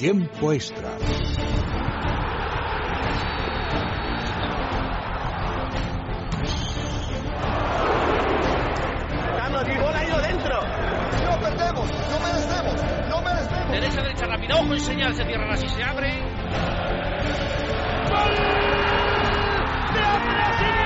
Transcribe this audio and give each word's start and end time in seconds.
Tiempo 0.00 0.50
extra. 0.50 0.96
Carlos, 9.36 9.68
mi 9.68 9.76
bola 9.76 9.98
ha 9.98 10.04
ido 10.06 10.20
dentro. 10.22 10.60
No 11.22 11.38
perdemos, 11.38 11.90
no 12.10 12.18
merecemos, 12.18 12.82
no 13.10 13.20
merecemos. 13.20 13.70
Derecha, 13.72 14.02
derecha, 14.02 14.26
rápida, 14.26 14.56
ojo 14.56 14.74
y 14.74 14.80
señal, 14.80 15.14
se 15.14 15.24
cierra 15.26 15.52
así, 15.52 15.68
se 15.68 15.82
abre. 15.82 16.18
¡Gol! 18.08 18.34
¡De 19.92 20.00
Andrés 20.00 20.79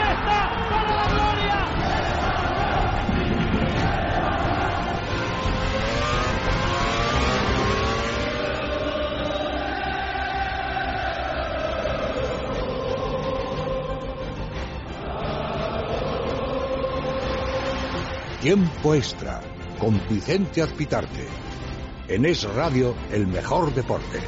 Tiempo 18.45 18.95
extra 18.95 19.41
con 19.79 19.99
Vicente 20.07 20.61
Azpitarte. 20.61 21.27
En 22.09 22.27
Es 22.27 22.45
Radio, 22.55 22.95
el 23.11 23.27
mejor 23.27 23.73
deporte. 23.73 24.21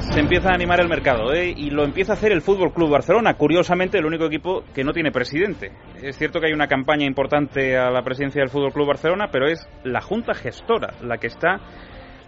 Se 0.00 0.20
empieza 0.20 0.48
a 0.48 0.54
animar 0.54 0.80
el 0.80 0.88
mercado 0.88 1.34
¿eh? 1.34 1.52
y 1.54 1.68
lo 1.68 1.84
empieza 1.84 2.12
a 2.12 2.16
hacer 2.16 2.32
el 2.32 2.40
Fútbol 2.40 2.72
Club 2.72 2.88
Barcelona. 2.88 3.34
Curiosamente, 3.34 3.98
el 3.98 4.06
único 4.06 4.24
equipo 4.24 4.64
que 4.74 4.82
no 4.82 4.94
tiene 4.94 5.12
presidente. 5.12 5.72
Es 6.02 6.18
cierto 6.18 6.40
que 6.40 6.48
hay 6.48 6.52
una 6.52 6.66
campaña 6.66 7.06
importante 7.06 7.76
a 7.76 7.90
la 7.90 8.02
presidencia 8.02 8.40
del 8.40 8.50
Fútbol 8.50 8.72
Club 8.72 8.88
Barcelona, 8.88 9.28
pero 9.32 9.46
es 9.46 9.66
la 9.82 10.00
junta 10.00 10.34
gestora 10.34 10.94
la 11.02 11.16
que 11.16 11.28
está 11.28 11.60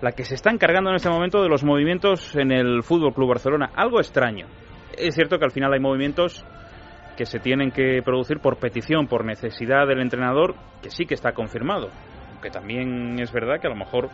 la 0.00 0.12
que 0.12 0.24
se 0.24 0.36
está 0.36 0.50
encargando 0.50 0.90
en 0.90 0.96
este 0.96 1.10
momento 1.10 1.42
de 1.42 1.48
los 1.48 1.64
movimientos 1.64 2.34
en 2.36 2.52
el 2.52 2.82
Fútbol 2.82 3.12
Club 3.12 3.30
Barcelona. 3.30 3.70
Algo 3.74 3.98
extraño. 3.98 4.46
Es 4.96 5.14
cierto 5.14 5.38
que 5.38 5.44
al 5.44 5.50
final 5.50 5.72
hay 5.72 5.80
movimientos 5.80 6.44
que 7.16 7.26
se 7.26 7.40
tienen 7.40 7.72
que 7.72 8.00
producir 8.04 8.38
por 8.38 8.58
petición, 8.58 9.08
por 9.08 9.24
necesidad 9.24 9.88
del 9.88 10.00
entrenador, 10.00 10.54
que 10.80 10.90
sí 10.90 11.04
que 11.04 11.14
está 11.14 11.32
confirmado. 11.32 11.88
Aunque 12.30 12.50
también 12.50 13.18
es 13.18 13.32
verdad 13.32 13.60
que 13.60 13.66
a 13.66 13.70
lo 13.70 13.76
mejor 13.76 14.08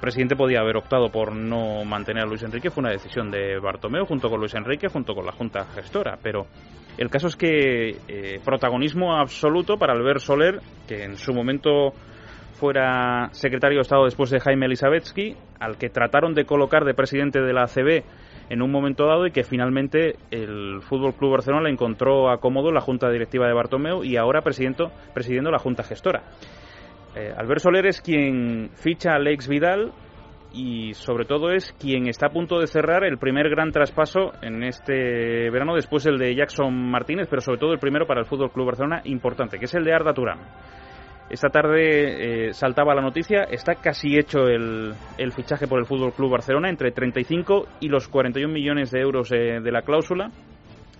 presidente 0.00 0.36
podía 0.36 0.60
haber 0.60 0.76
optado 0.76 1.10
por 1.10 1.34
no 1.34 1.84
mantener 1.84 2.24
a 2.24 2.26
Luis 2.26 2.42
Enrique, 2.42 2.70
fue 2.70 2.82
una 2.82 2.90
decisión 2.90 3.30
de 3.30 3.58
Bartomeu 3.58 4.04
junto 4.04 4.28
con 4.28 4.40
Luis 4.40 4.54
Enrique, 4.54 4.88
junto 4.88 5.14
con 5.14 5.26
la 5.26 5.32
Junta 5.32 5.64
Gestora, 5.74 6.18
pero 6.22 6.46
el 6.98 7.10
caso 7.10 7.26
es 7.26 7.36
que 7.36 7.96
eh, 8.08 8.40
protagonismo 8.44 9.16
absoluto 9.16 9.76
para 9.76 9.92
Albert 9.92 10.20
Soler, 10.20 10.60
que 10.88 11.04
en 11.04 11.16
su 11.16 11.32
momento 11.34 11.92
fuera 12.52 13.28
secretario 13.32 13.78
de 13.78 13.82
Estado 13.82 14.04
después 14.06 14.30
de 14.30 14.40
Jaime 14.40 14.66
Elisabetsky, 14.66 15.36
al 15.60 15.76
que 15.76 15.90
trataron 15.90 16.34
de 16.34 16.46
colocar 16.46 16.84
de 16.84 16.94
presidente 16.94 17.40
de 17.40 17.52
la 17.52 17.64
ACB 17.64 18.02
en 18.48 18.62
un 18.62 18.70
momento 18.70 19.06
dado 19.06 19.26
y 19.26 19.32
que 19.32 19.42
finalmente 19.42 20.16
el 20.30 20.80
Fútbol 20.82 21.14
Club 21.14 21.32
Barcelona 21.32 21.68
encontró 21.68 22.30
acómodo 22.30 22.72
la 22.72 22.80
Junta 22.80 23.10
Directiva 23.10 23.46
de 23.46 23.52
Bartomeu 23.52 24.04
y 24.04 24.16
ahora 24.16 24.42
presidiendo 24.42 25.50
la 25.50 25.58
Junta 25.58 25.82
Gestora. 25.82 26.22
Eh, 27.16 27.34
Soler 27.56 27.86
es 27.86 28.02
quien 28.02 28.68
ficha 28.74 29.12
a 29.12 29.16
Alex 29.16 29.48
Vidal 29.48 29.90
y 30.52 30.92
sobre 30.92 31.24
todo 31.24 31.50
es 31.50 31.72
quien 31.80 32.08
está 32.08 32.26
a 32.26 32.30
punto 32.30 32.60
de 32.60 32.66
cerrar 32.66 33.04
el 33.04 33.16
primer 33.16 33.48
gran 33.48 33.72
traspaso 33.72 34.32
en 34.42 34.62
este 34.62 35.50
verano 35.50 35.74
después 35.74 36.04
el 36.04 36.18
de 36.18 36.34
Jackson 36.34 36.74
Martínez, 36.74 37.26
pero 37.30 37.40
sobre 37.40 37.58
todo 37.58 37.72
el 37.72 37.78
primero 37.78 38.06
para 38.06 38.20
el 38.20 38.26
Fútbol 38.26 38.52
Club 38.52 38.66
Barcelona 38.66 39.00
importante, 39.04 39.58
que 39.58 39.64
es 39.64 39.74
el 39.74 39.84
de 39.84 39.94
Arda 39.94 40.12
Turán. 40.12 40.40
Esta 41.30 41.48
tarde 41.48 42.48
eh, 42.48 42.52
saltaba 42.52 42.94
la 42.94 43.00
noticia, 43.00 43.44
está 43.44 43.76
casi 43.76 44.16
hecho 44.16 44.46
el, 44.46 44.92
el, 45.16 45.32
fichaje 45.32 45.66
por 45.66 45.80
el 45.80 45.86
Fútbol 45.86 46.12
Club 46.12 46.32
Barcelona 46.32 46.68
entre 46.68 46.92
35 46.92 47.66
y 47.80 47.88
los 47.88 48.08
41 48.08 48.52
millones 48.52 48.90
de 48.90 49.00
euros 49.00 49.32
eh, 49.32 49.60
de 49.60 49.72
la 49.72 49.82
cláusula. 49.82 50.30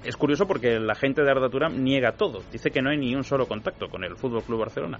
Es 0.02 0.16
curioso 0.16 0.46
porque 0.46 0.80
la 0.80 0.94
gente 0.94 1.22
de 1.22 1.30
Arda 1.30 1.50
Turán 1.50 1.84
niega 1.84 2.12
todo, 2.12 2.40
dice 2.50 2.70
que 2.70 2.80
no 2.80 2.90
hay 2.90 2.96
ni 2.96 3.14
un 3.14 3.22
solo 3.22 3.46
contacto 3.46 3.88
con 3.88 4.02
el 4.02 4.16
Fútbol 4.16 4.42
Club 4.42 4.60
Barcelona. 4.60 4.98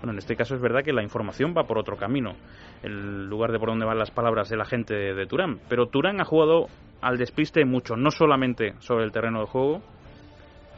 Bueno, 0.00 0.12
en 0.12 0.18
este 0.18 0.36
caso 0.36 0.54
es 0.54 0.60
verdad 0.60 0.82
que 0.84 0.92
la 0.92 1.02
información 1.02 1.54
va 1.56 1.64
por 1.64 1.78
otro 1.78 1.96
camino, 1.96 2.34
en 2.82 3.26
lugar 3.28 3.50
de 3.52 3.58
por 3.58 3.70
donde 3.70 3.86
van 3.86 3.98
las 3.98 4.10
palabras 4.10 4.48
de 4.48 4.56
la 4.56 4.64
gente 4.64 4.94
de, 4.94 5.14
de 5.14 5.26
Turán. 5.26 5.58
Pero 5.68 5.86
Turán 5.86 6.20
ha 6.20 6.24
jugado 6.24 6.66
al 7.00 7.18
despiste 7.18 7.64
mucho, 7.64 7.96
no 7.96 8.10
solamente 8.10 8.74
sobre 8.80 9.04
el 9.04 9.12
terreno 9.12 9.40
de 9.40 9.46
juego, 9.46 9.82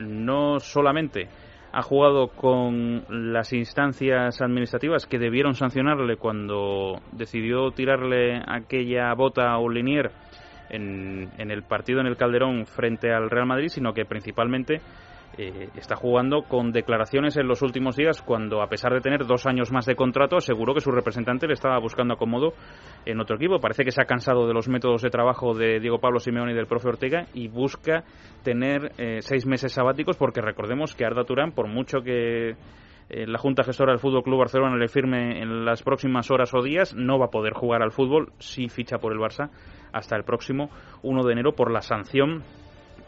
no 0.01 0.61
solamente 0.61 1.29
ha 1.73 1.83
jugado 1.83 2.29
con 2.29 3.05
las 3.09 3.53
instancias 3.53 4.41
administrativas 4.41 5.07
que 5.07 5.19
debieron 5.19 5.55
sancionarle 5.55 6.17
cuando 6.17 7.01
decidió 7.13 7.71
tirarle 7.73 8.41
aquella 8.47 9.13
bota 9.15 9.53
a 9.53 9.61
Linier 9.61 10.11
en, 10.71 11.31
en 11.39 11.51
el 11.51 11.63
partido 11.63 12.01
en 12.01 12.07
el 12.07 12.17
Calderón 12.17 12.67
frente 12.67 13.13
al 13.13 13.31
Real 13.31 13.47
Madrid, 13.47 13.69
sino 13.69 13.93
que 13.93 14.05
principalmente 14.07 14.81
eh, 15.37 15.69
está 15.77 15.95
jugando 15.95 16.43
con 16.43 16.73
declaraciones 16.73 17.37
en 17.37 17.47
los 17.47 17.63
últimos 17.63 17.97
días 17.97 18.23
cuando, 18.23 18.63
a 18.63 18.69
pesar 18.69 18.93
de 18.93 19.01
tener 19.01 19.27
dos 19.27 19.47
años 19.47 19.71
más 19.71 19.87
de 19.87 19.95
contrato, 19.95 20.37
aseguró 20.37 20.75
que 20.75 20.81
su 20.81 20.91
representante 20.91 21.47
le 21.47 21.53
estaba 21.53 21.79
buscando 21.79 22.15
acomodo 22.15 22.55
en 23.05 23.21
otro 23.21 23.37
equipo. 23.37 23.61
Parece 23.61 23.85
que 23.85 23.93
se 23.93 24.03
ha 24.03 24.07
cansado 24.07 24.47
de 24.47 24.55
los 24.55 24.69
métodos 24.69 25.03
de 25.03 25.11
trabajo 25.11 25.55
de 25.55 25.81
Diego 25.81 25.99
Pablo 25.99 26.19
Simeone 26.19 26.53
y 26.53 26.55
del 26.57 26.67
profe 26.67 26.89
Ortega 26.89 27.27
y 27.35 27.49
busca 27.49 28.05
tener 28.43 28.93
eh, 28.99 29.19
seis 29.21 29.47
meses 29.47 29.73
sabáticos 29.73 30.17
porque 30.17 30.41
recordemos 30.41 30.95
que 30.95 31.05
Arda 31.05 31.25
Turán, 31.25 31.53
por 31.53 31.69
mucho 31.69 32.01
que 32.01 32.57
eh, 33.11 33.27
la 33.27 33.39
Junta 33.39 33.65
Gestora 33.65 33.93
del 33.93 34.01
Fútbol 34.01 34.23
Club 34.23 34.41
Barcelona 34.41 34.77
le 34.77 34.89
firme 34.89 35.41
en 35.41 35.65
las 35.65 35.83
próximas 35.83 36.31
horas 36.31 36.53
o 36.53 36.63
días, 36.63 36.95
no 36.95 37.19
va 37.19 37.27
a 37.27 37.31
poder 37.31 37.55
jugar 37.55 37.83
al 37.83 37.93
fútbol 37.93 38.33
si 38.39 38.69
ficha 38.69 38.99
por 38.99 39.13
el 39.13 39.19
Barça 39.19 39.51
hasta 39.93 40.17
el 40.17 40.25
próximo 40.25 40.69
1 41.03 41.23
de 41.25 41.33
enero 41.33 41.53
por 41.53 41.73
la 41.73 41.81
sanción 41.81 42.43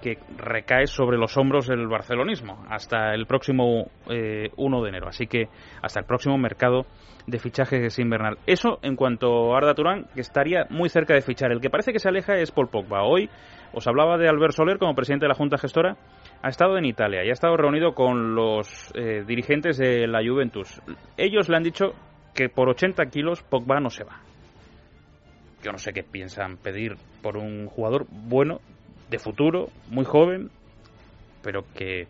que 0.01 0.19
recae 0.37 0.87
sobre 0.87 1.19
los 1.19 1.37
hombros 1.37 1.67
del 1.67 1.87
barcelonismo 1.87 2.65
hasta 2.69 3.15
el 3.15 3.27
próximo 3.27 3.91
eh, 4.09 4.51
1 4.57 4.83
de 4.83 4.89
enero. 4.89 5.09
Así 5.09 5.27
que 5.27 5.49
hasta 5.83 6.01
el 6.01 6.07
próximo 6.07 6.39
mercado 6.39 6.87
de 7.27 7.39
fichajes 7.39 7.99
invernal. 7.99 8.39
Eso 8.47 8.79
en 8.83 8.97
cuanto 8.97 9.55
a 9.55 9.59
Arda 9.59 9.75
Turán, 9.75 10.07
que 10.15 10.21
estaría 10.21 10.67
muy 10.71 10.89
cerca 10.89 11.15
de 11.15 11.23
fichar. 11.23 11.53
El 11.53 11.61
que 11.61 11.71
parece 11.71 11.93
que 11.93 11.99
se 11.99 12.09
aleja 12.09 12.35
es 12.35 12.51
Paul 12.51 12.69
Pogba. 12.69 13.03
Hoy 13.03 13.29
os 13.73 13.87
hablaba 13.87 14.19
de 14.19 14.29
Albert 14.29 14.55
Soler 14.55 14.79
como 14.79 14.95
presidente 14.95 15.25
de 15.25 15.29
la 15.29 15.35
Junta 15.35 15.59
Gestora. 15.59 15.97
Ha 16.43 16.49
estado 16.49 16.79
en 16.79 16.85
Italia 16.85 17.25
y 17.25 17.29
ha 17.29 17.33
estado 17.33 17.57
reunido 17.57 17.95
con 17.95 18.35
los 18.35 18.93
eh, 18.95 19.25
dirigentes 19.27 19.79
de 19.79 20.07
la 20.07 20.21
Juventus. 20.27 20.81
Ellos 21.17 21.49
le 21.49 21.57
han 21.57 21.63
dicho 21.63 21.93
que 22.35 22.49
por 22.49 22.69
80 22.69 23.07
kilos 23.07 23.43
Pogba 23.43 23.81
no 23.81 23.91
se 23.91 24.05
va. 24.05 24.21
Yo 25.63 25.73
no 25.73 25.79
sé 25.79 25.93
qué 25.93 26.03
piensan 26.03 26.57
pedir 26.57 26.95
por 27.23 27.37
un 27.37 27.67
jugador 27.67 28.07
bueno, 28.11 28.61
de 29.11 29.19
futuro, 29.19 29.69
muy 29.89 30.05
joven, 30.05 30.51
pero 31.43 31.65
que 31.75 32.07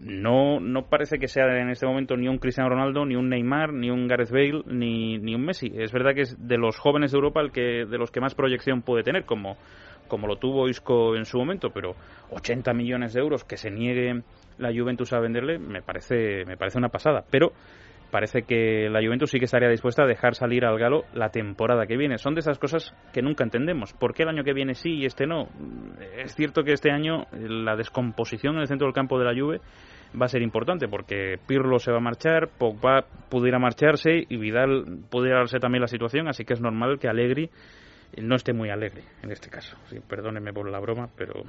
no, 0.00 0.60
no 0.60 0.82
parece 0.82 1.18
que 1.18 1.28
sea 1.28 1.44
en 1.58 1.70
este 1.70 1.86
momento 1.86 2.16
ni 2.16 2.28
un 2.28 2.38
Cristiano 2.38 2.70
Ronaldo, 2.70 3.06
ni 3.06 3.16
un 3.16 3.28
Neymar, 3.28 3.72
ni 3.72 3.90
un 3.90 4.06
Gareth 4.06 4.30
Bale, 4.30 4.62
ni, 4.66 5.18
ni 5.18 5.34
un 5.34 5.44
Messi. 5.44 5.72
Es 5.74 5.92
verdad 5.92 6.14
que 6.14 6.22
es 6.22 6.46
de 6.46 6.58
los 6.58 6.78
jóvenes 6.78 7.12
de 7.12 7.16
Europa 7.16 7.40
el 7.40 7.52
que 7.52 7.86
de 7.86 7.98
los 7.98 8.10
que 8.10 8.20
más 8.20 8.34
proyección 8.34 8.82
puede 8.82 9.02
tener, 9.02 9.24
como, 9.24 9.56
como 10.08 10.26
lo 10.26 10.36
tuvo 10.36 10.68
Isco 10.68 11.16
en 11.16 11.24
su 11.24 11.38
momento, 11.38 11.70
pero 11.70 11.94
80 12.30 12.72
millones 12.74 13.14
de 13.14 13.20
euros 13.20 13.44
que 13.44 13.56
se 13.56 13.70
niegue 13.70 14.22
la 14.58 14.72
Juventus 14.72 15.12
a 15.12 15.20
venderle 15.20 15.58
me 15.58 15.82
parece, 15.82 16.44
me 16.44 16.56
parece 16.56 16.78
una 16.78 16.88
pasada. 16.88 17.24
Pero 17.30 17.52
parece 18.16 18.44
que 18.44 18.88
la 18.88 19.04
Juventus 19.04 19.30
sí 19.30 19.38
que 19.38 19.44
estaría 19.44 19.68
dispuesta 19.68 20.04
a 20.04 20.06
dejar 20.06 20.34
salir 20.34 20.64
al 20.64 20.78
Galo 20.78 21.04
la 21.12 21.28
temporada 21.28 21.86
que 21.86 21.98
viene. 21.98 22.16
Son 22.16 22.32
de 22.32 22.40
esas 22.40 22.58
cosas 22.58 22.94
que 23.12 23.20
nunca 23.20 23.44
entendemos. 23.44 23.92
¿Por 23.92 24.14
qué 24.14 24.22
el 24.22 24.30
año 24.30 24.42
que 24.42 24.54
viene 24.54 24.72
sí 24.72 24.88
y 24.90 25.04
este 25.04 25.26
no? 25.26 25.50
Es 26.16 26.34
cierto 26.34 26.64
que 26.64 26.72
este 26.72 26.90
año 26.90 27.26
la 27.32 27.76
descomposición 27.76 28.54
en 28.54 28.62
el 28.62 28.68
centro 28.68 28.86
del 28.86 28.94
campo 28.94 29.18
de 29.18 29.26
la 29.26 29.38
Juve 29.38 29.60
va 30.18 30.24
a 30.24 30.28
ser 30.30 30.40
importante 30.40 30.88
porque 30.88 31.36
Pirlo 31.46 31.78
se 31.78 31.90
va 31.92 31.98
a 31.98 32.00
marchar, 32.00 32.48
Pogba 32.56 33.04
pudiera 33.28 33.58
marcharse 33.58 34.24
y 34.26 34.38
Vidal 34.38 35.00
pudiera 35.10 35.40
darse 35.40 35.58
también 35.58 35.82
la 35.82 35.88
situación, 35.88 36.26
así 36.26 36.46
que 36.46 36.54
es 36.54 36.62
normal 36.62 36.98
que 36.98 37.08
Allegri 37.08 37.50
no 38.16 38.36
esté 38.36 38.54
muy 38.54 38.70
alegre 38.70 39.02
en 39.22 39.30
este 39.30 39.50
caso. 39.50 39.76
Sí, 39.90 39.98
perdóneme 40.00 40.54
por 40.54 40.70
la 40.70 40.80
broma, 40.80 41.10
pero 41.18 41.42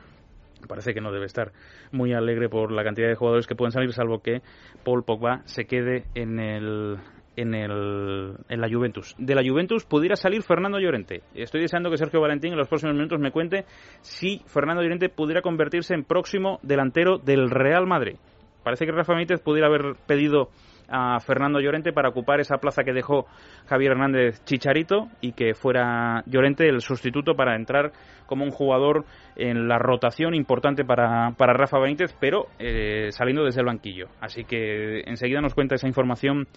parece 0.68 0.94
que 0.94 1.01
no 1.01 1.12
debe 1.12 1.25
estar 1.25 1.51
muy 1.92 2.13
alegre 2.13 2.50
por 2.50 2.71
la 2.71 2.83
cantidad 2.83 3.07
de 3.07 3.15
jugadores 3.15 3.48
que 3.48 3.56
pueden 3.56 3.71
salir, 3.71 3.92
salvo 3.94 4.19
que 4.19 4.42
Paul 4.83 5.04
Pogba 5.04 5.42
se 5.45 5.65
quede 5.65 6.06
en 6.15 6.39
el 6.39 6.98
en, 7.38 7.54
el, 7.54 8.33
en 8.50 8.62
la 8.62 8.68
Juventus. 8.68 9.15
De 9.19 9.36
la 9.36 9.48
Juventus 9.48 9.86
pudiera 9.86 10.15
salir 10.15 10.42
Fernando 10.42 10.80
Llorente. 10.80 11.21
Estoy 11.36 11.62
deseando 11.62 11.92
que 11.92 11.98
Sergio 11.98 12.19
Valentín 12.19 12.51
en 12.51 12.57
los 12.57 12.68
próximos 12.68 12.95
minutos 12.95 13.19
me 13.19 13.31
cuente 13.31 13.65
si 14.01 14.42
Fernando 14.48 14.81
Llorente 14.81 15.09
pudiera 15.09 15.42
convertirse 15.42 15.94
en 15.94 16.04
próximo 16.04 16.59
delantero 16.63 17.19
del 17.19 17.50
Real 17.51 17.86
Madrid. 17.86 18.15
Parece 18.63 18.86
que 18.86 18.92
Rafa 18.92 19.15
Mítez 19.15 19.39
pudiera 19.39 19.68
haber 19.68 19.95
pedido 20.07 20.50
a 20.89 21.19
Fernando 21.19 21.59
Llorente 21.59 21.93
para 21.93 22.09
ocupar 22.09 22.39
esa 22.39 22.57
plaza 22.57 22.83
que 22.83 22.93
dejó 22.93 23.25
Javier 23.67 23.91
Hernández 23.91 24.43
Chicharito 24.45 25.07
y 25.21 25.33
que 25.33 25.53
fuera 25.53 26.23
Llorente 26.25 26.67
el 26.67 26.81
sustituto 26.81 27.35
para 27.35 27.55
entrar 27.55 27.91
como 28.25 28.43
un 28.43 28.51
jugador 28.51 29.05
en 29.35 29.67
la 29.67 29.79
rotación 29.79 30.35
importante 30.35 30.83
para, 30.85 31.31
para 31.37 31.53
Rafa 31.53 31.79
Benítez, 31.79 32.15
pero 32.19 32.47
eh, 32.59 33.07
saliendo 33.11 33.43
desde 33.43 33.61
el 33.61 33.67
banquillo. 33.67 34.07
Así 34.21 34.43
que 34.43 35.01
enseguida 35.05 35.41
nos 35.41 35.53
cuenta 35.53 35.75
esa 35.75 35.87
información 35.87 36.47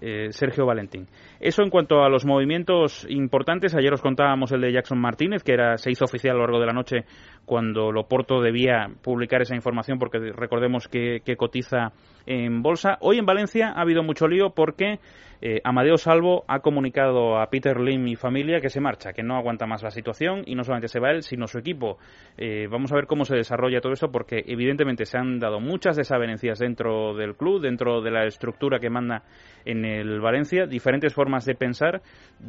eh, 0.00 0.28
Sergio 0.30 0.64
Valentín. 0.64 1.08
Eso 1.40 1.62
en 1.62 1.70
cuanto 1.70 2.04
a 2.04 2.08
los 2.08 2.24
movimientos 2.24 3.04
importantes. 3.08 3.74
Ayer 3.74 3.92
os 3.92 4.00
contábamos 4.00 4.52
el 4.52 4.60
de 4.60 4.72
Jackson 4.72 5.00
Martínez, 5.00 5.42
que 5.42 5.52
era, 5.52 5.76
se 5.76 5.90
hizo 5.90 6.04
oficial 6.04 6.36
a 6.36 6.38
lo 6.38 6.44
largo 6.44 6.60
de 6.60 6.66
la 6.66 6.72
noche 6.72 7.04
cuando 7.44 7.90
Loporto 7.90 8.40
debía 8.40 8.88
publicar 9.02 9.42
esa 9.42 9.56
información, 9.56 9.98
porque 9.98 10.18
recordemos 10.18 10.86
que, 10.86 11.20
que 11.24 11.36
cotiza 11.36 11.92
en 12.28 12.62
bolsa. 12.62 12.98
Hoy 13.00 13.18
en 13.18 13.24
Valencia 13.24 13.72
ha 13.74 13.80
habido 13.80 14.02
mucho 14.02 14.28
lío 14.28 14.50
porque 14.50 15.00
eh, 15.40 15.62
Amadeo 15.64 15.96
Salvo 15.96 16.44
ha 16.46 16.60
comunicado 16.60 17.40
a 17.40 17.48
Peter 17.48 17.80
Lim 17.80 18.06
y 18.06 18.16
familia 18.16 18.60
que 18.60 18.68
se 18.68 18.82
marcha, 18.82 19.14
que 19.14 19.22
no 19.22 19.36
aguanta 19.36 19.66
más 19.66 19.82
la 19.82 19.90
situación 19.90 20.42
y 20.44 20.54
no 20.54 20.62
solamente 20.62 20.88
se 20.88 21.00
va 21.00 21.10
él, 21.10 21.22
sino 21.22 21.46
su 21.46 21.58
equipo. 21.58 21.96
Eh, 22.36 22.66
vamos 22.70 22.92
a 22.92 22.96
ver 22.96 23.06
cómo 23.06 23.24
se 23.24 23.34
desarrolla 23.34 23.80
todo 23.80 23.94
esto 23.94 24.10
porque 24.12 24.44
evidentemente 24.46 25.06
se 25.06 25.16
han 25.16 25.38
dado 25.38 25.58
muchas 25.58 25.96
desavenencias 25.96 26.58
dentro 26.58 27.14
del 27.14 27.34
club, 27.34 27.62
dentro 27.62 28.02
de 28.02 28.10
la 28.10 28.26
estructura 28.26 28.78
que 28.78 28.90
manda 28.90 29.22
en 29.64 29.86
el 29.86 30.20
Valencia, 30.20 30.66
diferentes 30.66 31.14
formas 31.14 31.46
de 31.46 31.54
pensar. 31.54 32.02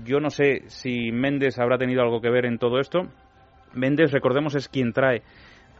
Yo 0.03 0.19
no 0.19 0.29
sé 0.29 0.63
si 0.65 1.13
Méndez 1.13 1.57
habrá 1.57 1.77
tenido 1.77 2.01
algo 2.01 2.19
que 2.19 2.29
ver 2.29 2.45
en 2.45 2.57
todo 2.57 2.81
esto. 2.81 3.07
Méndez, 3.75 4.11
recordemos, 4.11 4.55
es 4.55 4.67
quien 4.67 4.91
trae 4.91 5.21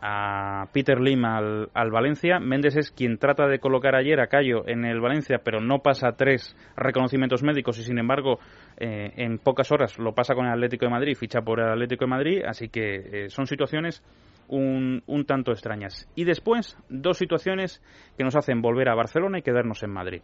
a 0.02 0.66
Peter 0.72 1.00
Lim 1.00 1.26
al, 1.26 1.92
Valencia. 1.92 2.40
Méndez 2.40 2.76
es 2.78 2.92
quien 2.92 3.18
trata 3.18 3.48
de 3.48 3.60
colocar 3.60 3.96
ayer 3.96 4.20
a 4.20 4.28
Cayo 4.28 4.68
en 4.68 4.86
el 4.86 5.00
Valencia, 5.00 5.42
pero 5.44 5.60
no 5.60 5.80
pasa 5.80 6.14
tres 6.14 6.56
reconocimientos 6.76 7.44
médicos 7.44 7.80
y 7.80 7.84
sin 7.84 7.98
embargo 7.98 8.40
eh, 8.78 9.14
en 9.18 9.40
pocas 9.40 9.72
horas 9.72 9.98
lo 10.00 10.14
pasa 10.14 10.36
con 10.36 10.46
el 10.46 10.54
Atlético 10.54 10.86
de 10.86 10.92
Madrid, 10.92 11.16
ficha 11.16 11.42
por 11.42 11.60
el 11.60 11.70
Atlético 11.70 12.06
de 12.06 12.10
Madrid, 12.10 12.42
así 12.46 12.70
que 12.70 13.26
eh, 13.26 13.30
son 13.30 13.46
situaciones 13.46 14.04
un, 14.48 15.04
un, 15.06 15.26
tanto 15.26 15.52
extrañas. 15.52 16.10
Y 16.16 16.24
después, 16.24 16.76
dos 16.90 17.18
situaciones 17.18 17.84
que 18.18 18.24
nos 18.24 18.36
hacen 18.36 18.62
volver 18.62 18.90
a 18.90 18.96
Barcelona 18.96 19.40
y 19.40 19.42
quedarnos 19.44 19.84
en 19.84 19.92
Madrid. 19.92 20.22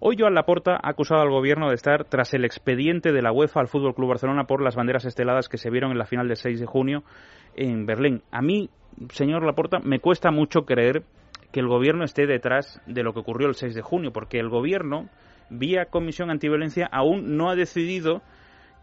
Hoy 0.00 0.16
Joan 0.18 0.34
Laporta 0.34 0.72
ha 0.82 0.90
acusado 0.90 1.22
al 1.22 1.30
gobierno 1.30 1.68
de 1.68 1.74
estar 1.74 2.04
tras 2.04 2.34
el 2.34 2.44
expediente 2.44 3.12
de 3.12 3.22
la 3.22 3.32
UEFA 3.32 3.60
al 3.60 3.68
Fútbol 3.68 3.94
Club 3.94 4.08
Barcelona 4.10 4.44
por 4.44 4.62
las 4.62 4.76
banderas 4.76 5.04
esteladas 5.04 5.48
que 5.48 5.58
se 5.58 5.70
vieron 5.70 5.92
en 5.92 5.98
la 5.98 6.06
final 6.06 6.28
del 6.28 6.36
6 6.36 6.60
de 6.60 6.66
junio 6.66 7.04
en 7.54 7.86
Berlín. 7.86 8.22
A 8.30 8.42
mí 8.42 8.70
señor 9.10 9.44
Laporta, 9.44 9.78
me 9.80 10.00
cuesta 10.00 10.30
mucho 10.30 10.64
creer 10.64 11.02
que 11.52 11.60
el 11.60 11.68
gobierno 11.68 12.04
esté 12.04 12.26
detrás 12.26 12.80
de 12.86 13.02
lo 13.02 13.12
que 13.12 13.20
ocurrió 13.20 13.48
el 13.48 13.54
6 13.54 13.74
de 13.74 13.82
junio, 13.82 14.12
porque 14.12 14.38
el 14.38 14.48
gobierno, 14.48 15.08
vía 15.50 15.86
Comisión 15.86 16.30
Antiviolencia, 16.30 16.88
aún 16.90 17.36
no 17.36 17.48
ha 17.48 17.54
decidido 17.54 18.22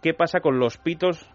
qué 0.02 0.14
pasa 0.14 0.40
con 0.40 0.60
los 0.60 0.78
pitos 0.78 1.30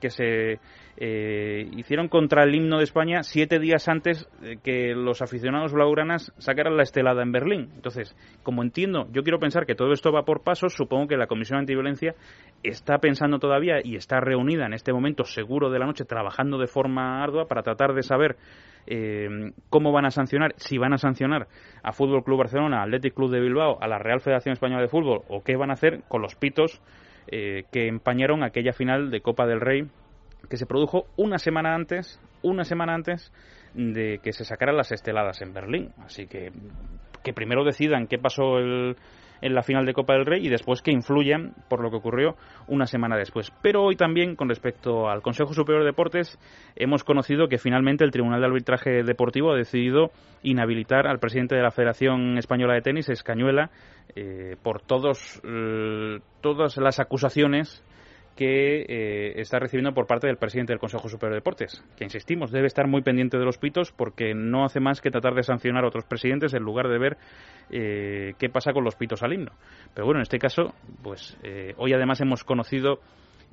que 0.00 0.10
se 0.10 0.58
eh, 0.96 1.68
hicieron 1.76 2.08
contra 2.08 2.44
el 2.44 2.54
himno 2.54 2.78
de 2.78 2.84
España 2.84 3.22
siete 3.22 3.58
días 3.58 3.88
antes 3.88 4.28
que 4.62 4.94
los 4.94 5.22
aficionados 5.22 5.72
blaugranas 5.72 6.32
sacaran 6.38 6.76
la 6.76 6.82
estelada 6.82 7.22
en 7.22 7.32
Berlín. 7.32 7.70
Entonces, 7.74 8.16
como 8.42 8.62
entiendo, 8.62 9.06
yo 9.12 9.22
quiero 9.22 9.38
pensar 9.38 9.66
que 9.66 9.74
todo 9.74 9.92
esto 9.92 10.12
va 10.12 10.24
por 10.24 10.42
pasos, 10.42 10.74
supongo 10.74 11.08
que 11.08 11.16
la 11.16 11.26
Comisión 11.26 11.58
Antiviolencia 11.58 12.14
está 12.62 12.98
pensando 12.98 13.38
todavía 13.38 13.76
y 13.82 13.96
está 13.96 14.20
reunida 14.20 14.66
en 14.66 14.74
este 14.74 14.92
momento 14.92 15.24
seguro 15.24 15.70
de 15.70 15.78
la 15.78 15.86
noche 15.86 16.04
trabajando 16.04 16.58
de 16.58 16.66
forma 16.66 17.22
ardua 17.22 17.46
para 17.46 17.62
tratar 17.62 17.94
de 17.94 18.02
saber 18.02 18.36
eh, 18.86 19.52
cómo 19.68 19.92
van 19.92 20.06
a 20.06 20.10
sancionar, 20.10 20.54
si 20.56 20.78
van 20.78 20.92
a 20.92 20.98
sancionar 20.98 21.46
a 21.82 21.92
Fútbol 21.92 22.24
Club 22.24 22.38
Barcelona, 22.38 22.82
Athletic 22.82 23.14
Club 23.14 23.30
de 23.30 23.40
Bilbao, 23.40 23.78
a 23.80 23.88
la 23.88 23.98
Real 23.98 24.20
Federación 24.20 24.52
Española 24.54 24.82
de 24.82 24.88
Fútbol 24.88 25.22
o 25.28 25.42
qué 25.42 25.56
van 25.56 25.70
a 25.70 25.74
hacer 25.74 26.02
con 26.08 26.22
los 26.22 26.34
pitos 26.34 26.80
eh, 27.28 27.64
que 27.72 27.88
empañaron 27.88 28.42
aquella 28.42 28.72
final 28.72 29.10
de 29.10 29.20
Copa 29.20 29.46
del 29.46 29.60
Rey 29.60 29.86
que 30.48 30.56
se 30.56 30.66
produjo 30.66 31.06
una 31.16 31.38
semana 31.38 31.74
antes, 31.74 32.20
una 32.42 32.64
semana 32.64 32.94
antes 32.94 33.32
de 33.74 34.18
que 34.22 34.32
se 34.32 34.44
sacaran 34.44 34.76
las 34.76 34.90
esteladas 34.90 35.42
en 35.42 35.52
Berlín. 35.52 35.92
Así 35.98 36.26
que 36.26 36.50
que 37.22 37.32
primero 37.32 37.64
decidan 37.64 38.06
qué 38.06 38.18
pasó 38.18 38.58
el, 38.58 38.96
en 39.42 39.54
la 39.54 39.62
final 39.62 39.86
de 39.86 39.94
Copa 39.94 40.14
del 40.14 40.26
Rey 40.26 40.46
y 40.46 40.48
después 40.48 40.82
que 40.82 40.92
influyan 40.92 41.54
por 41.68 41.80
lo 41.80 41.90
que 41.90 41.96
ocurrió 41.96 42.36
una 42.68 42.86
semana 42.86 43.16
después. 43.16 43.52
Pero 43.62 43.82
hoy 43.84 43.96
también, 43.96 44.36
con 44.36 44.48
respecto 44.48 45.08
al 45.08 45.22
Consejo 45.22 45.54
Superior 45.54 45.82
de 45.82 45.90
Deportes, 45.90 46.38
hemos 46.76 47.04
conocido 47.04 47.48
que 47.48 47.58
finalmente 47.58 48.04
el 48.04 48.10
Tribunal 48.10 48.40
de 48.40 48.46
Arbitraje 48.46 49.02
Deportivo 49.02 49.52
ha 49.52 49.56
decidido 49.56 50.10
inhabilitar 50.42 51.06
al 51.06 51.18
presidente 51.18 51.54
de 51.54 51.62
la 51.62 51.70
Federación 51.70 52.38
Española 52.38 52.74
de 52.74 52.82
Tenis, 52.82 53.08
Escañuela, 53.08 53.70
eh, 54.16 54.56
por 54.62 54.80
todos, 54.80 55.40
eh, 55.44 56.18
todas 56.40 56.76
las 56.78 56.98
acusaciones 56.98 57.84
que 58.40 58.86
eh, 58.88 59.32
está 59.36 59.58
recibiendo 59.58 59.92
por 59.92 60.06
parte 60.06 60.26
del 60.26 60.38
presidente 60.38 60.72
del 60.72 60.80
Consejo 60.80 61.10
Superior 61.10 61.34
de 61.34 61.40
Deportes, 61.40 61.84
que 61.94 62.04
insistimos, 62.04 62.50
debe 62.50 62.68
estar 62.68 62.86
muy 62.86 63.02
pendiente 63.02 63.36
de 63.36 63.44
los 63.44 63.58
pitos 63.58 63.92
porque 63.92 64.32
no 64.32 64.64
hace 64.64 64.80
más 64.80 65.02
que 65.02 65.10
tratar 65.10 65.34
de 65.34 65.42
sancionar 65.42 65.84
a 65.84 65.88
otros 65.88 66.06
presidentes 66.06 66.54
en 66.54 66.62
lugar 66.62 66.88
de 66.88 66.98
ver 66.98 67.18
eh, 67.68 68.32
qué 68.38 68.48
pasa 68.48 68.72
con 68.72 68.82
los 68.82 68.96
pitos 68.96 69.22
al 69.22 69.34
himno. 69.34 69.52
Pero 69.92 70.06
bueno, 70.06 70.20
en 70.20 70.22
este 70.22 70.38
caso, 70.38 70.72
pues 71.02 71.36
eh, 71.42 71.74
hoy 71.76 71.92
además 71.92 72.22
hemos 72.22 72.42
conocido 72.42 73.00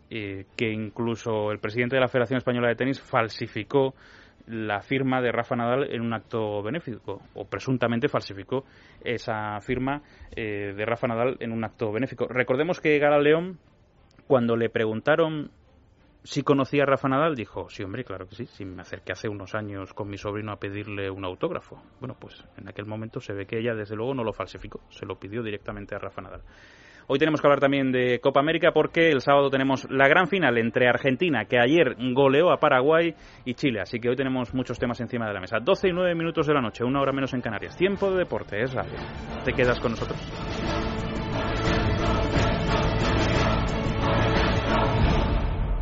que 0.10 0.72
incluso 0.72 1.52
el 1.52 1.60
presidente 1.60 1.98
de 1.98 2.00
la 2.00 2.08
Federación 2.08 2.38
Española 2.38 2.70
de 2.70 2.76
Tenis 2.76 3.02
falsificó 3.02 3.94
la 4.46 4.80
firma 4.80 5.22
de 5.22 5.34
Rafa 5.34 5.58
Nadal 5.58 5.94
en 5.94 6.00
un 6.00 6.14
acto 6.14 6.64
benéfico, 6.64 7.22
o 7.34 7.44
presuntamente 7.44 8.08
falsificó 8.08 8.64
esa 9.04 9.60
firma 9.60 10.02
de 10.34 10.86
Rafa 10.86 11.08
Nadal 11.08 11.36
en 11.42 11.52
un 11.52 11.66
acto 11.66 11.92
benéfico. 11.92 12.26
Recordemos 12.30 12.80
que 12.80 12.98
Gara 13.00 13.20
León 13.20 13.60
cuando 14.28 14.56
le 14.56 14.70
preguntaron 14.70 15.52
si 16.24 16.44
conocía 16.44 16.84
a 16.84 16.86
Rafa 16.86 17.08
Nadal, 17.08 17.36
dijo, 17.36 17.70
sí, 17.70 17.84
hombre, 17.84 18.04
claro 18.04 18.28
que 18.28 18.36
sí, 18.36 18.46
sí, 18.48 18.66
me 18.66 18.82
acerqué 18.82 19.14
hace 19.14 19.30
unos 19.30 19.56
años 19.56 19.94
con 19.94 20.10
mi 20.10 20.18
sobrino 20.18 20.52
a 20.52 20.60
pedirle 20.60 21.10
un 21.10 21.24
autógrafo. 21.24 21.82
Bueno, 22.02 22.18
pues 22.20 22.44
en 22.58 22.68
aquel 22.68 22.86
momento 22.86 23.22
se 23.22 23.34
ve 23.34 23.46
que 23.46 23.60
ella, 23.60 23.74
desde 23.74 23.96
luego, 23.96 24.14
no 24.14 24.26
lo 24.26 24.34
falsificó, 24.34 24.82
se 24.90 25.06
lo 25.06 25.18
pidió 25.18 25.42
directamente 25.42 25.96
a 25.96 26.00
Rafa 26.00 26.22
Nadal. 26.22 26.42
Hoy 27.10 27.20
tenemos 27.20 27.40
que 27.40 27.48
hablar 27.48 27.62
también 27.62 27.94
de 27.94 28.20
Copa 28.20 28.42
América 28.42 28.72
porque 28.74 29.10
el 29.10 29.22
sábado 29.22 29.50
tenemos 29.50 29.90
la 29.90 30.10
gran 30.10 30.28
final 30.28 30.58
entre 30.58 30.90
Argentina, 30.90 31.46
que 31.46 31.58
ayer 31.58 31.96
goleó 32.14 32.52
a 32.52 32.58
Paraguay, 32.58 33.16
y 33.46 33.54
Chile. 33.54 33.80
Así 33.80 33.98
que 33.98 34.10
hoy 34.10 34.18
tenemos 34.18 34.54
muchos 34.54 34.78
temas 34.78 35.00
encima 35.00 35.26
de 35.26 35.34
la 35.34 35.40
mesa. 35.40 35.60
12 35.62 35.88
y 35.88 35.94
9 35.94 36.14
minutos 36.16 36.46
de 36.46 36.54
la 36.54 36.62
noche, 36.62 36.84
una 36.84 37.00
hora 37.00 37.14
menos 37.14 37.34
en 37.34 37.40
Canarias. 37.40 37.78
Tiempo 37.78 38.12
de 38.12 38.18
deporte, 38.18 38.62
es 38.62 38.74
radio. 38.74 38.98
¿Te 39.46 39.54
quedas 39.54 39.80
con 39.80 39.92
nosotros? 39.92 41.07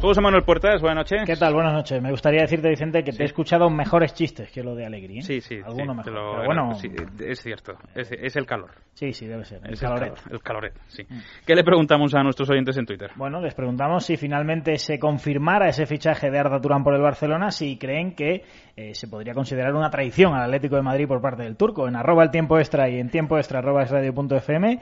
José 0.01 0.21
Manuel 0.21 0.43
Puertas, 0.43 0.81
buenas 0.81 0.97
noches. 0.97 1.23
¿Qué 1.25 1.35
tal? 1.37 1.53
Buenas 1.53 1.73
noches. 1.73 2.01
Me 2.01 2.11
gustaría 2.11 2.41
decirte, 2.41 2.69
Vicente, 2.69 3.03
que 3.03 3.11
te 3.11 3.23
he 3.23 3.25
escuchado 3.25 3.69
mejores 3.69 4.13
chistes 4.13 4.51
que 4.51 4.61
lo 4.61 4.75
de 4.75 4.85
Alegría. 4.85 5.19
¿eh? 5.19 5.23
Sí, 5.23 5.41
sí. 5.41 5.59
Alguno 5.65 5.95
mejor. 5.95 6.13
Pero 6.13 6.45
bueno, 6.45 6.71
es 7.19 7.41
cierto. 7.41 7.73
Es, 7.95 8.35
el 8.35 8.45
calor. 8.45 8.71
Sí, 8.93 9.13
sí, 9.13 9.25
debe 9.25 9.45
ser. 9.45 9.61
El 9.63 9.73
es 9.73 9.79
caloret. 9.79 10.13
El, 10.29 10.41
caloret, 10.41 10.73
sí. 10.87 11.03
Mm. 11.03 11.19
¿Qué 11.45 11.55
le 11.55 11.63
preguntamos 11.63 12.13
a 12.13 12.21
nuestros 12.23 12.49
oyentes 12.49 12.77
en 12.77 12.85
Twitter? 12.85 13.11
Bueno, 13.15 13.41
les 13.41 13.55
preguntamos 13.55 14.05
si 14.05 14.17
finalmente 14.17 14.77
se 14.77 14.99
confirmara 14.99 15.69
ese 15.69 15.85
fichaje 15.85 16.29
de 16.29 16.39
Arda 16.39 16.59
Turán 16.59 16.83
por 16.83 16.93
el 16.93 17.01
Barcelona, 17.01 17.49
si 17.49 17.77
creen 17.77 18.15
que 18.15 18.43
eh, 18.75 18.93
se 18.93 19.07
podría 19.07 19.33
considerar 19.33 19.73
una 19.73 19.89
traición 19.89 20.33
al 20.35 20.43
Atlético 20.43 20.75
de 20.75 20.81
Madrid 20.81 21.07
por 21.07 21.21
parte 21.21 21.43
del 21.43 21.55
turco. 21.55 21.87
En 21.87 21.95
arroba 21.95 22.23
el 22.23 22.31
tiempo 22.31 22.59
extra 22.59 22.89
y 22.89 22.99
en 22.99 23.09
tiempo 23.09 23.37
extra 23.37 23.59
arroba 23.59 23.83
es 23.83 23.89
radio.fm 23.89 24.79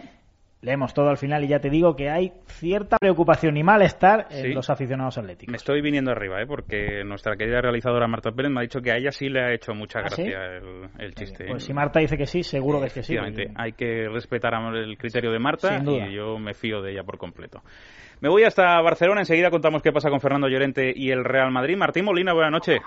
leemos 0.63 0.93
todo 0.93 1.09
al 1.09 1.17
final 1.17 1.43
y 1.43 1.49
ya 1.49 1.59
te 1.59 1.69
digo 1.69 1.95
que 1.95 2.09
hay 2.09 2.31
cierta 2.47 2.97
preocupación 2.97 3.57
y 3.57 3.63
malestar 3.63 4.27
en 4.31 4.53
los 4.55 4.69
aficionados 4.69 5.17
atléticos. 5.17 5.51
Me 5.51 5.57
estoy 5.57 5.81
viniendo 5.81 6.11
arriba, 6.11 6.41
¿eh? 6.41 6.47
porque 6.47 7.03
nuestra 7.03 7.35
querida 7.35 7.61
realizadora 7.61 8.07
Marta 8.07 8.31
Pérez 8.31 8.51
me 8.51 8.61
ha 8.61 8.63
dicho 8.63 8.81
que 8.81 8.91
a 8.91 8.97
ella 8.97 9.11
sí 9.11 9.29
le 9.29 9.41
ha 9.41 9.53
hecho 9.53 9.73
mucha 9.73 9.99
¿Ah, 9.99 10.03
gracia 10.03 10.57
el, 10.97 11.13
chiste. 11.13 11.45
Pues 11.47 11.63
si 11.63 11.73
Marta 11.73 11.99
dice 11.99 12.17
que 12.17 12.25
sí, 12.25 12.43
seguro 12.43 12.79
que 12.79 12.87
es 12.87 12.93
que 12.93 13.03
sí. 13.03 13.15
hay 13.55 13.73
que 13.73 14.07
respetar 14.09 14.53
el 14.75 14.97
criterio 14.97 15.31
de 15.31 15.39
Marta 15.39 15.83
y 15.85 16.15
yo 16.15 16.39
me 16.39 16.53
fío 16.53 16.81
de 16.81 16.93
ella 16.93 17.03
por 17.03 17.17
completo. 17.17 17.61
Me 18.21 18.29
voy 18.29 18.43
hasta 18.43 18.79
Barcelona, 18.81 19.21
enseguida 19.21 19.49
contamos 19.49 19.81
qué 19.81 19.91
pasa 19.91 20.09
con 20.09 20.19
Fernando 20.19 20.47
Llorente 20.47 20.93
y 20.95 21.11
el 21.11 21.23
Real 21.23 21.51
Madrid. 21.51 21.75
Martín 21.75 22.05
Molina, 22.05 22.33
buenas 22.33 22.51
noches. 22.51 22.79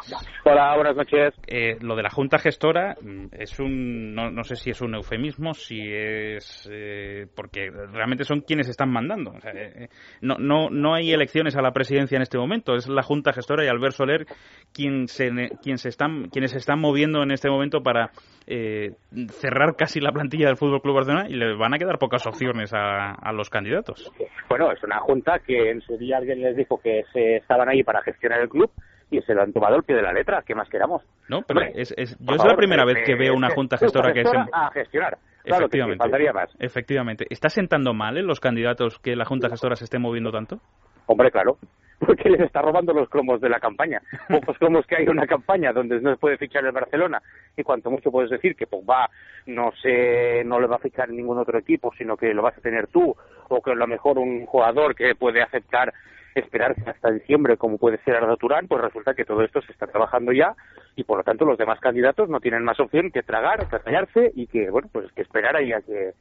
Hola, 0.45 0.75
buenas 0.75 0.97
noches. 0.97 1.35
Eh, 1.47 1.77
lo 1.81 1.95
de 1.95 2.03
la 2.03 2.11
Junta 2.11 2.39
Gestora 2.39 2.97
mm, 3.01 3.27
es 3.33 3.59
un, 3.59 4.15
no, 4.15 4.45
sé 4.45 4.57
si 4.57 4.71
es 4.71 4.81
un 4.81 4.95
eufemismo, 4.95 5.53
si 5.53 5.81
es, 5.83 6.69
eh, 6.73 7.27
porque 7.35 7.71
realmente 7.71 8.25
son 8.25 8.41
quienes 8.41 8.69
están 8.69 8.91
mandando. 8.91 9.35
Eh, 9.45 9.89
no, 10.23 10.37
no, 10.39 10.71
no 10.71 10.95
hay 10.95 11.13
elecciones 11.13 11.57
a 11.57 11.63
la 11.63 11.73
presidencia 11.73 12.17
en 12.17 12.23
este 12.23 12.39
momento, 12.39 12.75
es 12.75 12.89
la 12.89 13.03
Junta 13.03 13.33
Gestora 13.33 13.65
y 13.65 13.69
Albert 13.69 13.95
Soler 13.95 14.27
quien 14.73 15.07
se, 15.09 15.31
quien 15.63 15.79
se 15.79 15.89
están, 15.89 16.29
quienes 16.31 16.53
se 16.53 16.59
están 16.59 16.81
moviendo 16.81 17.23
en 17.23 17.31
este 17.31 17.51
momento 17.51 17.83
para 17.83 18.11
cerrar 18.47 19.75
casi 19.77 19.99
la 19.99 20.13
plantilla 20.13 20.47
del 20.47 20.57
Fútbol 20.57 20.81
Club 20.81 20.95
Barcelona 20.95 21.27
y 21.29 21.35
le 21.35 21.57
van 21.57 21.75
a 21.75 21.79
quedar 21.79 21.99
pocas 21.99 22.25
opciones 22.27 22.73
a, 22.73 23.11
a 23.13 23.33
los 23.33 23.51
candidatos. 23.51 24.13
Bueno, 24.49 24.71
es 24.71 24.83
una 24.85 25.01
junta 25.01 25.26
que 25.45 25.71
en 25.71 25.81
su 25.83 25.97
día 25.97 26.19
alguien 26.19 26.41
les 26.41 26.57
dijo 26.57 26.81
que 26.81 27.05
se 27.13 27.37
estaban 27.37 27.69
ahí 27.69 27.83
para 27.83 28.03
gestionar 28.03 28.41
el 28.41 28.49
club 28.49 28.71
y 29.11 29.21
se 29.23 29.35
lo 29.35 29.43
han 29.43 29.53
tomado 29.53 29.77
al 29.77 29.85
pie 29.85 29.97
de 29.97 30.03
la 30.03 30.13
letra. 30.13 30.43
¿Qué 30.47 30.55
más 30.55 30.69
queramos? 30.69 31.03
No, 31.29 31.43
pero 31.43 31.61
es, 31.63 31.95
es, 31.97 32.19
yo 32.19 32.35
es 32.35 32.45
la 32.45 32.57
primera 32.57 32.85
vez 32.85 33.05
que 33.05 33.15
veo 33.15 33.35
una 33.35 33.51
junta 33.51 33.77
gestora 33.77 34.13
que 34.13 34.25
se... 34.25 34.37
a 34.37 34.71
gestionar. 34.73 35.19
Claro 35.45 35.69
que 35.69 35.81
sí, 35.81 35.97
faltaría 35.97 36.33
más. 36.33 36.51
Efectivamente. 36.59 37.27
¿Está 37.31 37.49
sentando 37.49 37.95
mal 37.95 38.17
en 38.17 38.27
los 38.27 38.41
candidatos 38.41 38.99
que 38.99 39.15
la 39.15 39.25
Junta 39.25 39.49
Gestora 39.49 39.77
se 39.77 39.85
esté 39.85 39.99
moviendo 39.99 40.33
tanto? 40.33 40.59
Hombre, 41.07 41.31
claro. 41.31 41.57
Porque 41.99 42.29
les 42.29 42.41
está 42.41 42.61
robando 42.61 42.93
los 42.93 43.09
cromos 43.09 43.41
de 43.41 43.49
la 43.49 43.61
campaña. 43.61 44.03
Pocos 44.29 44.59
cromos 44.59 44.85
que 44.87 44.97
hay 44.97 45.05
en 45.05 45.11
una 45.11 45.27
campaña 45.27 45.73
donde 45.73 46.01
no 46.01 46.11
se 46.11 46.19
puede 46.19 46.37
fichar 46.37 46.65
el 46.65 46.73
Barcelona. 46.73 47.23
Y 47.57 47.63
cuanto 47.63 47.91
mucho 47.91 48.11
puedes 48.11 48.31
decir 48.31 48.55
que 48.55 48.67
Pogba 48.67 49.09
no 49.47 49.71
se, 49.81 50.43
no 50.45 50.61
le 50.61 50.67
va 50.67 50.77
a 50.77 50.81
fichar 50.81 51.09
ningún 51.09 51.39
otro 51.39 51.59
equipo, 51.59 51.93
sino 51.97 52.17
que 52.17 52.35
lo 52.35 52.43
vas 52.43 52.59
a 52.59 52.61
tener 52.61 52.89
tú. 52.89 53.17
O 53.49 53.63
que 53.63 53.73
a 53.73 53.75
lo 53.75 53.87
mejor 53.87 54.19
un 54.19 54.47
jugador 54.47 54.95
que 54.95 55.15
puede 55.15 55.43
aceptar 55.43 55.93
esperarse 56.35 56.83
hasta 56.89 57.11
diciembre, 57.11 57.57
como 57.57 57.79
puede 57.79 57.99
ser 58.05 58.17
Arda 58.17 58.37
Turán, 58.37 58.69
pues 58.69 58.83
resulta 58.83 59.15
que 59.15 59.25
todo 59.25 59.43
esto 59.43 59.63
se 59.63 59.73
está 59.73 59.87
trabajando 59.87 60.33
ya 60.33 60.55
y 60.95 61.05
por 61.05 61.19
lo 61.19 61.25
tanto 61.25 61.45
los 61.47 61.57
demás 61.57 61.81
candidatos 61.81 62.29
no 62.29 62.41
tienen 62.41 62.63
más 62.63 62.79
opción 62.79 63.11
que 63.11 63.23
tragar, 63.23 63.67
callarse 63.69 64.33
y 64.35 64.47
que, 64.47 64.69
bueno, 64.71 64.89
pues 64.93 65.11
que 65.13 65.23
esperar 65.23 65.57
ahí 65.57 65.73
a 65.73 65.81
que 65.81 66.13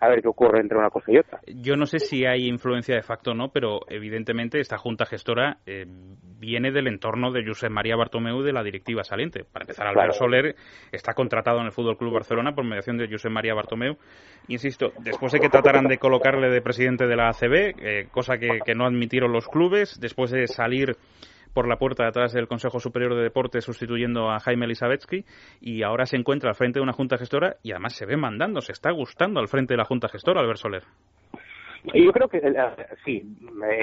a 0.00 0.08
ver 0.08 0.22
qué 0.22 0.28
ocurre 0.28 0.60
entre 0.60 0.78
una 0.78 0.90
cosa 0.90 1.12
y 1.12 1.18
otra. 1.18 1.40
Yo 1.46 1.76
no 1.76 1.86
sé 1.86 1.98
si 1.98 2.24
hay 2.24 2.46
influencia 2.46 2.94
de 2.94 3.02
facto 3.02 3.30
o 3.32 3.34
no, 3.34 3.48
pero 3.48 3.80
evidentemente 3.88 4.60
esta 4.60 4.78
junta 4.78 5.06
gestora 5.06 5.58
eh, 5.66 5.86
viene 5.86 6.70
del 6.70 6.88
entorno 6.88 7.32
de 7.32 7.44
Josep 7.46 7.70
María 7.70 7.96
Bartomeu 7.96 8.42
de 8.42 8.52
la 8.52 8.62
directiva 8.62 9.04
saliente. 9.04 9.44
Para 9.44 9.64
empezar, 9.64 9.86
Álvaro 9.86 10.12
Soler 10.12 10.56
está 10.92 11.14
contratado 11.14 11.60
en 11.60 11.66
el 11.66 11.72
Fútbol 11.72 11.96
Club 11.96 12.14
Barcelona 12.14 12.54
por 12.54 12.64
mediación 12.64 12.96
de 12.98 13.08
Josep 13.08 13.30
María 13.30 13.54
Bartomeu. 13.54 13.96
Insisto, 14.48 14.92
después 14.98 15.32
de 15.32 15.40
que 15.40 15.48
trataran 15.48 15.86
de 15.86 15.98
colocarle 15.98 16.50
de 16.50 16.60
presidente 16.60 17.06
de 17.06 17.16
la 17.16 17.28
ACB, 17.28 17.74
eh, 17.78 18.08
cosa 18.10 18.38
que, 18.38 18.60
que 18.64 18.74
no 18.74 18.86
admitieron 18.86 19.32
los 19.32 19.48
clubes, 19.48 19.98
después 20.00 20.30
de 20.30 20.46
salir 20.46 20.96
por 21.56 21.68
la 21.68 21.78
puerta 21.78 22.02
de 22.02 22.10
atrás 22.10 22.34
del 22.34 22.48
Consejo 22.48 22.80
Superior 22.80 23.14
de 23.14 23.22
Deportes 23.22 23.64
sustituyendo 23.64 24.28
a 24.28 24.40
Jaime 24.40 24.66
Elisabetsky 24.66 25.24
y 25.62 25.82
ahora 25.84 26.04
se 26.04 26.18
encuentra 26.18 26.50
al 26.50 26.54
frente 26.54 26.80
de 26.80 26.82
una 26.82 26.92
junta 26.92 27.16
gestora 27.16 27.56
y 27.62 27.70
además 27.70 27.94
se 27.94 28.04
ve 28.04 28.18
mandando, 28.18 28.60
se 28.60 28.72
está 28.72 28.90
gustando 28.90 29.40
al 29.40 29.48
frente 29.48 29.72
de 29.72 29.78
la 29.78 29.86
junta 29.86 30.06
gestora, 30.06 30.42
Albert 30.42 30.58
Soler. 30.58 30.82
Yo 31.94 32.12
creo 32.12 32.28
que 32.28 32.38
eh, 32.38 32.52
sí, 33.04 33.22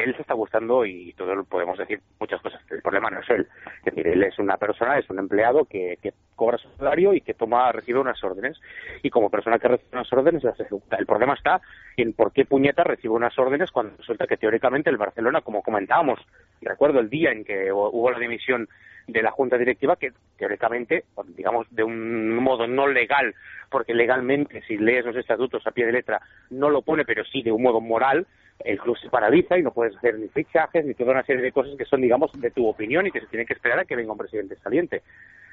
él 0.06 0.16
se 0.16 0.22
está 0.22 0.34
gustando 0.34 0.86
y 0.86 1.14
todo 1.14 1.44
podemos 1.46 1.78
decir 1.78 2.00
muchas 2.20 2.42
cosas. 2.42 2.62
El 2.70 2.82
problema 2.82 3.10
no 3.10 3.22
es 3.22 3.30
él. 3.30 3.48
Es 3.80 3.86
decir, 3.86 4.08
él 4.08 4.24
es 4.24 4.38
una 4.40 4.58
persona, 4.58 5.00
es 5.00 5.10
un 5.10 5.20
empleado 5.20 5.66
que, 5.66 5.98
que 6.02 6.14
cobra 6.36 6.58
su 6.58 6.68
salario 6.78 7.14
y 7.14 7.22
que 7.22 7.34
toma, 7.34 7.72
recibe 7.72 8.00
unas 8.00 8.22
órdenes. 8.24 8.60
Y 9.02 9.10
como 9.10 9.30
persona 9.30 9.58
que 9.58 9.70
recibe 9.70 9.90
unas 9.94 10.12
órdenes 10.12 10.44
las 10.44 10.60
ejecuta. 10.60 10.98
El 10.98 11.06
problema 11.06 11.34
está 11.34 11.62
en 11.96 12.14
por 12.14 12.34
qué 12.34 12.46
puñeta 12.46 12.84
recibe 12.84 13.14
unas 13.14 13.38
órdenes 13.40 13.72
cuando 13.72 13.96
resulta 13.98 14.28
que 14.28 14.38
teóricamente 14.38 14.90
el 14.90 14.98
Barcelona, 14.98 15.42
como 15.42 15.62
comentábamos, 15.62 16.20
recuerdo 16.66 17.00
el 17.00 17.10
día 17.10 17.32
en 17.32 17.44
que 17.44 17.72
hubo 17.72 18.12
la 18.12 18.20
dimisión 18.20 18.68
de 19.08 19.22
la 19.22 19.32
Junta 19.32 19.58
Directiva 19.58 19.98
que 19.98 20.12
teóricamente, 20.38 21.06
digamos, 21.36 21.68
de 21.72 21.84
un 21.84 22.36
modo 22.36 22.68
no 22.68 22.88
legal, 22.88 23.36
porque 23.70 23.94
legalmente, 23.94 24.62
si 24.68 24.78
lees 24.78 25.06
los 25.06 25.16
estatutos 25.16 25.66
a 25.68 25.72
pie 25.72 25.86
de 25.86 25.92
letra, 25.92 26.22
no 26.50 26.70
lo 26.70 26.82
pone, 26.82 27.06
pero 27.06 27.24
sí 27.26 27.42
de 27.42 27.52
un 27.52 27.64
modo 27.64 27.82
moral, 27.82 28.28
el 28.60 28.80
club 28.80 28.98
se 28.98 29.10
paraliza 29.10 29.58
y 29.58 29.64
no 29.64 29.72
puedes 29.72 29.96
hacer 29.98 30.18
ni 30.18 30.28
fichajes 30.30 30.86
ni 30.86 30.94
toda 30.94 31.12
una 31.12 31.24
serie 31.24 31.42
de 31.42 31.52
cosas 31.52 31.76
que 31.78 31.86
son, 31.86 32.02
digamos, 32.02 32.32
de 32.34 32.52
tu 32.52 32.68
opinión 32.68 33.08
y 33.08 33.12
que 33.12 33.20
se 33.20 33.28
tiene 33.28 33.46
que 33.46 33.54
esperar 33.54 33.80
a 33.80 33.86
que 33.86 33.96
venga 33.96 34.12
un 34.12 34.18
presidente 34.18 34.56
saliente. 34.58 35.02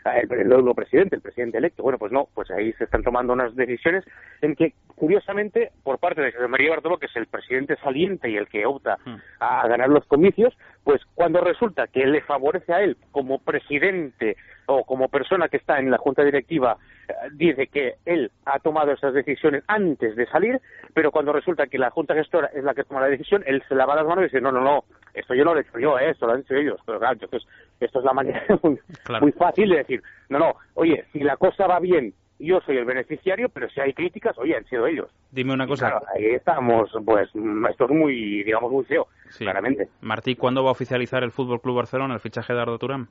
El, 0.04 0.32
el 0.32 0.48
nuevo 0.48 0.74
presidente, 0.74 1.16
el 1.16 1.20
presidente 1.20 1.58
electo. 1.58 1.82
Bueno, 1.82 1.98
pues 1.98 2.10
no, 2.10 2.28
pues 2.34 2.50
ahí 2.50 2.72
se 2.74 2.84
están 2.84 3.02
tomando 3.02 3.34
unas 3.34 3.54
decisiones 3.54 4.02
en 4.40 4.56
que, 4.56 4.72
curiosamente, 4.96 5.72
por 5.82 5.98
parte 5.98 6.22
de 6.22 6.32
José 6.32 6.48
María 6.48 6.70
Bartolo, 6.70 6.98
que 6.98 7.04
es 7.06 7.16
el 7.16 7.26
presidente 7.26 7.76
saliente 7.76 8.30
y 8.30 8.36
el 8.36 8.48
que 8.48 8.64
opta 8.64 8.96
hmm. 9.04 9.16
a 9.40 9.68
ganar 9.68 9.90
los 9.90 10.06
comicios, 10.06 10.56
pues 10.84 11.02
cuando 11.14 11.42
resulta 11.42 11.86
que 11.86 12.06
le 12.06 12.22
favorece 12.22 12.72
a 12.72 12.82
él 12.82 12.96
como 13.10 13.40
presidente 13.40 14.36
o 14.70 14.84
como 14.84 15.08
persona 15.08 15.48
que 15.48 15.56
está 15.56 15.78
en 15.78 15.90
la 15.90 15.98
junta 15.98 16.22
directiva 16.22 16.76
eh, 17.08 17.12
dice 17.32 17.66
que 17.66 17.94
él 18.04 18.30
ha 18.44 18.60
tomado 18.60 18.92
esas 18.92 19.12
decisiones 19.12 19.64
antes 19.66 20.14
de 20.14 20.26
salir, 20.26 20.60
pero 20.94 21.10
cuando 21.10 21.32
resulta 21.32 21.66
que 21.66 21.78
la 21.78 21.90
junta 21.90 22.14
gestora 22.14 22.50
es 22.54 22.62
la 22.62 22.72
que 22.72 22.84
toma 22.84 23.00
la 23.00 23.08
decisión, 23.08 23.42
él 23.46 23.62
se 23.68 23.74
lava 23.74 23.96
las 23.96 24.06
manos 24.06 24.22
y 24.22 24.26
dice, 24.26 24.40
no, 24.40 24.52
no, 24.52 24.60
no, 24.60 24.84
esto 25.12 25.34
yo 25.34 25.44
no 25.44 25.54
lo 25.54 25.60
he 25.60 25.62
hecho 25.62 25.78
yo, 25.78 25.98
eh, 25.98 26.10
esto 26.10 26.26
lo 26.26 26.34
han 26.34 26.40
hecho 26.40 26.54
ellos. 26.54 26.80
Pero 26.86 27.00
claro, 27.00 27.14
entonces, 27.14 27.48
esto 27.80 27.98
es 27.98 28.04
la 28.04 28.12
manera 28.12 28.42
muy, 29.20 29.32
fácil 29.32 29.70
de 29.70 29.78
decir, 29.78 30.02
no, 30.28 30.38
no, 30.38 30.54
oye, 30.74 31.04
si 31.12 31.18
la 31.20 31.36
cosa 31.36 31.66
va 31.66 31.80
bien, 31.80 32.14
yo 32.38 32.60
soy 32.60 32.76
el 32.76 32.84
beneficiario, 32.84 33.48
pero 33.48 33.68
si 33.70 33.80
hay 33.80 33.92
críticas, 33.92 34.38
oye, 34.38 34.56
han 34.56 34.64
sido 34.66 34.86
ellos. 34.86 35.10
Dime 35.32 35.52
una 35.52 35.66
cosa. 35.66 35.90
Claro, 35.90 36.06
ahí 36.14 36.26
estamos, 36.26 36.90
pues, 37.04 37.28
esto 37.70 37.84
es 37.84 37.90
muy, 37.90 38.44
digamos, 38.44 38.70
muy 38.70 38.84
feo, 38.84 39.08
claramente. 39.36 39.88
Martí, 40.00 40.36
¿cuándo 40.36 40.62
va 40.62 40.70
a 40.70 40.72
oficializar 40.72 41.24
el 41.24 41.32
Fútbol 41.32 41.60
Club 41.60 41.76
Barcelona 41.76 42.14
el 42.14 42.20
fichaje 42.20 42.54
de 42.54 42.60
Ardo 42.60 42.78
Turán? 42.78 43.08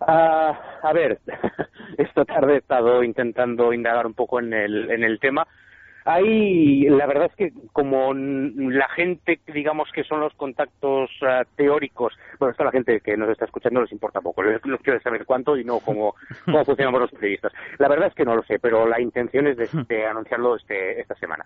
Ah, 0.00 0.58
a 0.82 0.92
ver, 0.92 1.20
esta 1.98 2.24
tarde 2.24 2.54
he 2.54 2.58
estado 2.58 3.02
intentando 3.02 3.72
indagar 3.72 4.06
un 4.06 4.14
poco 4.14 4.40
en 4.40 4.52
el, 4.52 4.90
en 4.90 5.04
el 5.04 5.18
tema. 5.20 5.46
Ahí, 6.06 6.88
la 6.88 7.06
verdad 7.06 7.26
es 7.26 7.36
que 7.36 7.52
como 7.72 8.14
la 8.14 8.88
gente, 8.90 9.38
digamos 9.46 9.90
que 9.92 10.02
son 10.04 10.20
los 10.20 10.32
contactos 10.34 11.10
ah, 11.22 11.42
teóricos, 11.56 12.14
bueno, 12.38 12.52
esto 12.52 12.62
a 12.62 12.66
la 12.66 12.72
gente 12.72 13.00
que 13.00 13.16
nos 13.16 13.28
está 13.28 13.44
escuchando 13.44 13.82
les 13.82 13.92
importa 13.92 14.22
poco, 14.22 14.42
les, 14.42 14.60
quiero 14.60 15.00
saber 15.00 15.26
cuánto 15.26 15.58
y 15.58 15.64
no 15.64 15.80
cómo, 15.80 16.14
cómo 16.46 16.64
funcionamos 16.64 17.02
los 17.02 17.10
periodistas. 17.10 17.52
La 17.78 17.88
verdad 17.88 18.08
es 18.08 18.14
que 18.14 18.24
no 18.24 18.34
lo 18.34 18.42
sé, 18.44 18.58
pero 18.58 18.86
la 18.86 19.00
intención 19.00 19.46
es 19.46 19.56
de, 19.58 20.06
anunciarlo 20.06 20.56
este, 20.56 21.00
esta 21.00 21.14
semana. 21.16 21.44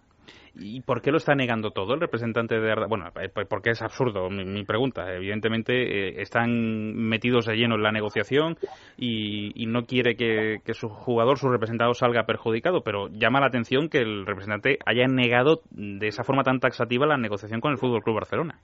¿Y 0.56 0.82
por 0.82 1.02
qué 1.02 1.10
lo 1.10 1.16
está 1.16 1.34
negando 1.34 1.72
todo 1.72 1.94
el 1.94 2.00
representante 2.00 2.60
de 2.60 2.70
Arda? 2.70 2.86
Bueno, 2.86 3.08
eh, 3.20 3.28
pues 3.32 3.46
porque 3.48 3.70
es 3.70 3.82
absurdo 3.82 4.30
mi, 4.30 4.64
pregunta. 4.64 5.12
Evidentemente 5.12 5.72
eh, 5.74 6.22
están 6.22 6.94
metidos 6.94 7.46
de 7.46 7.56
lleno 7.56 7.74
en 7.74 7.82
la 7.82 7.90
negociación 7.92 8.56
y, 8.96 9.64
no 9.66 9.86
quiere 9.86 10.14
que, 10.14 10.60
su 10.74 10.88
jugador, 10.88 11.38
su 11.38 11.48
representado, 11.48 11.94
salga 11.94 12.24
perjudicado, 12.24 12.82
pero 12.82 13.08
llama 13.08 13.40
la 13.40 13.46
atención 13.46 13.88
que 13.88 13.98
el 13.98 14.24
representante 14.24 14.78
haya 14.86 15.06
negado 15.08 15.62
de 15.70 16.06
esa 16.06 16.22
forma 16.22 16.44
tan 16.44 16.60
taxativa 16.60 17.06
la 17.06 17.16
negociación 17.16 17.60
con 17.60 17.72
el 17.72 17.78
Fútbol 17.78 18.02
Club 18.02 18.16
Barcelona. 18.16 18.58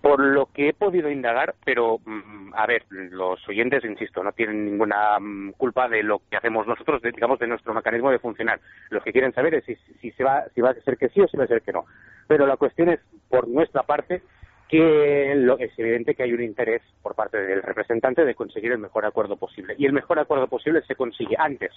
Por 0.00 0.20
lo 0.20 0.46
que 0.46 0.70
he 0.70 0.72
podido 0.72 1.10
indagar, 1.10 1.54
pero 1.64 1.98
mm, 1.98 2.54
a 2.54 2.66
ver, 2.66 2.84
los 2.88 3.46
oyentes, 3.48 3.84
insisto, 3.84 4.22
no 4.22 4.32
tienen 4.32 4.64
ninguna 4.64 5.18
mm, 5.20 5.52
culpa 5.52 5.88
de 5.88 6.02
lo 6.02 6.20
que 6.30 6.36
hacemos 6.36 6.66
nosotros, 6.66 7.02
digamos, 7.02 7.38
de 7.38 7.48
nuestro 7.48 7.74
mecanismo 7.74 8.10
de 8.10 8.18
funcionar. 8.18 8.60
Lo 8.90 9.00
que 9.02 9.12
quieren 9.12 9.32
saber 9.32 9.54
es 9.54 9.64
si, 9.64 9.74
si, 10.00 10.10
se 10.12 10.24
va, 10.24 10.44
si 10.54 10.60
va 10.60 10.70
a 10.70 10.74
ser 10.74 10.96
que 10.96 11.08
sí 11.08 11.20
o 11.20 11.28
a 11.40 11.46
ser 11.46 11.62
que 11.62 11.72
no. 11.72 11.84
Pero 12.26 12.46
la 12.46 12.56
cuestión 12.56 12.88
es, 12.88 13.00
por 13.28 13.48
nuestra 13.48 13.82
parte, 13.82 14.22
que 14.68 15.34
lo, 15.36 15.58
es 15.58 15.78
evidente 15.78 16.14
que 16.14 16.22
hay 16.22 16.32
un 16.32 16.42
interés 16.42 16.82
por 17.02 17.14
parte 17.14 17.38
del 17.38 17.62
representante 17.62 18.24
de 18.24 18.34
conseguir 18.34 18.72
el 18.72 18.78
mejor 18.78 19.04
acuerdo 19.04 19.36
posible. 19.36 19.74
Y 19.78 19.86
el 19.86 19.92
mejor 19.92 20.18
acuerdo 20.18 20.48
posible 20.48 20.82
se 20.86 20.94
consigue 20.94 21.36
antes 21.38 21.72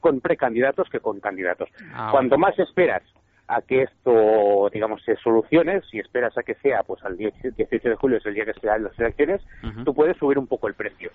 con 0.00 0.20
precandidatos 0.20 0.88
que 0.90 1.00
con 1.00 1.20
candidatos. 1.20 1.68
Ah, 1.94 2.08
Cuanto 2.10 2.36
más 2.36 2.58
esperas 2.58 3.02
a 3.46 3.62
que 3.62 3.82
esto, 3.82 4.68
digamos, 4.72 5.02
se 5.02 5.16
solucione, 5.16 5.82
si 5.90 5.98
esperas 5.98 6.36
a 6.38 6.42
que 6.42 6.54
sea, 6.56 6.82
pues 6.82 7.02
al 7.04 7.16
18 7.16 7.88
de 7.88 7.96
julio 7.96 8.18
es 8.18 8.26
el 8.26 8.34
día 8.34 8.44
que 8.44 8.54
se 8.54 8.66
dan 8.66 8.84
las 8.84 8.98
elecciones, 8.98 9.40
tú 9.84 9.94
puedes 9.94 10.16
subir 10.16 10.38
un 10.38 10.46
poco 10.46 10.68
el 10.68 10.74
precio. 10.74 11.10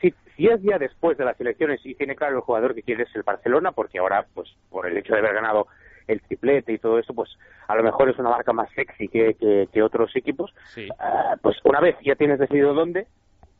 Si, 0.00 0.12
si 0.36 0.46
es 0.46 0.60
día 0.60 0.78
después 0.78 1.16
de 1.16 1.24
las 1.24 1.40
elecciones 1.40 1.80
y 1.84 1.94
tiene 1.94 2.16
claro 2.16 2.36
el 2.36 2.42
jugador 2.42 2.74
que 2.74 2.82
quiere 2.82 3.04
es 3.04 3.16
el 3.16 3.22
Barcelona, 3.22 3.72
porque 3.72 3.98
ahora, 3.98 4.26
pues 4.34 4.48
por 4.68 4.86
el 4.86 4.96
hecho 4.96 5.12
de 5.12 5.20
haber 5.20 5.34
ganado 5.34 5.68
el 6.06 6.20
triplete 6.22 6.72
y 6.72 6.78
todo 6.78 6.98
eso, 6.98 7.14
pues 7.14 7.30
a 7.68 7.74
lo 7.74 7.82
mejor 7.82 8.10
es 8.10 8.18
una 8.18 8.30
marca 8.30 8.52
más 8.52 8.70
sexy 8.74 9.08
que, 9.08 9.68
que, 9.72 9.82
otros 9.82 10.14
equipos, 10.14 10.54
ah, 10.98 11.36
pues 11.42 11.56
una 11.64 11.80
vez 11.80 11.96
ya 12.04 12.14
tienes 12.14 12.38
decidido 12.38 12.74
dónde 12.74 13.06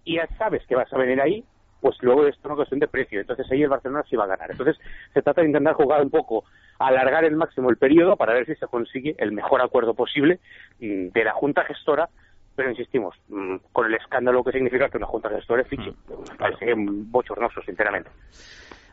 y 0.04 0.16
ya 0.16 0.28
sabes 0.38 0.64
que 0.66 0.76
vas 0.76 0.92
a 0.92 0.98
venir 0.98 1.20
ahí, 1.20 1.44
pues 1.80 1.96
luego 2.00 2.26
es 2.26 2.36
una 2.44 2.54
cuestión 2.54 2.80
de 2.80 2.88
precio. 2.88 3.20
Entonces 3.20 3.50
ahí 3.50 3.62
el 3.62 3.68
Barcelona 3.68 4.04
sí 4.08 4.16
va 4.16 4.24
a 4.24 4.28
ganar. 4.28 4.50
Entonces 4.50 4.76
se 5.12 5.22
trata 5.22 5.40
de 5.40 5.48
intentar 5.48 5.74
jugar 5.74 6.00
un 6.02 6.10
poco, 6.10 6.44
alargar 6.78 7.24
el 7.24 7.36
máximo 7.36 7.70
el 7.70 7.76
periodo 7.76 8.16
para 8.16 8.32
ver 8.32 8.46
si 8.46 8.54
se 8.54 8.66
consigue 8.66 9.14
el 9.18 9.32
mejor 9.32 9.60
acuerdo 9.60 9.94
posible 9.94 10.40
mm, 10.80 11.08
de 11.08 11.24
la 11.24 11.32
Junta 11.32 11.64
Gestora 11.64 12.08
pero 12.56 12.70
insistimos, 12.70 13.14
mm, 13.28 13.56
con 13.70 13.86
el 13.86 13.94
escándalo 13.94 14.42
que 14.42 14.52
significa 14.52 14.88
que 14.88 14.96
una 14.96 15.06
junta 15.06 15.28
gestora 15.28 15.62
fiche. 15.64 15.90
Mm, 15.90 16.36
parece 16.38 16.74
bochornoso, 16.74 17.60
sinceramente. 17.62 18.10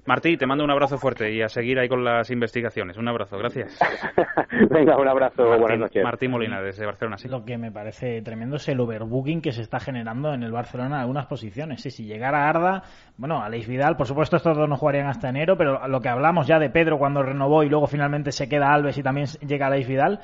Martí, 0.05 0.35
te 0.35 0.45
mando 0.45 0.65
un 0.65 0.71
abrazo 0.71 0.97
fuerte 0.97 1.31
y 1.31 1.41
a 1.41 1.47
seguir 1.47 1.79
ahí 1.79 1.87
con 1.87 2.03
las 2.03 2.29
investigaciones. 2.29 2.97
Un 2.97 3.07
abrazo, 3.07 3.37
gracias. 3.37 3.79
Venga, 4.69 4.97
un 4.97 5.07
abrazo, 5.07 5.57
buenas 5.57 5.79
noches. 5.79 6.03
Martín 6.03 6.31
Molina, 6.31 6.61
desde 6.61 6.85
Barcelona. 6.85 7.17
Sí. 7.17 7.29
Lo 7.29 7.45
que 7.45 7.57
me 7.57 7.71
parece 7.71 8.21
tremendo 8.21 8.57
es 8.57 8.67
el 8.67 8.81
overbooking 8.81 9.41
que 9.41 9.53
se 9.53 9.61
está 9.61 9.79
generando 9.79 10.33
en 10.33 10.43
el 10.43 10.51
Barcelona 10.51 10.95
en 10.95 11.01
algunas 11.01 11.27
posiciones. 11.27 11.81
Sí, 11.81 11.89
si 11.89 12.03
llegara 12.03 12.49
Arda, 12.49 12.83
bueno, 13.17 13.41
Aleix 13.41 13.65
Vidal, 13.65 13.95
por 13.95 14.05
supuesto 14.05 14.35
estos 14.35 14.57
dos 14.57 14.67
no 14.67 14.75
jugarían 14.75 15.07
hasta 15.07 15.29
enero, 15.29 15.55
pero 15.57 15.87
lo 15.87 16.01
que 16.01 16.09
hablamos 16.09 16.47
ya 16.47 16.59
de 16.59 16.69
Pedro 16.69 16.97
cuando 16.97 17.23
renovó 17.23 17.63
y 17.63 17.69
luego 17.69 17.87
finalmente 17.87 18.33
se 18.33 18.49
queda 18.49 18.73
Alves 18.73 18.97
y 18.97 19.03
también 19.03 19.27
llega 19.47 19.67
Aleix 19.67 19.87
Vidal, 19.87 20.19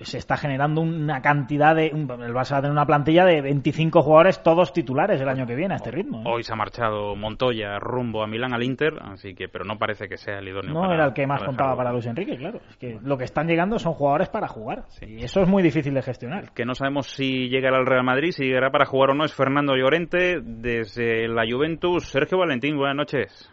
se 0.00 0.18
está 0.18 0.36
generando 0.36 0.80
una 0.80 1.20
cantidad 1.20 1.74
de... 1.74 1.88
El 1.88 2.06
Barça 2.06 2.52
va 2.52 2.58
a 2.58 2.62
tener 2.62 2.72
una 2.72 2.86
plantilla 2.86 3.24
de 3.24 3.40
25 3.40 4.02
jugadores, 4.02 4.42
todos 4.42 4.72
titulares 4.72 5.20
el 5.20 5.28
año 5.28 5.46
que 5.46 5.54
viene 5.54 5.74
a 5.74 5.76
este 5.76 5.90
ritmo. 5.90 6.20
¿eh? 6.20 6.24
Hoy 6.26 6.42
se 6.42 6.52
ha 6.52 6.56
marchado 6.56 7.14
Montoya 7.16 7.78
rumbo 7.78 8.22
a 8.22 8.26
Milán 8.26 8.54
al 8.54 8.62
Inter, 8.62 8.94
así 9.02 9.34
que, 9.34 9.48
pero 9.48 9.64
no 9.64 9.78
parece 9.78 10.08
que 10.08 10.16
sea 10.16 10.38
el 10.38 10.48
idóneo. 10.48 10.72
No 10.72 10.92
era 10.92 11.06
el 11.06 11.12
que 11.12 11.26
más 11.26 11.42
contaba 11.42 11.76
para 11.76 11.92
Luis 11.92 12.06
Enrique, 12.06 12.36
claro. 12.36 12.60
Es 12.68 12.76
que 12.76 12.98
lo 13.02 13.18
que 13.18 13.24
están 13.24 13.46
llegando 13.46 13.78
son 13.78 13.92
jugadores 13.92 14.28
para 14.28 14.48
jugar. 14.48 14.84
Y 15.06 15.24
eso 15.24 15.40
es 15.40 15.48
muy 15.48 15.62
difícil 15.62 15.94
de 15.94 16.02
gestionar. 16.02 16.52
Que 16.52 16.64
no 16.64 16.74
sabemos 16.74 17.06
si 17.06 17.48
llegará 17.48 17.78
al 17.78 17.86
Real 17.86 18.04
Madrid, 18.04 18.30
si 18.30 18.44
llegará 18.44 18.70
para 18.70 18.86
jugar 18.86 19.10
o 19.10 19.14
no, 19.14 19.24
es 19.24 19.34
Fernando 19.34 19.76
Llorente 19.76 20.40
desde 20.42 21.28
la 21.28 21.44
Juventus. 21.50 22.04
Sergio 22.04 22.38
Valentín, 22.38 22.76
buenas 22.76 22.96
noches. 22.96 23.50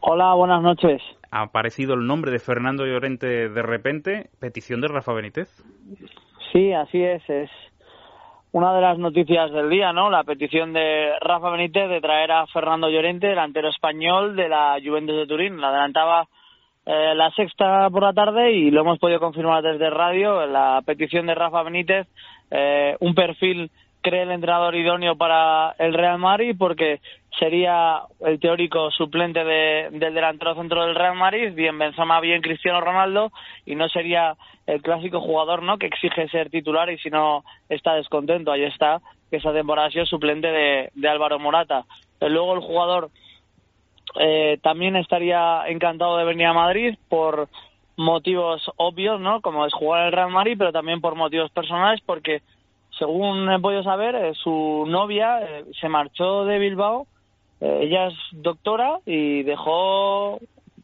Hola, 0.00 0.34
buenas 0.34 0.62
noches. 0.62 1.00
Ha 1.34 1.42
aparecido 1.42 1.94
el 1.94 2.06
nombre 2.06 2.30
de 2.30 2.38
Fernando 2.38 2.86
Llorente 2.86 3.48
de 3.48 3.62
repente, 3.62 4.30
petición 4.38 4.80
de 4.80 4.86
Rafa 4.86 5.12
Benítez. 5.12 5.48
Sí, 6.52 6.72
así 6.72 7.02
es, 7.02 7.28
es 7.28 7.50
una 8.52 8.72
de 8.72 8.80
las 8.80 8.98
noticias 8.98 9.50
del 9.50 9.68
día, 9.68 9.92
¿no? 9.92 10.10
La 10.10 10.22
petición 10.22 10.72
de 10.72 11.10
Rafa 11.20 11.50
Benítez 11.50 11.88
de 11.88 12.00
traer 12.00 12.30
a 12.30 12.46
Fernando 12.46 12.88
Llorente, 12.88 13.26
delantero 13.26 13.68
español 13.68 14.36
de 14.36 14.48
la 14.48 14.78
Juventus 14.80 15.16
de 15.16 15.26
Turín. 15.26 15.60
La 15.60 15.70
adelantaba 15.70 16.28
eh, 16.86 17.14
la 17.16 17.32
sexta 17.32 17.90
por 17.90 18.04
la 18.04 18.12
tarde 18.12 18.52
y 18.52 18.70
lo 18.70 18.82
hemos 18.82 19.00
podido 19.00 19.18
confirmar 19.18 19.60
desde 19.64 19.90
radio. 19.90 20.46
La 20.46 20.82
petición 20.86 21.26
de 21.26 21.34
Rafa 21.34 21.64
Benítez, 21.64 22.06
eh, 22.52 22.96
un 23.00 23.12
perfil 23.16 23.72
cree 24.04 24.22
el 24.22 24.30
entrenador 24.30 24.76
idóneo 24.76 25.16
para 25.16 25.74
el 25.78 25.94
Real 25.94 26.18
Madrid 26.18 26.54
porque 26.56 27.00
sería 27.38 28.02
el 28.20 28.38
teórico 28.38 28.90
suplente 28.90 29.42
del 29.42 29.98
delantero 29.98 30.54
centro 30.54 30.84
del 30.84 30.94
Real 30.94 31.16
Madrid, 31.16 31.52
bien 31.54 31.78
Benzema, 31.78 32.20
bien 32.20 32.42
Cristiano 32.42 32.82
Ronaldo, 32.82 33.32
y 33.64 33.74
no 33.74 33.88
sería 33.88 34.36
el 34.66 34.82
clásico 34.82 35.20
jugador 35.20 35.62
no 35.62 35.78
que 35.78 35.86
exige 35.86 36.28
ser 36.28 36.50
titular 36.50 36.90
y 36.90 36.98
si 36.98 37.08
no 37.10 37.44
está 37.68 37.94
descontento. 37.94 38.52
Ahí 38.52 38.64
está, 38.64 39.00
que 39.30 39.38
esa 39.38 39.52
temporada 39.52 39.88
ha 39.88 39.90
sido 39.90 40.06
suplente 40.06 40.48
de, 40.48 40.90
de 40.94 41.08
Álvaro 41.08 41.38
Morata. 41.38 41.84
Luego 42.20 42.54
el 42.54 42.60
jugador 42.60 43.10
eh, 44.20 44.58
también 44.62 44.96
estaría 44.96 45.64
encantado 45.66 46.18
de 46.18 46.24
venir 46.24 46.46
a 46.46 46.52
Madrid 46.52 46.96
por 47.08 47.48
motivos 47.96 48.70
obvios, 48.76 49.18
¿no? 49.20 49.40
Como 49.40 49.66
es 49.66 49.72
jugar 49.72 50.06
el 50.06 50.12
Real 50.12 50.30
Madrid, 50.30 50.56
pero 50.58 50.72
también 50.72 51.00
por 51.00 51.14
motivos 51.14 51.50
personales, 51.50 52.00
porque 52.04 52.42
según 52.98 53.50
he 53.50 53.58
podido 53.58 53.82
saber, 53.82 54.14
eh, 54.14 54.34
su 54.34 54.84
novia 54.86 55.40
eh, 55.40 55.64
se 55.80 55.88
marchó 55.88 56.44
de 56.44 56.58
Bilbao. 56.58 57.06
Eh, 57.60 57.80
ella 57.82 58.08
es 58.08 58.14
doctora 58.32 58.98
y 59.06 59.42
dejó, 59.42 60.38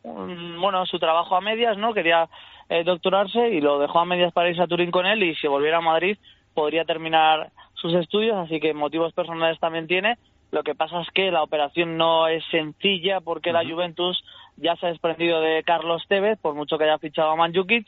mm, 0.04 0.60
bueno, 0.60 0.86
su 0.86 0.98
trabajo 0.98 1.36
a 1.36 1.40
medias, 1.40 1.76
¿no? 1.76 1.94
Quería 1.94 2.28
doctorarse 2.84 3.48
y 3.48 3.60
lo 3.60 3.80
dejó 3.80 3.98
a 3.98 4.04
medias 4.04 4.32
para 4.32 4.48
irse 4.48 4.62
a 4.62 4.68
Turín 4.68 4.92
con 4.92 5.04
él 5.04 5.24
y 5.24 5.34
si 5.34 5.48
volviera 5.48 5.78
a 5.78 5.80
Madrid 5.80 6.16
podría 6.54 6.84
terminar 6.84 7.50
sus 7.74 7.92
estudios, 7.94 8.36
así 8.36 8.60
que 8.60 8.74
motivos 8.74 9.12
personales 9.12 9.58
también 9.58 9.88
tiene. 9.88 10.18
Lo 10.52 10.62
que 10.62 10.76
pasa 10.76 11.00
es 11.00 11.08
que 11.12 11.32
la 11.32 11.42
operación 11.42 11.96
no 11.96 12.28
es 12.28 12.44
sencilla 12.50 13.20
porque 13.20 13.52
la 13.52 13.64
Juventus 13.64 14.22
ya 14.56 14.76
se 14.76 14.86
ha 14.86 14.90
desprendido 14.90 15.40
de 15.40 15.62
Carlos 15.64 16.04
Tevez, 16.08 16.38
por 16.40 16.54
mucho 16.54 16.78
que 16.78 16.84
haya 16.84 16.98
fichado 16.98 17.30
a 17.30 17.36
Manjukic, 17.36 17.86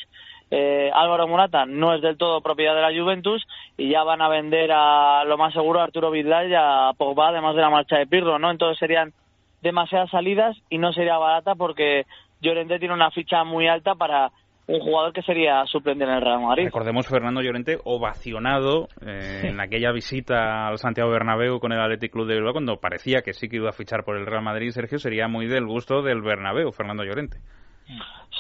eh, 0.55 0.91
Álvaro 0.93 1.27
Morata 1.27 1.65
no 1.65 1.95
es 1.95 2.03
del 2.03 2.19
todo 2.19 2.43
propiedad 2.43 2.75
de 2.75 2.83
la 2.83 2.93
Juventus 2.93 3.43
y 3.79 3.89
ya 3.89 4.03
van 4.03 4.21
a 4.21 4.29
vender 4.29 4.71
a 4.71 5.25
lo 5.25 5.39
más 5.39 5.55
seguro 5.55 5.81
a 5.81 5.85
Arturo 5.85 6.11
Vidal 6.11 6.51
y 6.51 6.55
a 6.55 6.91
Pogba, 6.95 7.31
además 7.31 7.57
de 7.57 7.63
la 7.63 7.71
marcha 7.71 7.97
de 7.97 8.07
Pirlo, 8.07 8.39
¿no? 8.39 8.51
Entonces 8.51 8.79
serían 8.79 9.15
demasiadas 9.63 10.11
salidas 10.11 10.55
y 10.69 10.77
no 10.77 10.93
sería 10.93 11.17
barata 11.17 11.55
porque 11.55 12.05
Llorente 12.43 12.79
tiene 12.79 12.93
una 12.93 13.11
ficha 13.11 13.45
muy 13.45 13.67
alta 13.67 13.95
para 13.95 14.31
un 14.67 14.81
jugador 14.81 15.15
que 15.15 15.23
sería 15.23 15.65
suplente 15.65 16.05
en 16.05 16.11
el 16.11 16.21
Real 16.21 16.43
Madrid. 16.43 16.65
Recordemos 16.67 17.09
Fernando 17.09 17.41
Llorente 17.41 17.79
ovacionado 17.85 18.89
eh, 19.01 19.45
en 19.45 19.59
aquella 19.59 19.91
visita 19.91 20.69
al 20.69 20.77
Santiago 20.77 21.11
Bernabéu 21.11 21.61
con 21.61 21.73
el 21.73 21.81
Athletic 21.81 22.13
Club 22.13 22.27
de 22.27 22.35
Bilbao 22.35 22.53
cuando 22.53 22.77
parecía 22.77 23.23
que 23.23 23.33
sí 23.33 23.49
que 23.49 23.57
iba 23.57 23.71
a 23.71 23.73
fichar 23.73 24.05
por 24.05 24.19
el 24.19 24.27
Real 24.27 24.43
Madrid. 24.43 24.69
Sergio 24.69 24.99
sería 24.99 25.29
muy 25.29 25.47
del 25.47 25.65
gusto 25.65 26.03
del 26.03 26.21
Bernabéu, 26.21 26.73
Fernando 26.73 27.05
Llorente. 27.05 27.39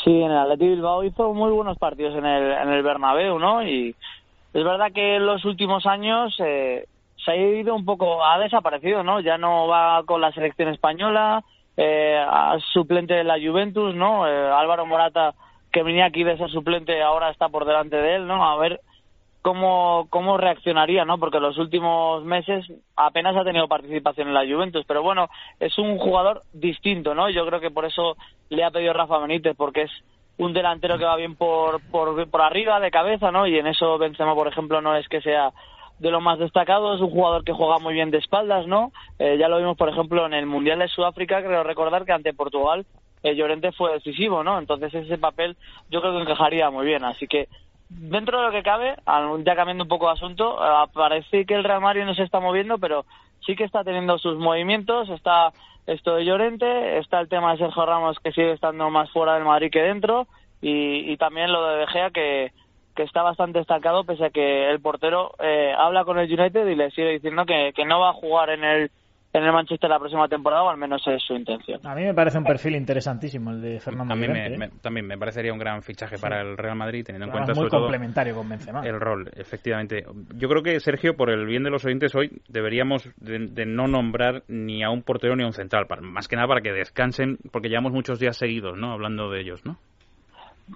Sí, 0.04 0.10
en 0.10 0.30
el 0.30 0.38
Athletic 0.38 0.68
Bilbao 0.68 1.04
hizo 1.04 1.32
muy 1.32 1.50
buenos 1.52 1.78
partidos 1.78 2.16
en 2.16 2.26
el, 2.26 2.52
en 2.52 2.68
el 2.70 2.82
Bernabéu, 2.82 3.38
¿no? 3.38 3.62
Y 3.62 3.94
es 4.52 4.64
verdad 4.64 4.92
que 4.92 5.16
en 5.16 5.26
los 5.26 5.44
últimos 5.44 5.86
años 5.86 6.34
eh, 6.40 6.86
se 7.24 7.30
ha 7.30 7.36
ido 7.36 7.74
un 7.74 7.84
poco, 7.84 8.24
ha 8.24 8.38
desaparecido, 8.38 9.02
¿no? 9.02 9.20
Ya 9.20 9.38
no 9.38 9.68
va 9.68 10.02
con 10.04 10.20
la 10.20 10.32
selección 10.32 10.68
española, 10.68 11.44
eh, 11.76 12.24
suplente 12.72 13.14
de 13.14 13.24
la 13.24 13.38
Juventus, 13.38 13.94
¿no? 13.94 14.26
Eh, 14.26 14.50
Álvaro 14.50 14.86
Morata, 14.86 15.34
que 15.70 15.82
venía 15.82 16.06
aquí 16.06 16.24
de 16.24 16.36
ser 16.36 16.50
suplente, 16.50 17.00
ahora 17.02 17.30
está 17.30 17.48
por 17.48 17.64
delante 17.64 17.96
de 17.96 18.16
él, 18.16 18.26
¿no? 18.26 18.44
A 18.44 18.56
ver 18.56 18.80
cómo, 19.42 20.06
cómo 20.08 20.38
reaccionaría, 20.38 21.04
¿no? 21.04 21.18
Porque 21.18 21.40
los 21.40 21.58
últimos 21.58 22.24
meses 22.24 22.64
apenas 22.96 23.36
ha 23.36 23.44
tenido 23.44 23.68
participación 23.68 24.28
en 24.28 24.34
la 24.34 24.46
Juventus, 24.46 24.84
pero 24.86 25.02
bueno, 25.02 25.28
es 25.58 25.76
un 25.78 25.98
jugador 25.98 26.42
distinto, 26.52 27.14
¿no? 27.14 27.28
Yo 27.28 27.44
creo 27.46 27.60
que 27.60 27.70
por 27.70 27.84
eso 27.84 28.16
le 28.48 28.64
ha 28.64 28.70
pedido 28.70 28.92
Rafa 28.92 29.18
Benítez, 29.18 29.56
porque 29.56 29.82
es 29.82 29.90
un 30.38 30.52
delantero 30.52 30.96
que 30.96 31.04
va 31.04 31.16
bien 31.16 31.34
por, 31.36 31.80
por, 31.90 32.28
por 32.30 32.40
arriba, 32.40 32.80
de 32.80 32.90
cabeza, 32.90 33.30
¿no? 33.30 33.46
Y 33.46 33.58
en 33.58 33.66
eso 33.66 33.98
Benzema, 33.98 34.34
por 34.34 34.48
ejemplo, 34.48 34.80
no 34.80 34.96
es 34.96 35.08
que 35.08 35.20
sea 35.20 35.52
de 35.98 36.10
lo 36.10 36.20
más 36.20 36.38
destacado, 36.38 36.94
es 36.94 37.00
un 37.00 37.10
jugador 37.10 37.44
que 37.44 37.52
juega 37.52 37.78
muy 37.78 37.94
bien 37.94 38.10
de 38.10 38.18
espaldas, 38.18 38.66
¿no? 38.66 38.92
Eh, 39.18 39.36
ya 39.38 39.48
lo 39.48 39.58
vimos, 39.58 39.76
por 39.76 39.88
ejemplo, 39.88 40.24
en 40.26 40.34
el 40.34 40.46
Mundial 40.46 40.78
de 40.78 40.88
Sudáfrica, 40.88 41.42
creo 41.42 41.62
recordar 41.62 42.04
que 42.04 42.12
ante 42.12 42.32
Portugal 42.32 42.86
eh, 43.22 43.36
Llorente 43.36 43.70
fue 43.72 43.92
decisivo, 43.92 44.42
¿no? 44.42 44.58
Entonces 44.58 44.92
ese 44.94 45.18
papel 45.18 45.56
yo 45.90 46.00
creo 46.00 46.14
que 46.14 46.22
encajaría 46.22 46.70
muy 46.70 46.86
bien, 46.86 47.04
así 47.04 47.26
que 47.28 47.48
dentro 47.98 48.38
de 48.38 48.46
lo 48.46 48.52
que 48.52 48.62
cabe, 48.62 48.96
ya 49.44 49.56
cambiando 49.56 49.84
un 49.84 49.88
poco 49.88 50.06
de 50.06 50.12
asunto, 50.12 50.58
eh, 50.64 50.88
parece 50.92 51.44
que 51.44 51.54
el 51.54 51.64
Real 51.64 51.80
Madrid 51.80 52.04
no 52.04 52.14
se 52.14 52.22
está 52.22 52.40
moviendo, 52.40 52.78
pero 52.78 53.04
sí 53.44 53.56
que 53.56 53.64
está 53.64 53.84
teniendo 53.84 54.18
sus 54.18 54.38
movimientos, 54.38 55.08
está 55.08 55.52
esto 55.86 56.14
de 56.14 56.24
Llorente, 56.24 56.98
está 56.98 57.20
el 57.20 57.28
tema 57.28 57.52
de 57.52 57.58
Sergio 57.58 57.86
Ramos 57.86 58.18
que 58.20 58.32
sigue 58.32 58.52
estando 58.52 58.88
más 58.90 59.10
fuera 59.10 59.34
del 59.34 59.44
Madrid 59.44 59.70
que 59.70 59.82
dentro 59.82 60.26
y, 60.60 61.16
también 61.16 61.52
lo 61.52 61.66
de 61.66 61.78
De 61.78 61.86
Gea 61.88 62.10
que, 62.10 62.52
que 62.94 63.02
está 63.02 63.22
bastante 63.22 63.58
destacado 63.58 64.04
pese 64.04 64.26
a 64.26 64.30
que 64.30 64.70
el 64.70 64.80
portero 64.80 65.32
eh, 65.40 65.74
habla 65.76 66.04
con 66.04 66.20
el 66.20 66.32
United 66.32 66.68
y 66.68 66.76
le 66.76 66.92
sigue 66.92 67.10
diciendo 67.10 67.44
que 67.46 67.72
no 67.84 67.98
va 67.98 68.10
a 68.10 68.14
jugar 68.14 68.50
en 68.50 68.62
el 68.62 68.90
en 69.32 69.44
el 69.44 69.52
Manchester 69.52 69.88
la 69.88 69.98
próxima 69.98 70.28
temporada, 70.28 70.64
o 70.64 70.70
al 70.70 70.76
menos 70.76 71.02
es 71.06 71.22
su 71.22 71.34
intención. 71.34 71.80
A 71.84 71.94
mí 71.94 72.02
me 72.02 72.14
parece 72.14 72.38
un 72.38 72.44
perfil 72.44 72.76
interesantísimo 72.76 73.50
el 73.50 73.62
de 73.62 73.80
Fernando 73.80 74.12
a 74.12 74.16
mí 74.16 74.26
Llorente, 74.26 74.58
me, 74.58 74.66
¿eh? 74.66 74.70
también 74.80 75.06
me 75.06 75.16
parecería 75.16 75.52
un 75.52 75.58
gran 75.58 75.82
fichaje 75.82 76.18
para 76.18 76.42
el 76.42 76.56
Real 76.56 76.76
Madrid, 76.76 77.04
teniendo 77.04 77.26
en 77.26 77.32
cuenta 77.32 77.52
muy 77.54 77.68
sobre 77.68 77.70
complementario 77.70 78.34
con 78.34 78.48
Benzema. 78.48 78.80
todo 78.80 78.90
el 78.90 79.00
rol, 79.00 79.30
efectivamente. 79.34 80.04
Yo 80.34 80.48
creo 80.48 80.62
que, 80.62 80.80
Sergio, 80.80 81.16
por 81.16 81.30
el 81.30 81.46
bien 81.46 81.62
de 81.62 81.70
los 81.70 81.84
oyentes 81.84 82.14
hoy, 82.14 82.42
deberíamos 82.48 83.08
de, 83.16 83.46
de 83.50 83.64
no 83.64 83.86
nombrar 83.86 84.42
ni 84.48 84.82
a 84.82 84.90
un 84.90 85.02
portero 85.02 85.34
ni 85.34 85.44
a 85.44 85.46
un 85.46 85.52
central, 85.52 85.86
para, 85.86 86.02
más 86.02 86.28
que 86.28 86.36
nada 86.36 86.48
para 86.48 86.60
que 86.60 86.72
descansen, 86.72 87.38
porque 87.50 87.68
llevamos 87.68 87.92
muchos 87.92 88.18
días 88.18 88.36
seguidos, 88.36 88.76
¿no? 88.76 88.92
Hablando 88.92 89.30
de 89.30 89.40
ellos, 89.40 89.64
¿no? 89.64 89.78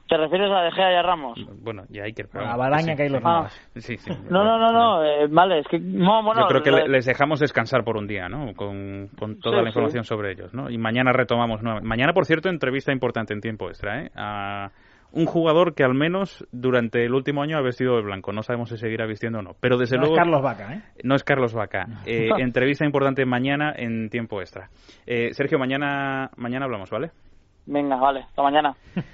¿Te 0.08 0.16
refieres 0.16 0.50
a 0.50 0.62
De 0.62 0.72
Gea 0.72 0.92
y 0.92 0.94
a 0.96 1.02
Ramos? 1.02 1.38
Bueno, 1.62 1.84
y 1.90 2.00
hay 2.00 2.12
que... 2.12 2.24
A 2.34 2.56
Baraña 2.56 2.94
que 2.96 3.02
ahí 3.04 3.08
los 3.08 3.22
Ah. 3.24 3.32
nombras. 3.32 3.70
Sí, 3.76 3.96
sí. 3.96 4.10
No, 4.30 4.44
no, 4.44 4.58
no, 4.58 4.72
no, 4.72 5.04
eh, 5.04 5.26
vale, 5.28 5.60
es 5.60 5.66
que 5.68 5.78
no, 5.78 6.22
bueno, 6.22 6.42
Yo 6.42 6.46
creo 6.48 6.62
que 6.62 6.70
lo- 6.70 6.86
les 6.86 7.06
dejamos 7.06 7.40
descansar 7.40 7.84
por 7.84 7.96
un 7.96 8.06
día, 8.06 8.28
¿no? 8.28 8.54
Con, 8.54 9.08
con 9.18 9.38
toda 9.40 9.58
Sí, 9.58 9.62
la 9.62 9.68
información 9.70 10.04
sobre 10.04 10.32
ellos, 10.32 10.52
¿no? 10.54 10.70
Y 10.70 10.78
mañana 10.78 11.12
retomamos 11.12 11.62
nuevamente. 11.62 11.88
Mañana, 11.88 12.12
por 12.12 12.24
cierto, 12.26 12.48
entrevista 12.48 12.92
importante 12.92 13.34
en 13.34 13.40
tiempo 13.40 13.68
extra, 13.68 14.02
¿eh? 14.02 14.10
A 14.16 14.70
un 15.12 15.24
jugador 15.24 15.74
que 15.74 15.82
al 15.84 15.94
menos 15.94 16.46
durante 16.52 17.04
el 17.04 17.14
último 17.14 17.42
año 17.42 17.56
ha 17.56 17.62
vestido 17.62 17.96
de 17.96 18.02
blanco. 18.02 18.32
No 18.32 18.42
sabemos 18.42 18.68
si 18.68 18.76
seguirá 18.76 19.06
vistiendo 19.06 19.38
o 19.38 19.42
no. 19.42 19.52
Pero 19.60 19.78
desde 19.78 19.96
No 19.96 20.02
luego... 20.02 20.16
es 20.16 20.20
Carlos 20.20 20.42
Vaca, 20.42 20.74
¿eh? 20.74 20.82
No 21.04 21.14
es 21.14 21.24
Carlos 21.24 21.54
Vaca. 21.54 21.86
Eh, 22.04 22.28
entrevista 22.38 22.84
importante 22.84 23.24
mañana 23.24 23.72
en 23.76 24.10
tiempo 24.10 24.40
extra. 24.40 24.68
Eh, 25.06 25.32
Sergio, 25.32 25.58
mañana, 25.58 26.30
mañana 26.36 26.66
hablamos, 26.66 26.90
¿vale? 26.90 27.12
Venga, 27.66 27.96
vale, 27.96 28.20
hasta 28.22 28.42
mañana. 28.42 28.74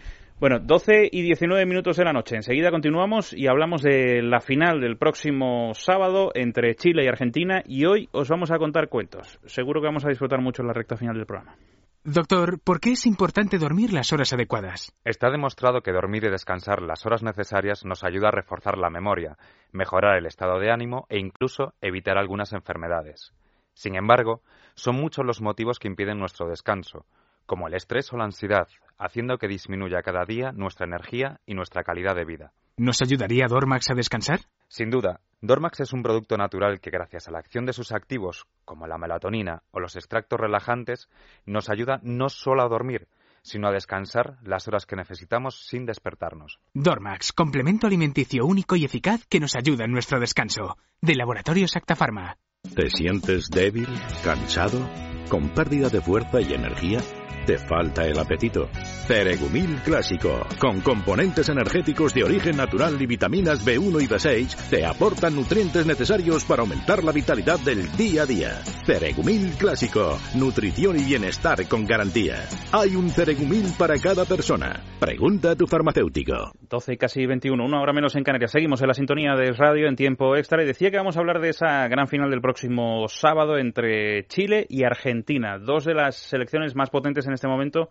Bueno, 0.42 0.58
12 0.58 1.08
y 1.12 1.22
19 1.22 1.66
minutos 1.66 1.96
de 1.98 2.04
la 2.04 2.12
noche. 2.12 2.34
Enseguida 2.34 2.72
continuamos 2.72 3.32
y 3.32 3.46
hablamos 3.46 3.80
de 3.80 4.22
la 4.22 4.40
final 4.40 4.80
del 4.80 4.96
próximo 4.98 5.72
sábado 5.72 6.32
entre 6.34 6.74
Chile 6.74 7.04
y 7.04 7.06
Argentina 7.06 7.62
y 7.64 7.84
hoy 7.84 8.08
os 8.10 8.28
vamos 8.28 8.50
a 8.50 8.58
contar 8.58 8.88
cuentos. 8.88 9.38
Seguro 9.44 9.80
que 9.80 9.86
vamos 9.86 10.04
a 10.04 10.08
disfrutar 10.08 10.40
mucho 10.40 10.62
en 10.62 10.66
la 10.66 10.74
recta 10.74 10.96
final 10.96 11.14
del 11.14 11.26
programa. 11.26 11.54
Doctor, 12.02 12.58
¿por 12.58 12.80
qué 12.80 12.90
es 12.90 13.06
importante 13.06 13.56
dormir 13.56 13.92
las 13.92 14.12
horas 14.12 14.32
adecuadas? 14.32 14.92
Está 15.04 15.30
demostrado 15.30 15.82
que 15.82 15.92
dormir 15.92 16.24
y 16.24 16.30
descansar 16.30 16.82
las 16.82 17.06
horas 17.06 17.22
necesarias 17.22 17.84
nos 17.84 18.02
ayuda 18.02 18.30
a 18.30 18.32
reforzar 18.32 18.78
la 18.78 18.90
memoria, 18.90 19.38
mejorar 19.70 20.16
el 20.16 20.26
estado 20.26 20.58
de 20.58 20.72
ánimo 20.72 21.06
e 21.08 21.20
incluso 21.20 21.74
evitar 21.80 22.18
algunas 22.18 22.52
enfermedades. 22.52 23.32
Sin 23.74 23.94
embargo, 23.94 24.42
son 24.74 24.96
muchos 24.96 25.24
los 25.24 25.40
motivos 25.40 25.78
que 25.78 25.86
impiden 25.86 26.18
nuestro 26.18 26.48
descanso, 26.48 27.06
como 27.46 27.68
el 27.68 27.74
estrés 27.74 28.12
o 28.12 28.16
la 28.16 28.24
ansiedad, 28.24 28.68
haciendo 28.98 29.38
que 29.38 29.48
disminuya 29.48 30.02
cada 30.02 30.24
día 30.24 30.52
nuestra 30.52 30.86
energía 30.86 31.40
y 31.46 31.54
nuestra 31.54 31.82
calidad 31.82 32.14
de 32.14 32.24
vida. 32.24 32.52
¿Nos 32.76 33.02
ayudaría 33.02 33.46
Dormax 33.48 33.90
a 33.90 33.94
descansar? 33.94 34.40
Sin 34.68 34.90
duda, 34.90 35.20
Dormax 35.42 35.80
es 35.80 35.92
un 35.92 36.02
producto 36.02 36.36
natural 36.36 36.80
que 36.80 36.90
gracias 36.90 37.28
a 37.28 37.32
la 37.32 37.38
acción 37.38 37.66
de 37.66 37.72
sus 37.72 37.92
activos, 37.92 38.46
como 38.64 38.86
la 38.86 38.96
melatonina 38.96 39.62
o 39.72 39.80
los 39.80 39.96
extractos 39.96 40.40
relajantes, 40.40 41.08
nos 41.44 41.68
ayuda 41.68 42.00
no 42.02 42.28
solo 42.28 42.62
a 42.62 42.68
dormir, 42.68 43.08
sino 43.42 43.68
a 43.68 43.72
descansar 43.72 44.38
las 44.44 44.68
horas 44.68 44.86
que 44.86 44.96
necesitamos 44.96 45.66
sin 45.66 45.84
despertarnos. 45.84 46.60
Dormax, 46.74 47.32
complemento 47.32 47.86
alimenticio 47.86 48.46
único 48.46 48.76
y 48.76 48.84
eficaz 48.84 49.26
que 49.26 49.40
nos 49.40 49.56
ayuda 49.56 49.84
en 49.84 49.92
nuestro 49.92 50.20
descanso. 50.20 50.78
De 51.00 51.16
Laboratorios 51.16 51.76
Acta 51.76 51.96
Pharma. 51.96 52.38
¿Te 52.74 52.88
sientes 52.88 53.50
débil, 53.50 53.88
cansado, 54.22 54.88
con 55.28 55.50
pérdida 55.50 55.88
de 55.88 56.00
fuerza 56.00 56.40
y 56.40 56.54
energía? 56.54 57.00
¿Te 57.46 57.58
falta 57.58 58.06
el 58.06 58.16
apetito? 58.20 58.68
Ceregumil 59.08 59.80
Clásico, 59.84 60.46
con 60.60 60.80
componentes 60.80 61.48
energéticos 61.48 62.14
de 62.14 62.22
origen 62.22 62.56
natural 62.56 62.96
y 63.02 63.06
vitaminas 63.06 63.66
B1 63.66 64.00
y 64.00 64.06
B6, 64.06 64.70
te 64.70 64.86
aportan 64.86 65.34
nutrientes 65.34 65.84
necesarios 65.84 66.44
para 66.44 66.62
aumentar 66.62 67.02
la 67.02 67.10
vitalidad 67.10 67.58
del 67.58 67.90
día 67.96 68.22
a 68.22 68.26
día. 68.26 68.50
Ceregumil 68.86 69.54
Clásico, 69.58 70.20
nutrición 70.36 71.00
y 71.00 71.04
bienestar 71.04 71.66
con 71.66 71.84
garantía. 71.84 72.46
Hay 72.70 72.94
un 72.94 73.10
Ceregumil 73.10 73.72
para 73.76 73.98
cada 73.98 74.24
persona. 74.24 74.80
Pregunta 75.00 75.50
a 75.50 75.56
tu 75.56 75.66
farmacéutico. 75.66 76.52
12 76.60 76.92
y 76.92 76.96
casi 76.96 77.26
21, 77.26 77.64
una 77.64 77.82
hora 77.82 77.92
menos 77.92 78.14
en 78.14 78.22
Canarias. 78.22 78.52
Seguimos 78.52 78.80
en 78.82 78.88
la 78.88 78.94
sintonía 78.94 79.34
de 79.34 79.50
radio 79.50 79.88
en 79.88 79.96
tiempo 79.96 80.36
extra 80.36 80.62
y 80.62 80.66
decía 80.66 80.92
que 80.92 80.96
vamos 80.96 81.16
a 81.16 81.20
hablar 81.20 81.40
de 81.40 81.48
esa 81.48 81.88
gran 81.88 82.06
final 82.06 82.30
del 82.30 82.40
próximo 82.40 83.08
sábado 83.08 83.58
entre 83.58 84.26
Chile 84.28 84.64
y 84.68 84.84
Argentina, 84.84 85.58
dos 85.58 85.84
de 85.84 85.94
las 85.94 86.14
selecciones 86.14 86.76
más 86.76 86.88
potentes 86.88 87.26
en 87.26 87.31
este 87.32 87.48
momento 87.48 87.88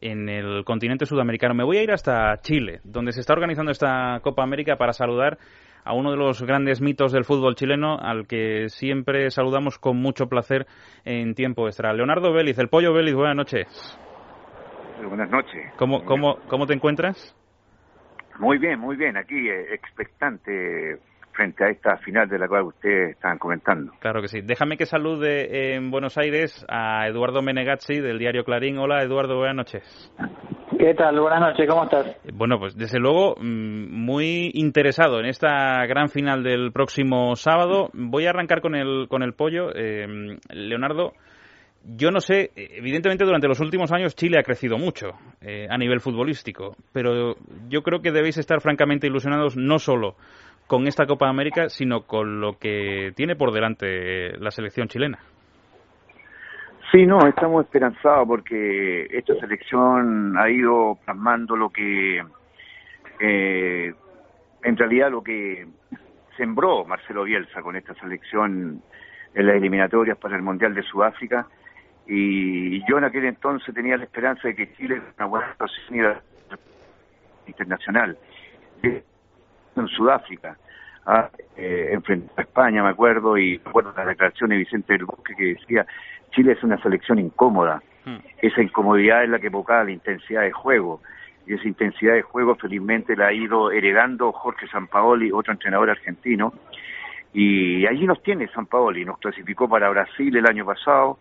en 0.00 0.28
el 0.28 0.64
continente 0.64 1.06
sudamericano. 1.06 1.54
Me 1.54 1.64
voy 1.64 1.78
a 1.78 1.82
ir 1.82 1.92
hasta 1.92 2.36
Chile, 2.42 2.80
donde 2.84 3.12
se 3.12 3.20
está 3.20 3.32
organizando 3.32 3.72
esta 3.72 4.20
Copa 4.22 4.42
América 4.42 4.76
para 4.76 4.92
saludar 4.92 5.38
a 5.84 5.94
uno 5.94 6.10
de 6.10 6.16
los 6.16 6.42
grandes 6.42 6.80
mitos 6.80 7.12
del 7.12 7.24
fútbol 7.24 7.54
chileno, 7.54 7.96
al 7.98 8.26
que 8.26 8.68
siempre 8.68 9.30
saludamos 9.30 9.78
con 9.78 9.96
mucho 9.96 10.26
placer 10.26 10.66
en 11.04 11.34
tiempo 11.34 11.66
extra. 11.68 11.92
Leonardo 11.92 12.32
Vélez, 12.32 12.58
el 12.58 12.68
pollo 12.68 12.92
Vélez, 12.92 13.14
buenas 13.14 13.36
noches. 13.36 13.98
Buenas 15.08 15.30
noches. 15.30 15.72
¿Cómo, 15.76 16.04
cómo, 16.04 16.38
cómo 16.48 16.66
te 16.66 16.74
encuentras? 16.74 17.36
Muy 18.38 18.58
bien, 18.58 18.80
muy 18.80 18.96
bien. 18.96 19.16
Aquí 19.16 19.48
eh, 19.48 19.74
expectante 19.74 20.98
frente 21.36 21.64
a 21.64 21.68
esta 21.68 21.96
final 21.98 22.28
de 22.28 22.38
la 22.38 22.48
cual 22.48 22.64
ustedes 22.64 23.10
están 23.10 23.38
comentando. 23.38 23.92
Claro 24.00 24.22
que 24.22 24.28
sí. 24.28 24.40
Déjame 24.42 24.76
que 24.76 24.86
salude 24.86 25.74
en 25.74 25.90
Buenos 25.90 26.16
Aires 26.16 26.64
a 26.68 27.06
Eduardo 27.06 27.42
Menegazzi 27.42 28.00
del 28.00 28.18
diario 28.18 28.44
Clarín. 28.44 28.78
Hola 28.78 29.02
Eduardo, 29.02 29.36
buenas 29.36 29.56
noches. 29.56 30.12
¿Qué 30.78 30.94
tal? 30.94 31.20
Buenas 31.20 31.40
noches, 31.40 31.68
¿cómo 31.68 31.84
estás? 31.84 32.16
Bueno, 32.32 32.58
pues 32.58 32.76
desde 32.76 32.98
luego 32.98 33.36
mm, 33.36 33.88
muy 33.90 34.50
interesado 34.54 35.20
en 35.20 35.26
esta 35.26 35.84
gran 35.86 36.08
final 36.08 36.42
del 36.42 36.72
próximo 36.72 37.36
sábado. 37.36 37.90
Voy 37.92 38.26
a 38.26 38.30
arrancar 38.30 38.60
con 38.60 38.74
el, 38.74 39.06
con 39.08 39.22
el 39.22 39.34
pollo. 39.34 39.70
Eh, 39.74 40.36
Leonardo, 40.50 41.12
yo 41.84 42.10
no 42.10 42.20
sé, 42.20 42.50
evidentemente 42.56 43.24
durante 43.24 43.48
los 43.48 43.60
últimos 43.60 43.92
años 43.92 44.16
Chile 44.16 44.38
ha 44.38 44.42
crecido 44.42 44.76
mucho 44.76 45.10
eh, 45.40 45.66
a 45.70 45.78
nivel 45.78 46.00
futbolístico, 46.00 46.76
pero 46.92 47.36
yo 47.68 47.82
creo 47.82 48.00
que 48.00 48.10
debéis 48.10 48.38
estar 48.38 48.60
francamente 48.60 49.06
ilusionados 49.06 49.56
no 49.56 49.78
solo 49.78 50.16
con 50.66 50.86
esta 50.86 51.06
Copa 51.06 51.28
América, 51.28 51.68
sino 51.68 52.02
con 52.02 52.40
lo 52.40 52.58
que 52.58 53.12
tiene 53.14 53.36
por 53.36 53.52
delante 53.52 54.36
la 54.38 54.50
selección 54.50 54.88
chilena. 54.88 55.18
Sí, 56.92 57.04
no, 57.04 57.26
estamos 57.26 57.64
esperanzados 57.64 58.26
porque 58.26 59.06
esta 59.10 59.34
selección 59.40 60.36
ha 60.38 60.48
ido 60.48 60.98
plasmando 61.04 61.56
lo 61.56 61.70
que, 61.70 62.24
eh, 63.20 63.94
en 64.62 64.76
realidad 64.76 65.10
lo 65.10 65.22
que 65.22 65.66
sembró 66.36 66.84
Marcelo 66.84 67.24
Bielsa 67.24 67.60
con 67.62 67.76
esta 67.76 67.94
selección 67.94 68.82
en 69.34 69.46
las 69.46 69.56
eliminatorias 69.56 70.16
para 70.18 70.36
el 70.36 70.42
Mundial 70.42 70.74
de 70.74 70.82
Sudáfrica. 70.82 71.46
Y 72.06 72.88
yo 72.88 72.98
en 72.98 73.04
aquel 73.04 73.24
entonces 73.24 73.74
tenía 73.74 73.96
la 73.96 74.04
esperanza 74.04 74.46
de 74.46 74.54
que 74.54 74.72
Chile 74.74 75.02
una 75.18 75.26
buena 75.26 75.52
situación 75.52 76.20
internacional 77.48 78.16
en 79.80 79.88
Sudáfrica, 79.88 80.56
a, 81.06 81.30
eh, 81.56 81.90
enfrentó 81.92 82.32
a 82.36 82.42
España, 82.42 82.82
me 82.82 82.90
acuerdo, 82.90 83.38
y 83.38 83.58
recuerdo 83.58 83.92
la 83.96 84.04
declaración 84.04 84.50
de 84.50 84.56
Vicente 84.56 84.92
del 84.92 85.04
Bosque 85.04 85.34
que 85.36 85.54
decía, 85.54 85.86
Chile 86.32 86.52
es 86.52 86.62
una 86.62 86.80
selección 86.82 87.18
incómoda, 87.18 87.82
hmm. 88.04 88.16
esa 88.42 88.62
incomodidad 88.62 89.24
es 89.24 89.30
la 89.30 89.38
que 89.38 89.46
evocaba 89.46 89.84
la 89.84 89.92
intensidad 89.92 90.42
de 90.42 90.52
juego, 90.52 91.00
y 91.46 91.54
esa 91.54 91.68
intensidad 91.68 92.14
de 92.14 92.22
juego 92.22 92.56
felizmente 92.56 93.14
la 93.14 93.28
ha 93.28 93.32
ido 93.32 93.70
heredando 93.70 94.32
Jorge 94.32 94.66
Sampaoli, 94.66 95.30
otro 95.30 95.52
entrenador 95.52 95.90
argentino, 95.90 96.52
y 97.32 97.86
allí 97.86 98.06
nos 98.06 98.22
tiene 98.22 98.48
Sampaoli, 98.48 99.04
nos 99.04 99.18
clasificó 99.18 99.68
para 99.68 99.88
Brasil 99.90 100.36
el 100.36 100.46
año 100.46 100.64
pasado, 100.64 101.18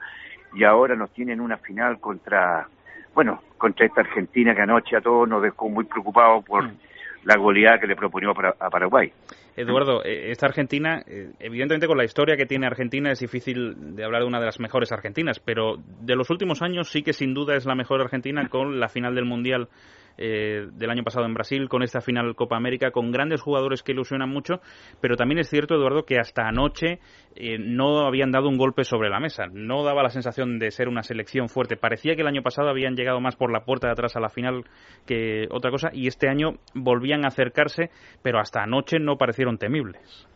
y 0.56 0.64
ahora 0.64 0.96
nos 0.96 1.12
tiene 1.12 1.34
en 1.34 1.42
una 1.42 1.58
final 1.58 2.00
contra, 2.00 2.68
bueno, 3.14 3.42
contra 3.58 3.86
esta 3.86 4.02
Argentina 4.02 4.56
que 4.56 4.62
anoche 4.62 4.96
a 4.96 5.02
todos 5.02 5.28
nos 5.28 5.44
dejó 5.44 5.70
muy 5.70 5.84
preocupados 5.84 6.44
por... 6.44 6.64
Hmm 6.64 6.78
la 7.26 7.38
goleada 7.38 7.80
que 7.80 7.88
le 7.88 7.96
proponió 7.96 8.32
a 8.32 8.70
Paraguay. 8.70 9.12
Eduardo, 9.58 10.04
eh, 10.04 10.32
esta 10.32 10.48
Argentina, 10.48 11.02
eh, 11.08 11.32
evidentemente 11.40 11.88
con 11.88 11.98
la 11.98 12.04
historia 12.04 12.36
que 12.36 12.46
tiene 12.46 12.68
Argentina 12.68 13.12
es 13.12 13.20
difícil 13.20 13.96
de 13.96 14.04
hablar 14.04 14.22
de 14.22 14.28
una 14.28 14.40
de 14.40 14.46
las 14.46 14.60
mejores 14.60 14.92
Argentinas, 14.92 15.40
pero 15.40 15.78
de 16.02 16.16
los 16.16 16.30
últimos 16.30 16.62
años 16.62 16.90
sí 16.90 17.04
que 17.04 17.14
sin 17.14 17.34
duda 17.34 17.56
es 17.56 17.66
la 17.66 17.76
mejor 17.76 18.02
Argentina 18.02 18.48
con 18.50 18.80
la 18.80 18.90
final 18.90 19.16
del 19.16 19.26
Mundial 19.26 19.70
eh, 20.18 20.68
del 20.72 20.90
año 20.90 21.04
pasado 21.04 21.26
en 21.26 21.34
Brasil, 21.34 21.68
con 21.70 21.84
esta 21.84 22.02
final 22.02 22.36
Copa 22.36 22.58
América, 22.58 22.92
con 22.92 23.12
grandes 23.12 23.42
jugadores 23.42 23.84
que 23.84 23.92
ilusionan 23.92 24.30
mucho, 24.30 24.62
pero 25.02 25.16
también 25.16 25.40
es 25.40 25.50
cierto, 25.50 25.76
Eduardo, 25.76 26.06
que 26.06 26.20
hasta 26.20 26.48
anoche 26.48 27.00
eh, 27.36 27.58
no 27.58 28.06
habían 28.08 28.32
dado 28.32 28.48
un 28.48 28.58
golpe 28.58 28.84
sobre 28.84 29.10
la 29.10 29.20
mesa, 29.20 29.46
no 29.52 29.84
daba 29.84 30.04
la 30.04 30.10
sensación 30.10 30.60
de 30.60 30.72
ser 30.72 30.88
una 30.88 31.04
selección 31.04 31.50
fuerte. 31.50 31.78
Parecía 31.78 32.16
que 32.16 32.22
el 32.22 32.28
año 32.28 32.44
pasado 32.44 32.70
habían 32.70 32.96
llegado 32.96 33.20
más 33.20 33.36
por 33.36 33.52
la 33.52 33.66
puerta 33.66 33.88
de 33.88 33.94
atrás 33.94 34.16
a 34.16 34.20
la 34.20 34.30
final 34.30 34.64
que 35.06 35.48
otra 35.52 35.72
cosa, 35.72 35.90
y 35.94 36.08
este 36.08 36.30
año 36.30 36.56
volvían 36.74 37.26
a 37.26 37.30
acercarse, 37.30 37.90
pero 38.22 38.40
hasta 38.40 38.64
anoche 38.64 39.00
no 39.00 39.18
parecieron 39.18 39.58
temibles. 39.58 40.28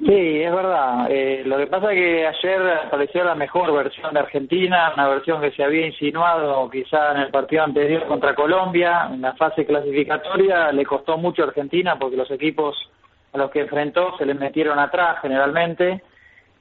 Sí, 0.00 0.42
es 0.42 0.52
verdad. 0.52 1.06
Eh, 1.08 1.42
lo 1.46 1.56
que 1.56 1.66
pasa 1.68 1.92
es 1.92 1.98
que 1.98 2.26
ayer 2.26 2.60
apareció 2.86 3.24
la 3.24 3.34
mejor 3.34 3.72
versión 3.72 4.12
de 4.12 4.20
Argentina, 4.20 4.92
una 4.94 5.08
versión 5.08 5.40
que 5.40 5.52
se 5.52 5.62
había 5.62 5.86
insinuado 5.86 6.68
quizá 6.68 7.12
en 7.12 7.18
el 7.18 7.30
partido 7.30 7.62
anterior 7.62 8.04
contra 8.06 8.34
Colombia, 8.34 9.08
en 9.12 9.22
la 9.22 9.34
fase 9.34 9.64
clasificatoria 9.64 10.72
le 10.72 10.84
costó 10.84 11.16
mucho 11.16 11.42
a 11.42 11.46
Argentina 11.46 11.96
porque 11.98 12.16
los 12.16 12.30
equipos 12.30 12.76
a 13.32 13.38
los 13.38 13.50
que 13.50 13.60
enfrentó 13.60 14.16
se 14.18 14.26
les 14.26 14.38
metieron 14.38 14.78
atrás 14.78 15.18
generalmente 15.22 16.02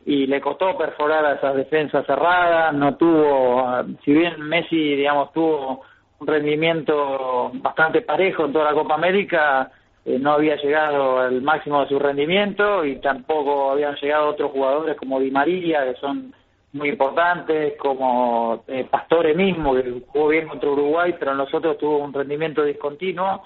y 0.05 0.27
le 0.27 0.39
costó 0.39 0.77
perforar 0.77 1.25
a 1.25 1.33
esas 1.33 1.55
defensas 1.55 2.05
cerradas, 2.05 2.73
no 2.73 2.95
tuvo, 2.95 3.83
si 4.03 4.13
bien 4.13 4.41
Messi, 4.41 4.95
digamos, 4.95 5.31
tuvo 5.33 5.81
un 6.19 6.27
rendimiento 6.27 7.51
bastante 7.55 8.01
parejo 8.01 8.45
en 8.45 8.53
toda 8.53 8.65
la 8.65 8.73
Copa 8.73 8.95
América, 8.95 9.71
eh, 10.05 10.19
no 10.19 10.33
había 10.33 10.57
llegado 10.57 11.19
al 11.19 11.41
máximo 11.41 11.81
de 11.81 11.87
su 11.87 11.97
rendimiento 11.97 12.83
y 12.83 12.97
tampoco 12.97 13.71
habían 13.71 13.95
llegado 13.95 14.29
otros 14.29 14.51
jugadores 14.51 14.97
como 14.97 15.19
Di 15.19 15.31
María, 15.31 15.85
que 15.85 15.99
son 15.99 16.33
muy 16.73 16.89
importantes, 16.89 17.75
como 17.77 18.63
eh, 18.67 18.85
Pastore 18.89 19.33
mismo, 19.33 19.75
que 19.75 20.01
jugó 20.07 20.27
bien 20.27 20.47
contra 20.47 20.69
Uruguay, 20.69 21.15
pero 21.17 21.31
en 21.31 21.37
los 21.37 21.53
otros 21.53 21.77
tuvo 21.77 21.99
un 21.99 22.11
rendimiento 22.11 22.63
discontinuo. 22.63 23.43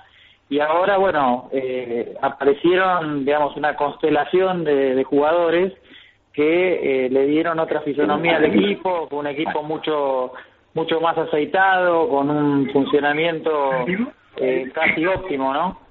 Y 0.49 0.59
ahora, 0.59 0.97
bueno, 0.97 1.49
eh, 1.51 2.15
aparecieron, 2.21 3.25
digamos, 3.25 3.55
una 3.55 3.75
constelación 3.75 4.63
de, 4.63 5.03
jugadores 5.03 5.73
que 6.33 7.09
le 7.11 7.25
dieron 7.25 7.59
otra 7.59 7.81
fisonomía 7.81 8.37
al 8.37 8.45
equipo, 8.45 9.07
un 9.11 9.27
equipo 9.27 9.63
mucho 9.63 10.33
mucho 10.75 11.01
más 11.01 11.17
aceitado, 11.17 12.07
con 12.07 12.29
un 12.29 12.69
funcionamiento 12.71 13.71
casi 14.73 15.05
óptimo, 15.07 15.51
¿no? 15.51 15.86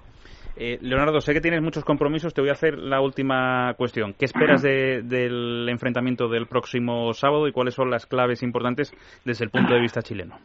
Eh, 0.59 0.79
Leonardo, 0.81 1.21
sé 1.21 1.35
que 1.35 1.43
tienes 1.43 1.61
muchos 1.61 1.85
compromisos, 1.85 2.33
te 2.33 2.41
voy 2.41 2.49
a 2.49 2.55
hacer 2.55 2.79
la 2.79 3.03
última 3.03 3.75
cuestión. 3.75 4.15
¿Qué 4.19 4.25
esperas 4.25 4.63
del 4.63 5.69
enfrentamiento 5.69 6.29
del 6.29 6.47
próximo 6.47 7.13
sábado 7.13 7.47
y 7.47 7.53
cuáles 7.53 7.75
son 7.75 7.91
las 7.91 8.07
claves 8.07 8.43
importantes 8.43 8.95
desde 9.25 9.45
el 9.45 9.51
punto 9.51 9.75
de 9.75 9.81
vista 9.81 10.01
chileno? 10.01 10.39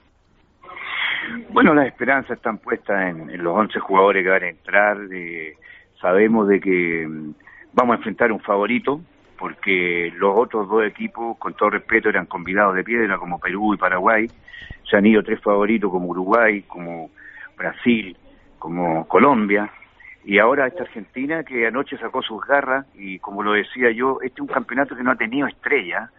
Bueno, 1.52 1.74
las 1.74 1.88
esperanzas 1.88 2.38
están 2.38 2.58
puestas 2.58 3.10
en, 3.10 3.42
los 3.42 3.56
11 3.56 3.80
jugadores 3.80 4.24
que 4.24 4.30
van 4.30 4.44
a 4.44 4.50
entrar. 4.50 4.98
sabemos 6.02 6.50
de 6.50 6.60
que 6.60 7.08
mm, 7.08 7.34
vamos 7.72 7.94
a 7.94 7.98
enfrentar 7.98 8.34
un 8.34 8.42
favorito, 8.42 9.00
porque 9.40 10.12
los 10.18 10.36
otros 10.36 10.68
dos 10.68 10.84
equipos, 10.84 11.38
con 11.38 11.54
todo 11.54 11.70
respeto, 11.70 12.10
eran 12.10 12.26
convidados 12.26 12.76
de 12.76 12.84
piedra, 12.84 13.18
como 13.18 13.40
Perú 13.40 13.74
y 13.74 13.78
Paraguay. 13.78 14.28
Se 14.90 14.98
han 14.98 15.06
ido 15.06 15.24
tres 15.24 15.40
favoritos, 15.40 15.90
como 15.90 16.08
Uruguay, 16.08 16.64
como 16.64 17.12
Brasil, 17.56 18.18
como 18.60 19.08
Colombia 19.08 19.72
y 20.24 20.40
ahora 20.40 20.68
esta 20.68 20.84
Argentina 20.84 21.44
que 21.44 21.68
anoche 21.68 21.98
sacó 21.98 22.22
sus 22.22 22.46
garras 22.46 22.86
y 22.96 23.20
como 23.20 23.44
lo 23.44 23.54
decía 23.54 23.92
yo, 23.92 24.20
este 24.22 24.36
es 24.36 24.42
un 24.42 24.48
campeonato 24.48 24.96
que 24.96 25.04
no 25.04 25.12
ha 25.12 25.16
tenido 25.16 25.48
estrella, 25.48 26.10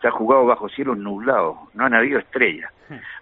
se 0.00 0.08
ha 0.08 0.10
jugado 0.10 0.46
bajo 0.46 0.68
cielos 0.68 0.96
nublados, 0.96 1.56
no 1.74 1.84
han 1.84 1.94
habido 1.94 2.18
estrellas, 2.18 2.72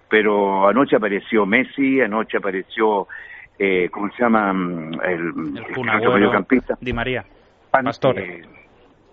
pero 0.09 0.69
anoche 0.69 0.97
apareció 0.97 1.47
Messi, 1.47 2.01
anoche 2.01 2.37
apareció, 2.37 3.09
eh, 3.59 3.89
¿cómo 3.91 4.11
se 4.13 4.23
llama? 4.23 4.53
Mm, 4.53 5.01
el, 5.03 5.21
el, 5.21 6.13
mediocampista. 6.13 6.77
Di 6.81 6.93
María. 6.93 7.25
Pastore. 7.71 8.41
Eh, 8.41 8.45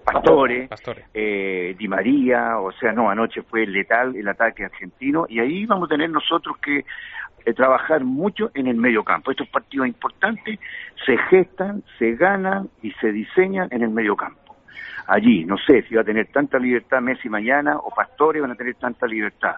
Pastore, 0.03 1.05
Eh, 1.13 1.75
Di 1.77 1.87
María, 1.87 2.59
o 2.59 2.71
sea, 2.73 2.91
no, 2.91 3.09
anoche 3.09 3.41
fue 3.43 3.65
letal 3.65 4.15
el 4.15 4.27
ataque 4.27 4.65
argentino 4.65 5.25
y 5.29 5.39
ahí 5.39 5.65
vamos 5.65 5.89
a 5.89 5.93
tener 5.93 6.09
nosotros 6.09 6.57
que 6.57 6.83
eh, 7.45 7.53
trabajar 7.53 8.03
mucho 8.03 8.51
en 8.53 8.67
el 8.67 8.75
medio 8.75 9.03
campo. 9.03 9.31
Estos 9.31 9.47
partidos 9.49 9.87
importantes 9.87 10.59
se 11.05 11.17
gestan, 11.29 11.83
se 11.99 12.15
ganan 12.15 12.69
y 12.81 12.91
se 12.93 13.11
diseñan 13.11 13.67
en 13.71 13.83
el 13.83 13.89
medio 13.89 14.15
campo. 14.15 14.55
Allí, 15.07 15.43
no 15.43 15.57
sé 15.57 15.81
si 15.83 15.95
va 15.95 16.01
a 16.01 16.05
tener 16.05 16.27
tanta 16.27 16.57
libertad 16.57 17.01
Messi 17.01 17.27
mañana 17.27 17.77
o 17.77 17.89
Pastore 17.93 18.39
van 18.39 18.51
a 18.51 18.55
tener 18.55 18.75
tanta 18.75 19.05
libertad. 19.05 19.55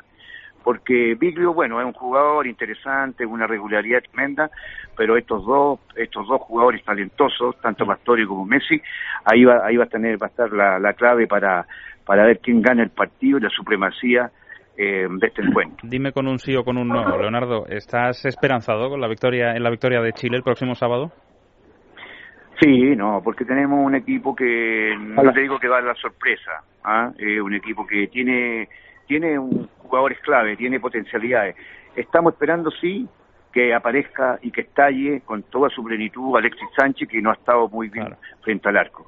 porque 0.63 1.13
Biglio, 1.13 1.53
bueno, 1.53 1.79
es 1.79 1.85
un 1.85 1.93
jugador 1.93 2.47
interesante, 2.47 3.23
una 3.23 3.45
regularidad 3.45 4.01
tremenda, 4.01 4.49
pero 4.97 5.15
estos 5.15 5.45
dos, 5.45 5.79
estos 5.95 6.27
dos 6.27 6.41
jugadores 6.41 6.83
talentosos, 6.83 7.55
tanto 7.61 7.85
Pastori 7.85 8.25
como 8.25 8.45
Messi, 8.45 8.81
ahí 9.25 9.45
va, 9.45 9.63
ahí 9.63 9.77
va 9.77 9.83
a 9.83 9.87
tener, 9.87 10.19
va 10.19 10.25
a 10.25 10.29
estar 10.31 10.51
la, 10.51 10.79
la 10.79 10.93
clave 10.93 11.27
para, 11.27 11.67
para 12.03 12.25
ver 12.25 12.39
quién 12.39 12.63
gana 12.63 12.81
el 12.81 12.89
partido 12.89 13.37
y 13.37 13.41
la 13.41 13.49
supremacía 13.49 14.31
eh, 14.77 15.07
de 15.09 15.27
este 15.27 15.41
encuentro. 15.41 15.77
Dime 15.89 16.11
con 16.11 16.27
un 16.27 16.39
sí 16.39 16.55
o 16.55 16.63
con 16.63 16.77
un 16.77 16.87
no, 16.87 17.17
Leonardo, 17.17 17.65
¿estás 17.67 18.25
esperanzado 18.25 18.89
con 18.89 19.01
la 19.01 19.07
victoria 19.07 19.55
en 19.55 19.63
la 19.63 19.69
victoria 19.69 20.01
de 20.01 20.13
Chile 20.13 20.37
el 20.37 20.43
próximo 20.43 20.75
sábado? 20.75 21.11
Sí, 22.61 22.95
no, 22.95 23.21
porque 23.23 23.43
tenemos 23.43 23.85
un 23.85 23.95
equipo 23.95 24.33
que 24.33 24.95
no 24.97 25.33
te 25.33 25.41
digo 25.41 25.59
que 25.59 25.67
va 25.67 25.79
a 25.79 25.81
la 25.81 25.95
sorpresa, 25.95 26.63
¿ah? 26.83 27.11
eh, 27.17 27.41
un 27.41 27.53
equipo 27.53 27.85
que 27.85 28.07
tiene 28.07 28.69
tiene 29.07 29.37
un 29.37 29.67
jugadores 29.77 30.19
clave, 30.21 30.55
tiene 30.55 30.79
potencialidades. 30.79 31.55
Estamos 31.95 32.33
esperando 32.33 32.71
sí 32.71 33.07
que 33.51 33.73
aparezca 33.73 34.39
y 34.41 34.51
que 34.51 34.61
estalle 34.61 35.21
con 35.21 35.43
toda 35.43 35.69
su 35.69 35.83
plenitud 35.83 36.35
Alexis 36.35 36.67
Sánchez 36.77 37.07
que 37.07 37.21
no 37.21 37.29
ha 37.29 37.33
estado 37.33 37.69
muy 37.69 37.89
bien 37.89 38.15
frente 38.41 38.67
al 38.69 38.77
arco. 38.77 39.07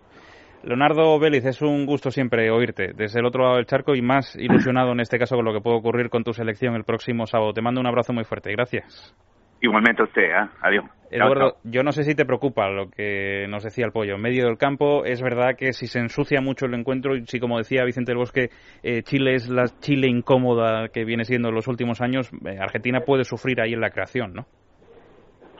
Leonardo 0.63 1.19
Vélez, 1.19 1.45
es 1.45 1.61
un 1.61 1.85
gusto 1.85 2.11
siempre 2.11 2.49
oírte 2.51 2.91
desde 2.93 3.19
el 3.19 3.25
otro 3.25 3.43
lado 3.43 3.55
del 3.55 3.65
charco 3.65 3.95
y 3.95 4.01
más 4.01 4.35
ilusionado 4.35 4.91
en 4.91 4.99
este 4.99 5.17
caso 5.17 5.35
con 5.35 5.45
lo 5.45 5.53
que 5.53 5.61
puede 5.61 5.77
ocurrir 5.77 6.09
con 6.09 6.23
tu 6.23 6.33
selección 6.33 6.75
el 6.75 6.83
próximo 6.83 7.25
sábado. 7.25 7.53
Te 7.53 7.61
mando 7.61 7.79
un 7.79 7.87
abrazo 7.87 8.13
muy 8.13 8.23
fuerte. 8.23 8.51
Gracias. 8.51 9.15
Igualmente 9.61 10.03
a 10.03 10.05
usted, 10.05 10.23
¿eh? 10.23 10.49
adiós. 10.61 10.85
Eduardo, 11.09 11.55
yo 11.63 11.83
no 11.83 11.91
sé 11.91 12.03
si 12.03 12.15
te 12.15 12.25
preocupa 12.25 12.69
lo 12.69 12.89
que 12.89 13.47
nos 13.47 13.63
decía 13.63 13.85
el 13.85 13.91
pollo. 13.91 14.15
En 14.15 14.21
medio 14.21 14.45
del 14.45 14.57
campo 14.57 15.05
es 15.05 15.21
verdad 15.21 15.55
que 15.57 15.73
si 15.73 15.87
se 15.87 15.99
ensucia 15.99 16.41
mucho 16.41 16.65
el 16.65 16.73
encuentro, 16.73 17.15
y 17.15 17.25
si 17.25 17.39
como 17.39 17.57
decía 17.57 17.85
Vicente 17.85 18.11
del 18.11 18.17
Bosque, 18.17 18.49
eh, 18.83 19.01
Chile 19.03 19.35
es 19.35 19.49
la 19.49 19.65
Chile 19.79 20.07
incómoda 20.09 20.89
que 20.89 21.05
viene 21.05 21.23
siendo 21.23 21.49
en 21.49 21.55
los 21.55 21.67
últimos 21.67 22.01
años, 22.01 22.29
eh, 22.45 22.57
Argentina 22.59 22.99
puede 23.01 23.23
sufrir 23.23 23.61
ahí 23.61 23.73
en 23.73 23.81
la 23.81 23.89
creación, 23.89 24.33
¿no? 24.33 24.45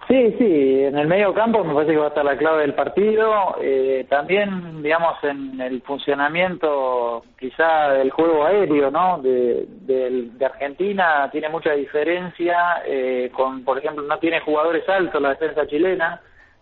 Sí, 0.08 0.34
sí, 0.38 0.84
en 0.86 0.98
el 0.98 1.06
medio 1.06 1.34
campo 1.34 1.66
me 1.66 1.74
parece 1.74 1.92
que 1.92 1.98
va 1.98 2.06
a 2.06 2.10
estar 2.10 2.24
la 2.24 2.38
clave 2.38 2.62
del 2.62 2.74
partido. 2.74 3.58
Eh, 3.62 4.06
también, 4.10 4.82
digamos, 4.82 5.22
en 5.22 5.60
el 5.60 5.82
funcionamiento 5.82 7.26
quizá 7.38 7.90
del 7.92 8.12
juego 8.12 8.46
aéreo, 8.46 8.90
¿no? 8.90 9.22
De, 9.22 9.66
de, 9.68 10.46
Argentina 10.46 11.28
tiene 11.30 11.50
mucha 11.50 11.74
diferencia 11.74 12.84
eh, 12.86 13.30
con, 13.34 13.66
por 13.66 13.80
ejemplo, 13.80 14.02
no 14.04 14.18
tiene 14.20 14.40
jugadores 14.40 14.88
altos 14.88 15.22
la 15.22 15.32
defensa 15.32 15.68
chilena 15.68 16.22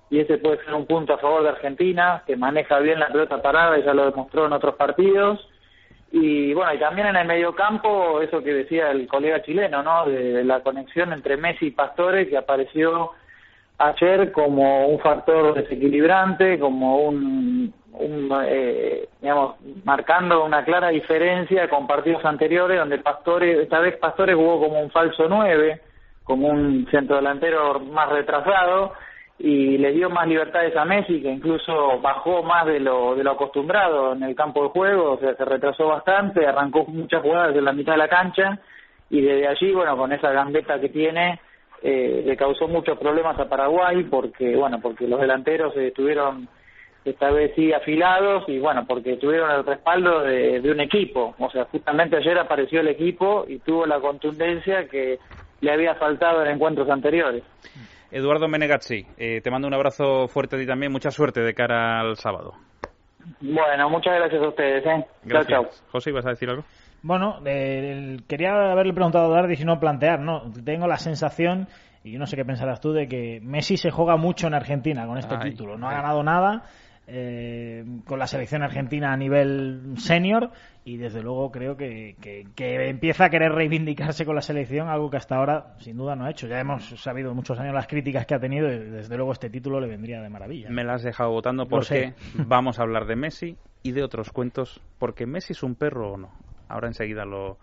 y 0.09 0.21
ese 0.21 0.39
puede 0.39 0.63
ser 0.63 0.73
un 0.73 0.87
punto 0.87 1.13
a 1.13 1.19
favor 1.19 1.43
de 1.43 1.49
Argentina, 1.49 2.23
que 2.25 2.35
maneja 2.35 2.79
bien 2.79 2.99
la 2.99 3.09
pelota 3.09 3.43
parada 3.43 3.77
y 3.77 3.83
ya 3.83 3.93
lo 3.93 4.09
demostró 4.09 4.47
en 4.47 4.53
otros 4.53 4.73
partidos. 4.73 5.47
Y 6.11 6.51
bueno, 6.55 6.73
y 6.73 6.79
también 6.79 7.07
en 7.09 7.15
el 7.17 7.27
medio 7.27 7.53
campo, 7.53 8.21
eso 8.21 8.41
que 8.41 8.53
decía 8.53 8.89
el 8.89 9.07
colega 9.07 9.43
chileno, 9.43 9.83
¿no? 9.83 10.05
de 10.05 10.43
la 10.43 10.61
conexión 10.61 11.13
entre 11.13 11.37
Messi 11.37 11.67
y 11.67 11.71
Pastore, 11.71 12.27
que 12.27 12.37
apareció 12.37 13.11
ayer 13.77 14.31
como 14.31 14.87
un 14.87 14.99
factor 14.99 15.53
desequilibrante, 15.53 16.59
como 16.59 16.97
un, 16.99 17.73
eh, 18.47 19.07
digamos, 19.21 19.55
marcando 19.83 20.45
una 20.45 20.63
clara 20.63 20.89
diferencia 20.89 21.69
con 21.69 21.87
partidos 21.87 22.23
anteriores 22.25 22.79
donde 22.79 22.99
Pastore, 22.99 23.63
esta 23.63 23.79
vez 23.79 23.97
Pastore 23.97 24.33
jugó 24.33 24.59
como 24.59 24.81
un 24.81 24.91
falso 24.91 25.27
9, 25.27 25.81
como 26.23 26.47
un 26.47 26.87
centro 26.89 27.17
delantero 27.17 27.79
más 27.79 28.09
retrasado 28.09 28.93
y 29.37 29.77
le 29.77 29.91
dio 29.91 30.09
más 30.09 30.27
libertades 30.27 30.75
a 30.77 30.85
Messi 30.85 31.21
que 31.21 31.29
incluso 31.29 31.99
bajó 31.99 32.41
más 32.43 32.65
de 32.65 32.79
lo, 32.79 33.15
de 33.15 33.23
lo 33.23 33.31
acostumbrado 33.31 34.13
en 34.13 34.23
el 34.23 34.35
campo 34.35 34.63
de 34.63 34.69
juego, 34.69 35.13
o 35.13 35.19
sea, 35.19 35.35
se 35.35 35.43
retrasó 35.43 35.87
bastante, 35.87 36.45
arrancó 36.45 36.85
muchas 36.85 37.21
jugadas 37.21 37.55
en 37.55 37.65
la 37.65 37.73
mitad 37.73 37.93
de 37.93 37.97
la 37.97 38.07
cancha 38.07 38.59
y 39.09 39.21
desde 39.21 39.47
allí, 39.47 39.73
bueno, 39.73 39.97
con 39.97 40.11
esa 40.13 40.31
gambeta 40.31 40.79
que 40.79 40.89
tiene, 40.89 41.39
eh, 41.87 42.23
le 42.25 42.35
causó 42.35 42.67
muchos 42.67 42.97
problemas 42.97 43.39
a 43.39 43.47
Paraguay 43.47 44.05
porque, 44.05 44.55
bueno, 44.55 44.79
porque 44.81 45.07
los 45.07 45.21
delanteros 45.21 45.77
estuvieron 45.77 46.49
esta 47.05 47.29
vez 47.29 47.51
sí 47.55 47.71
afilados 47.73 48.43
y, 48.49 48.57
bueno, 48.57 48.85
porque 48.87 49.17
tuvieron 49.17 49.51
el 49.51 49.63
respaldo 49.63 50.21
de, 50.21 50.59
un 50.65 50.79
equipo. 50.79 51.35
O 51.37 51.47
sea, 51.51 51.65
justamente 51.65 52.17
ayer 52.17 52.39
apareció 52.39 52.79
el 52.79 52.87
equipo 52.87 53.45
y 53.47 53.59
tuvo 53.59 53.85
la 53.85 53.99
contundencia 53.99 54.87
que 54.89 55.19
le 55.61 55.71
había 55.71 55.93
faltado 55.93 56.43
en 56.43 56.53
encuentros 56.53 56.89
anteriores. 56.89 57.43
Eduardo 58.09 58.47
Menegazzi, 58.47 59.05
eh, 59.19 59.41
te 59.41 59.51
mando 59.51 59.67
un 59.67 59.75
abrazo 59.75 60.27
fuerte 60.27 60.59
y 60.59 60.65
también 60.65 60.91
mucha 60.91 61.11
suerte 61.11 61.41
de 61.41 61.53
cara 61.53 61.99
al 61.99 62.15
sábado. 62.15 62.53
Bueno, 63.41 63.91
muchas 63.91 64.15
gracias 64.15 64.41
a 64.41 64.47
ustedes. 64.47 64.83
¿eh? 64.87 65.05
Chao, 65.29 65.43
chao. 65.43 65.69
José, 65.91 66.11
¿vas 66.11 66.25
a 66.25 66.29
decir 66.29 66.49
algo? 66.49 66.63
Bueno, 67.05 67.39
quería 67.43 68.71
haberle 68.71 68.91
preguntado 68.91 69.31
a 69.31 69.35
Dardi 69.35 69.55
si 69.55 69.63
no 69.63 69.79
plantear, 69.79 70.21
¿no? 70.21 70.51
Tengo 70.63 70.87
la 70.87 70.97
sensación, 70.97 71.67
y 72.03 72.13
yo 72.13 72.17
no 72.17 72.25
sé 72.25 72.35
qué 72.35 72.43
pensarás 72.43 72.81
tú, 72.81 72.93
de 72.93 73.07
que 73.07 73.39
Messi 73.43 73.77
se 73.77 73.91
juega 73.91 74.17
mucho 74.17 74.47
en 74.47 74.55
Argentina 74.55 75.05
con 75.05 75.19
este 75.19 75.37
título. 75.37 75.77
No 75.77 75.87
ha 75.87 75.93
ganado 75.93 76.23
nada 76.23 76.63
eh, 77.05 77.85
con 78.07 78.17
la 78.17 78.25
selección 78.25 78.63
argentina 78.63 79.13
a 79.13 79.17
nivel 79.17 79.93
senior 79.97 80.49
y 80.83 80.97
desde 80.97 81.21
luego 81.21 81.51
creo 81.51 81.77
que, 81.77 82.15
que, 82.19 82.89
empieza 82.89 83.25
a 83.25 83.29
querer 83.29 83.51
reivindicarse 83.51 84.25
con 84.25 84.33
la 84.33 84.41
selección, 84.41 84.89
algo 84.89 85.11
que 85.11 85.17
hasta 85.17 85.35
ahora 85.35 85.75
sin 85.77 85.97
duda 85.97 86.15
no 86.15 86.25
ha 86.25 86.31
hecho. 86.31 86.47
Ya 86.47 86.59
hemos 86.59 86.89
sabido 86.99 87.35
muchos 87.35 87.59
años 87.59 87.75
las 87.75 87.85
críticas 87.85 88.25
que 88.25 88.33
ha 88.33 88.39
tenido 88.39 88.67
y 88.73 88.79
desde 88.79 89.15
luego 89.15 89.31
este 89.31 89.51
título 89.51 89.79
le 89.79 89.87
vendría 89.87 90.23
de 90.23 90.29
maravilla. 90.29 90.71
Me 90.71 90.83
la 90.83 90.95
has 90.95 91.03
dejado 91.03 91.29
votando 91.29 91.67
porque 91.67 92.15
vamos 92.33 92.79
a 92.79 92.81
hablar 92.81 93.05
de 93.05 93.15
Messi 93.15 93.57
y 93.83 93.91
de 93.91 94.03
otros 94.03 94.31
cuentos, 94.31 94.81
porque 94.97 95.27
Messi 95.27 95.53
es 95.53 95.61
un 95.61 95.75
perro 95.75 96.13
o 96.13 96.17
no. 96.17 96.44
Ahora 96.69 96.87
enseguida 96.87 97.25
lo, 97.25 97.57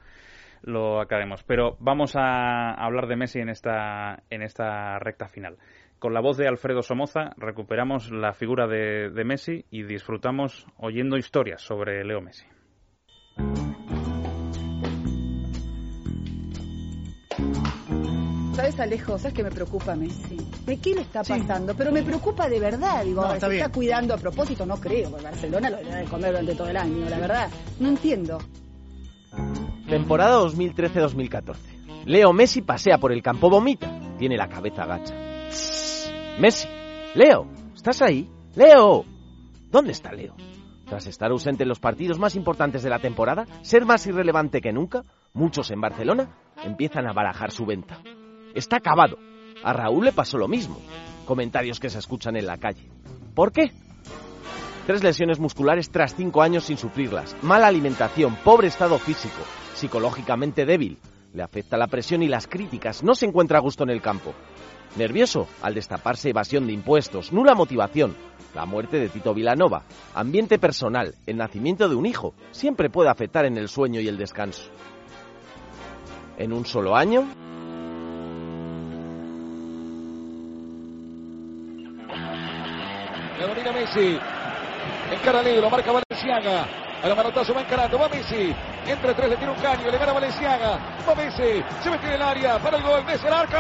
lo 0.63 1.01
acabemos. 1.01 1.43
Pero 1.45 1.77
vamos 1.81 2.15
a 2.17 2.73
hablar 2.73 3.07
de 3.07 3.17
Messi 3.17 3.41
en 3.41 3.49
esta, 3.49 4.23
en 4.31 4.43
esta 4.43 4.99
recta 4.99 5.29
final. 5.29 5.59
Con 5.99 6.15
la 6.15 6.21
voz 6.21 6.37
de 6.37 6.49
Alfredo 6.49 6.83
Somoza 6.83 7.31
recuperamos 7.37 8.11
la 8.11 8.33
figura 8.33 8.67
de, 8.67 9.11
de 9.11 9.25
Messi 9.25 9.65
y 9.71 9.85
disfrutamos 9.85 10.67
oyendo 10.79 11.17
historias 11.17 11.63
sobre 11.63 12.05
Leo 12.05 12.21
Messi. 12.21 12.47
¿Sabes, 18.55 18.79
Alejo? 18.81 19.19
¿Sabes 19.19 19.33
que 19.33 19.43
me 19.43 19.51
preocupa 19.51 19.97
Messi? 19.97 20.37
¿De 20.67 20.79
qué 20.79 20.95
le 20.95 21.01
está 21.01 21.23
pasando? 21.23 21.75
Pero 21.75 21.91
me 21.91 22.03
preocupa 22.03 22.49
de 22.49 22.61
verdad. 22.61 23.03
Digo, 23.03 23.25
¿se 23.41 23.57
está 23.57 23.71
cuidando 23.71 24.15
a 24.15 24.19
propósito? 24.19 24.67
No 24.67 24.77
creo, 24.77 25.11
porque 25.11 25.25
Barcelona 25.25 25.71
lo 25.71 25.79
debe 25.79 25.97
de 25.97 26.05
comer 26.05 26.31
durante 26.31 26.55
todo 26.55 26.69
el 26.69 26.77
año, 26.77 27.09
la 27.09 27.19
verdad. 27.19 27.49
No 27.81 27.89
entiendo. 27.89 28.39
Temporada 29.93 30.41
2013-2014. 30.41 32.07
Leo 32.07 32.33
Messi 32.33 32.63
pasea 32.63 32.97
por 32.97 33.13
el 33.13 33.23
campo, 33.23 33.51
vomita. 33.51 34.01
Tiene 34.17 34.39
la 34.39 34.49
cabeza 34.49 34.85
agacha. 34.85 35.15
Messi. 36.39 36.67
Leo, 37.15 37.47
¿estás 37.75 38.01
ahí? 38.01 38.27
Leo. 38.55 39.05
¿Dónde 39.71 39.93
está 39.93 40.11
Leo? 40.13 40.35
Tras 40.87 41.07
estar 41.07 41.31
ausente 41.31 41.65
en 41.65 41.69
los 41.69 41.79
partidos 41.79 42.19
más 42.19 42.37
importantes 42.37 42.83
de 42.83 42.89
la 42.89 43.01
temporada, 43.01 43.45
ser 43.61 43.85
más 43.85 44.07
irrelevante 44.07 44.63
que 44.63 44.73
nunca, 44.73 45.05
muchos 45.35 45.71
en 45.71 45.83
Barcelona 45.83 46.39
empiezan 46.65 47.07
a 47.07 47.13
barajar 47.13 47.51
su 47.51 47.67
venta. 47.67 47.99
Está 48.55 48.79
acabado. 48.79 49.19
A 49.63 49.75
Raúl 49.75 50.07
le 50.07 50.13
pasó 50.13 50.39
lo 50.39 50.49
mismo. 50.49 50.81
Comentarios 51.27 51.79
que 51.79 51.91
se 51.91 51.99
escuchan 51.99 52.37
en 52.37 52.47
la 52.47 52.57
calle. 52.57 52.89
¿Por 53.35 53.53
qué? 53.53 53.71
Tres 54.87 55.05
lesiones 55.05 55.39
musculares 55.39 55.91
tras 55.91 56.15
cinco 56.15 56.41
años 56.41 56.65
sin 56.65 56.79
sufrirlas. 56.79 57.37
Mala 57.43 57.67
alimentación, 57.67 58.37
pobre 58.43 58.69
estado 58.69 58.99
físico, 58.99 59.43
psicológicamente 59.75 60.65
débil. 60.65 60.99
Le 61.35 61.43
afecta 61.43 61.77
la 61.77 61.87
presión 61.87 62.23
y 62.23 62.29
las 62.29 62.47
críticas. 62.47 63.03
No 63.03 63.15
se 63.15 63.27
encuentra 63.27 63.59
a 63.59 63.63
gusto 63.63 63.85
en 63.85 63.91
el 63.91 64.03
campo. 64.03 64.35
Nervioso 64.97 65.49
al 65.63 65.75
destaparse 65.75 66.31
evasión 66.31 66.67
de 66.67 66.75
impuestos, 66.75 67.33
nula 67.33 67.55
motivación, 67.55 68.15
la 68.55 68.67
muerte 68.67 68.99
de 68.99 69.09
Tito 69.09 69.33
Vilanova, 69.33 69.85
ambiente 70.15 70.59
personal, 70.59 71.15
el 71.27 71.39
nacimiento 71.39 71.89
de 71.89 71.95
un 71.95 72.05
hijo, 72.05 72.35
siempre 72.51 72.91
puede 72.91 73.09
afectar 73.09 73.47
en 73.47 73.57
el 73.57 73.69
sueño 73.69 74.01
y 74.01 74.09
el 74.09 74.19
descanso. 74.19 74.71
En 76.37 76.53
un 76.53 76.67
solo 76.67 76.95
año, 76.95 77.27
domina 83.47 83.73
Messi. 83.73 84.19
Encara 85.13 85.43
lo 85.43 85.71
marca 85.71 85.93
Valenciaga. 85.93 86.82
El 87.03 87.17
manotazo 87.17 87.53
va 87.53 87.63
encarando, 87.63 87.99
va 87.99 88.09
Messi. 88.09 88.55
Entre 88.87 89.15
tres 89.15 89.31
le 89.31 89.37
tira 89.37 89.51
un 89.51 89.59
caño, 89.59 89.91
le 89.91 89.99
gana 89.99 90.13
Valenciaga. 90.13 90.79
Va 91.09 91.15
Messi, 91.15 91.65
se 91.83 91.91
mete 91.91 92.07
en 92.07 92.13
el 92.13 92.23
área 92.23 92.59
para 92.59 92.77
el 92.77 92.83
gol. 92.83 93.05
Messi 93.05 93.27
el 93.27 93.33
arco. 93.33 93.57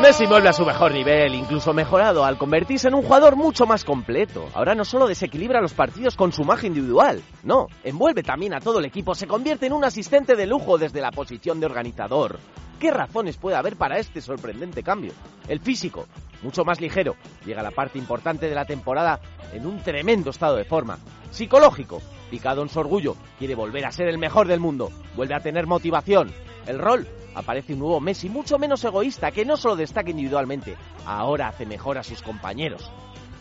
Messi 0.00 0.26
vuelve 0.26 0.48
a 0.48 0.52
su 0.52 0.64
mejor 0.64 0.92
nivel, 0.92 1.34
incluso 1.34 1.72
mejorado, 1.72 2.24
al 2.24 2.38
convertirse 2.38 2.88
en 2.88 2.94
un 2.94 3.02
jugador 3.02 3.36
mucho 3.36 3.66
más 3.66 3.84
completo. 3.84 4.48
Ahora 4.54 4.74
no 4.74 4.84
solo 4.84 5.06
desequilibra 5.06 5.60
los 5.60 5.72
partidos 5.72 6.16
con 6.16 6.32
su 6.32 6.44
magia 6.44 6.68
individual, 6.68 7.22
no, 7.42 7.66
envuelve 7.82 8.22
también 8.22 8.54
a 8.54 8.60
todo 8.60 8.78
el 8.78 8.84
equipo, 8.84 9.14
se 9.14 9.26
convierte 9.26 9.66
en 9.66 9.72
un 9.72 9.84
asistente 9.84 10.36
de 10.36 10.46
lujo 10.46 10.78
desde 10.78 11.00
la 11.00 11.10
posición 11.10 11.60
de 11.60 11.66
organizador. 11.66 12.38
¿Qué 12.78 12.90
razones 12.90 13.36
puede 13.36 13.56
haber 13.56 13.76
para 13.76 13.98
este 13.98 14.20
sorprendente 14.20 14.82
cambio? 14.82 15.12
El 15.48 15.60
físico, 15.60 16.06
mucho 16.42 16.64
más 16.64 16.80
ligero, 16.80 17.16
llega 17.44 17.60
a 17.60 17.64
la 17.64 17.70
parte 17.70 17.98
importante 17.98 18.48
de 18.48 18.54
la 18.54 18.64
temporada 18.64 19.20
en 19.52 19.66
un 19.66 19.82
tremendo 19.82 20.30
estado 20.30 20.56
de 20.56 20.64
forma. 20.64 20.98
Psicológico, 21.30 22.00
Picado 22.32 22.62
en 22.62 22.70
su 22.70 22.80
orgullo, 22.80 23.14
quiere 23.38 23.54
volver 23.54 23.84
a 23.84 23.92
ser 23.92 24.08
el 24.08 24.16
mejor 24.16 24.48
del 24.48 24.58
mundo, 24.58 24.90
vuelve 25.14 25.34
a 25.34 25.40
tener 25.40 25.66
motivación. 25.66 26.32
El 26.66 26.78
rol 26.78 27.08
aparece 27.34 27.72
un 27.72 27.80
nuevo 27.80 28.00
Messi 28.00 28.28
mucho 28.28 28.58
menos 28.58 28.84
egoísta, 28.84 29.32
que 29.32 29.44
no 29.44 29.56
solo 29.56 29.76
destaca 29.76 30.10
individualmente, 30.10 30.76
ahora 31.06 31.48
hace 31.48 31.66
mejor 31.66 31.98
a 31.98 32.04
sus 32.04 32.22
compañeros. 32.22 32.90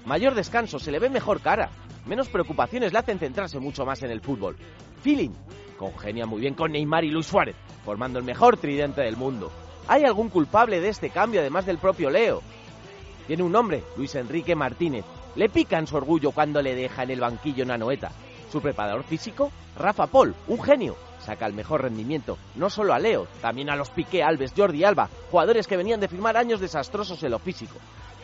Mayor 0.05 0.34
descanso, 0.34 0.79
se 0.79 0.91
le 0.91 0.99
ve 0.99 1.10
mejor 1.10 1.41
cara, 1.41 1.69
menos 2.05 2.29
preocupaciones 2.29 2.93
le 2.93 2.99
hacen 2.99 3.19
centrarse 3.19 3.60
mucho 3.60 3.86
más 3.86 4.01
en 4.01 4.10
el 4.10 4.21
fútbol. 4.21 4.57
Feeling, 5.03 5.31
congenia 5.77 6.25
muy 6.25 6.41
bien 6.41 6.55
con 6.55 6.71
Neymar 6.71 7.03
y 7.03 7.12
Luis 7.12 7.27
Suárez, 7.27 7.55
formando 7.86 8.17
el 8.17 8.25
mejor 8.25 8.57
tridente 8.57 9.01
del 9.01 9.17
mundo. 9.17 9.51
¿Hay 9.88 10.03
algún 10.03 10.29
culpable 10.29 10.79
de 10.79 10.89
este 10.89 11.12
cambio 11.12 11.41
además 11.41 11.65
del 11.65 11.77
propio 11.77 12.10
Leo? 12.10 12.41
Tiene 13.27 13.43
un 13.43 13.51
nombre, 13.51 13.84
Luis 13.97 14.15
Enrique 14.15 14.55
Martínez. 14.55 15.05
Le 15.36 15.47
pica 15.47 15.77
en 15.77 15.88
su 15.88 15.95
orgullo 15.95 16.31
cuando 16.31 16.62
le 16.62 16.75
deja 16.75 17.03
en 17.03 17.12
el 17.12 17.19
banquillo 17.19 17.65
Nanoeta. 17.65 18.12
Su 18.51 18.62
preparador 18.62 19.03
físico, 19.03 19.51
Rafa 19.77 20.07
Paul, 20.07 20.36
un 20.47 20.62
genio, 20.62 20.97
saca 21.25 21.45
el 21.45 21.53
mejor 21.53 21.81
rendimiento, 21.81 22.38
no 22.55 22.69
solo 22.69 22.93
a 22.93 22.99
Leo, 22.99 23.27
también 23.41 23.69
a 23.69 23.75
los 23.75 23.89
Piqué, 23.89 24.23
Alves, 24.23 24.53
Jordi 24.55 24.84
Alba, 24.84 25.10
jugadores 25.29 25.67
que 25.67 25.77
venían 25.77 25.99
de 25.99 26.07
firmar 26.07 26.38
años 26.38 26.60
desastrosos 26.60 27.21
en 27.23 27.31
lo 27.31 27.39
físico. 27.39 27.75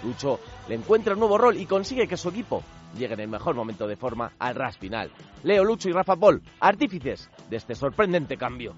Lucho 0.03 0.39
le 0.67 0.75
encuentra 0.75 1.13
un 1.13 1.19
nuevo 1.19 1.37
rol 1.37 1.57
y 1.57 1.65
consigue 1.65 2.07
que 2.07 2.17
su 2.17 2.29
equipo 2.29 2.63
llegue 2.97 3.13
en 3.15 3.21
el 3.21 3.27
mejor 3.27 3.55
momento 3.55 3.87
de 3.87 3.95
forma 3.95 4.31
al 4.39 4.55
ras 4.55 4.77
final. 4.77 5.11
Leo, 5.43 5.63
Lucho 5.63 5.89
y 5.89 5.93
Rafa 5.93 6.15
Paul, 6.15 6.41
artífices 6.59 7.29
de 7.49 7.57
este 7.57 7.75
sorprendente 7.75 8.37
cambio. 8.37 8.75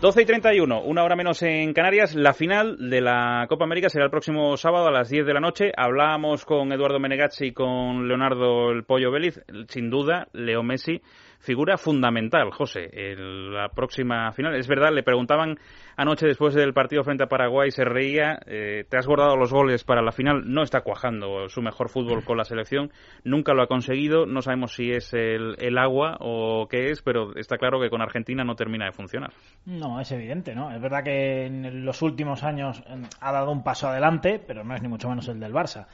Doce 0.00 0.22
y 0.22 0.26
31, 0.26 0.82
una 0.82 1.02
hora 1.02 1.16
menos 1.16 1.42
en 1.42 1.72
Canarias. 1.72 2.14
La 2.14 2.32
final 2.32 2.88
de 2.88 3.00
la 3.00 3.46
Copa 3.48 3.64
América 3.64 3.88
será 3.88 4.04
el 4.04 4.12
próximo 4.12 4.56
sábado 4.56 4.86
a 4.86 4.92
las 4.92 5.08
10 5.08 5.26
de 5.26 5.34
la 5.34 5.40
noche. 5.40 5.72
Hablábamos 5.76 6.44
con 6.44 6.72
Eduardo 6.72 7.00
Menegazzi 7.00 7.46
y 7.46 7.52
con 7.52 8.06
Leonardo 8.06 8.70
El 8.70 8.84
Pollo 8.84 9.10
Vélez. 9.10 9.42
Sin 9.66 9.90
duda, 9.90 10.28
Leo 10.32 10.62
Messi 10.62 11.02
figura 11.38 11.76
fundamental, 11.76 12.50
José, 12.50 12.90
en 12.92 13.52
la 13.54 13.68
próxima 13.68 14.30
final. 14.32 14.54
Es 14.56 14.68
verdad, 14.68 14.92
le 14.92 15.02
preguntaban 15.02 15.58
anoche 15.96 16.26
después 16.26 16.54
del 16.54 16.72
partido 16.72 17.04
frente 17.04 17.24
a 17.24 17.28
Paraguay, 17.28 17.70
se 17.70 17.84
reía, 17.84 18.38
eh, 18.46 18.84
te 18.88 18.96
has 18.96 19.06
guardado 19.06 19.36
los 19.36 19.52
goles 19.52 19.84
para 19.84 20.02
la 20.02 20.12
final, 20.12 20.42
no 20.46 20.62
está 20.62 20.82
cuajando 20.82 21.48
su 21.48 21.62
mejor 21.62 21.88
fútbol 21.88 22.24
con 22.24 22.36
la 22.36 22.44
selección, 22.44 22.92
nunca 23.24 23.54
lo 23.54 23.62
ha 23.62 23.66
conseguido, 23.66 24.26
no 24.26 24.42
sabemos 24.42 24.74
si 24.74 24.92
es 24.92 25.12
el, 25.14 25.56
el 25.58 25.78
agua 25.78 26.16
o 26.20 26.68
qué 26.68 26.90
es, 26.90 27.02
pero 27.02 27.34
está 27.36 27.56
claro 27.56 27.80
que 27.80 27.90
con 27.90 28.02
Argentina 28.02 28.44
no 28.44 28.54
termina 28.54 28.86
de 28.86 28.92
funcionar. 28.92 29.32
No, 29.66 30.00
es 30.00 30.10
evidente, 30.12 30.54
¿no? 30.54 30.70
Es 30.70 30.80
verdad 30.80 31.02
que 31.02 31.46
en 31.46 31.84
los 31.84 32.02
últimos 32.02 32.44
años 32.44 32.82
eh, 32.86 33.02
ha 33.20 33.32
dado 33.32 33.50
un 33.50 33.62
paso 33.62 33.88
adelante, 33.88 34.42
pero 34.44 34.64
no 34.64 34.74
es 34.74 34.82
ni 34.82 34.88
mucho 34.88 35.08
menos 35.08 35.28
el 35.28 35.40
del 35.40 35.52
Barça 35.52 35.86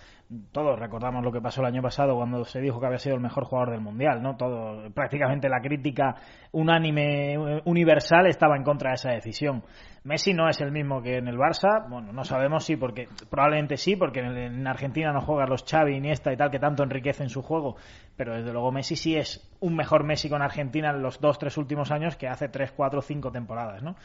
todos 0.53 0.79
recordamos 0.79 1.25
lo 1.25 1.33
que 1.33 1.41
pasó 1.41 1.61
el 1.61 1.67
año 1.67 1.83
pasado 1.83 2.17
cuando 2.17 2.45
se 2.45 2.61
dijo 2.61 2.81
que 2.81 2.87
había 2.87 2.99
sido 2.99 3.17
el 3.17 3.21
mejor 3.21 3.45
jugador 3.45 3.71
del 3.71 3.81
mundial, 3.81 4.23
¿no? 4.23 4.37
Todo, 4.37 4.91
prácticamente 4.93 5.49
la 5.49 5.61
crítica 5.61 6.17
unánime, 6.53 7.63
universal 7.65 8.27
estaba 8.27 8.57
en 8.57 8.65
contra 8.65 8.91
de 8.91 8.95
esa 8.95 9.11
decisión. 9.11 9.63
Messi 10.05 10.35
no 10.35 10.51
es 10.51 10.61
el 10.61 10.71
mismo 10.71 11.01
que 11.01 11.17
en 11.17 11.29
el 11.29 11.39
Barça, 11.39 11.89
bueno, 11.89 12.13
no 12.13 12.25
sabemos 12.25 12.63
si, 12.67 12.77
porque 12.77 13.09
probablemente 13.31 13.79
sí, 13.79 13.97
porque 13.97 14.21
en 14.21 14.67
Argentina 14.67 15.13
no 15.15 15.23
juegan 15.23 15.49
los 15.49 15.65
Xavi, 15.65 15.97
Iniesta 15.97 16.31
y 16.31 16.37
tal, 16.37 16.51
que 16.51 16.59
tanto 16.59 16.83
enriquecen 16.83 17.31
su 17.31 17.41
juego, 17.41 17.77
pero 18.15 18.35
desde 18.35 18.53
luego 18.53 18.71
Messi 18.71 18.97
sí 18.97 19.17
es 19.17 19.51
un 19.61 19.75
mejor 19.75 20.05
Messi 20.05 20.29
con 20.29 20.43
Argentina 20.43 20.91
en 20.91 21.01
los 21.01 21.23
dos, 21.23 21.39
tres 21.39 21.57
últimos 21.57 21.91
años 21.91 22.17
que 22.17 22.29
hace 22.29 22.51
tres, 22.51 22.71
cuatro, 22.73 23.01
cinco 23.01 23.33
temporadas, 23.33 23.83
¿no? 23.83 23.97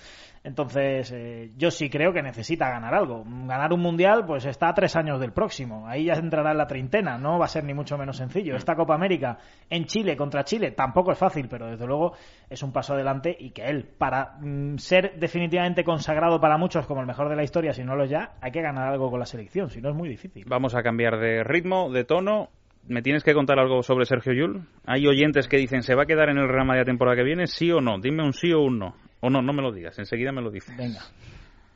Entonces, 0.41 1.11
eh, 1.11 1.51
yo 1.57 1.69
sí 1.69 1.89
creo 1.89 2.13
que 2.13 2.21
necesita 2.21 2.69
ganar 2.69 2.95
algo. 2.95 3.23
Ganar 3.25 3.73
un 3.73 3.81
mundial, 3.81 4.25
pues 4.25 4.45
está 4.45 4.69
a 4.69 4.73
tres 4.73 4.95
años 4.95 5.19
del 5.19 5.33
próximo. 5.33 5.85
Ahí 5.85 6.05
ya 6.05 6.13
entrará 6.13 6.51
en 6.51 6.57
la 6.57 6.67
treintena. 6.67 7.17
No 7.17 7.37
va 7.37 7.45
a 7.45 7.49
ser 7.49 7.65
ni 7.65 7.73
mucho 7.73 7.97
menos 7.97 8.17
sencillo. 8.17 8.55
Esta 8.55 8.75
Copa 8.75 8.95
América 8.95 9.37
en 9.69 9.85
Chile 9.85 10.15
contra 10.15 10.45
Chile 10.45 10.71
tampoco 10.71 11.11
es 11.11 11.17
fácil, 11.17 11.47
pero 11.49 11.67
desde 11.67 11.85
luego 11.85 12.13
es 12.49 12.63
un 12.63 12.71
paso 12.71 12.93
adelante 12.93 13.35
y 13.37 13.51
que 13.51 13.65
él, 13.65 13.83
para 13.97 14.37
mm, 14.39 14.77
ser 14.77 15.19
definitivamente 15.19 15.83
consagrado 15.89 16.39
para 16.39 16.57
muchos 16.57 16.85
como 16.85 17.01
el 17.01 17.07
mejor 17.07 17.29
de 17.29 17.35
la 17.35 17.43
historia, 17.43 17.73
si 17.73 17.83
no 17.83 17.95
lo 17.95 18.05
ya, 18.05 18.33
hay 18.41 18.51
que 18.51 18.61
ganar 18.61 18.87
algo 18.87 19.09
con 19.09 19.19
la 19.19 19.25
selección. 19.25 19.71
Si 19.71 19.81
no 19.81 19.89
es 19.89 19.95
muy 19.95 20.07
difícil. 20.07 20.45
Vamos 20.47 20.75
a 20.75 20.83
cambiar 20.83 21.19
de 21.19 21.43
ritmo, 21.43 21.91
de 21.91 22.03
tono. 22.03 22.49
¿Me 22.87 23.01
tienes 23.01 23.23
que 23.23 23.33
contar 23.33 23.57
algo 23.59 23.81
sobre 23.81 24.05
Sergio 24.05 24.33
Yul? 24.33 24.67
Hay 24.85 25.07
oyentes 25.07 25.47
que 25.47 25.57
dicen, 25.57 25.81
¿se 25.81 25.95
va 25.95 26.03
a 26.03 26.05
quedar 26.05 26.29
en 26.29 26.37
el 26.37 26.47
Real 26.47 26.65
Madrid 26.65 26.81
la 26.81 26.85
temporada 26.85 27.17
que 27.17 27.23
viene? 27.23 27.47
¿Sí 27.47 27.71
o 27.71 27.81
no? 27.81 27.99
Dime 27.99 28.23
un 28.23 28.33
sí 28.33 28.53
o 28.53 28.61
un 28.61 28.77
no. 28.77 28.95
O 29.21 29.31
no, 29.31 29.41
no 29.41 29.51
me 29.51 29.63
lo 29.63 29.71
digas, 29.71 29.97
enseguida 29.97 30.31
me 30.31 30.41
lo 30.41 30.51
dices. 30.51 30.77
Venga. 30.77 31.01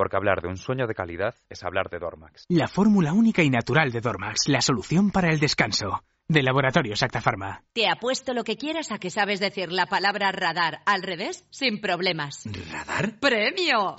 Porque 0.00 0.16
hablar 0.16 0.40
de 0.40 0.48
un 0.48 0.56
sueño 0.56 0.86
de 0.86 0.94
calidad 0.94 1.34
es 1.50 1.62
hablar 1.62 1.90
de 1.90 1.98
Dormax. 1.98 2.46
La 2.48 2.68
fórmula 2.68 3.12
única 3.12 3.42
y 3.42 3.50
natural 3.50 3.92
de 3.92 4.00
Dormax, 4.00 4.48
la 4.48 4.62
solución 4.62 5.10
para 5.10 5.28
el 5.28 5.38
descanso. 5.38 6.02
De 6.26 6.42
Laboratorio 6.42 6.94
Acta 6.98 7.20
Pharma. 7.20 7.64
Te 7.74 7.86
apuesto 7.86 8.32
lo 8.32 8.42
que 8.42 8.56
quieras 8.56 8.92
a 8.92 8.98
que 8.98 9.10
sabes 9.10 9.40
decir 9.40 9.70
la 9.70 9.84
palabra 9.84 10.32
radar 10.32 10.80
al 10.86 11.02
revés 11.02 11.46
sin 11.50 11.82
problemas. 11.82 12.44
¿Radar? 12.72 13.20
¡Premio! 13.20 13.96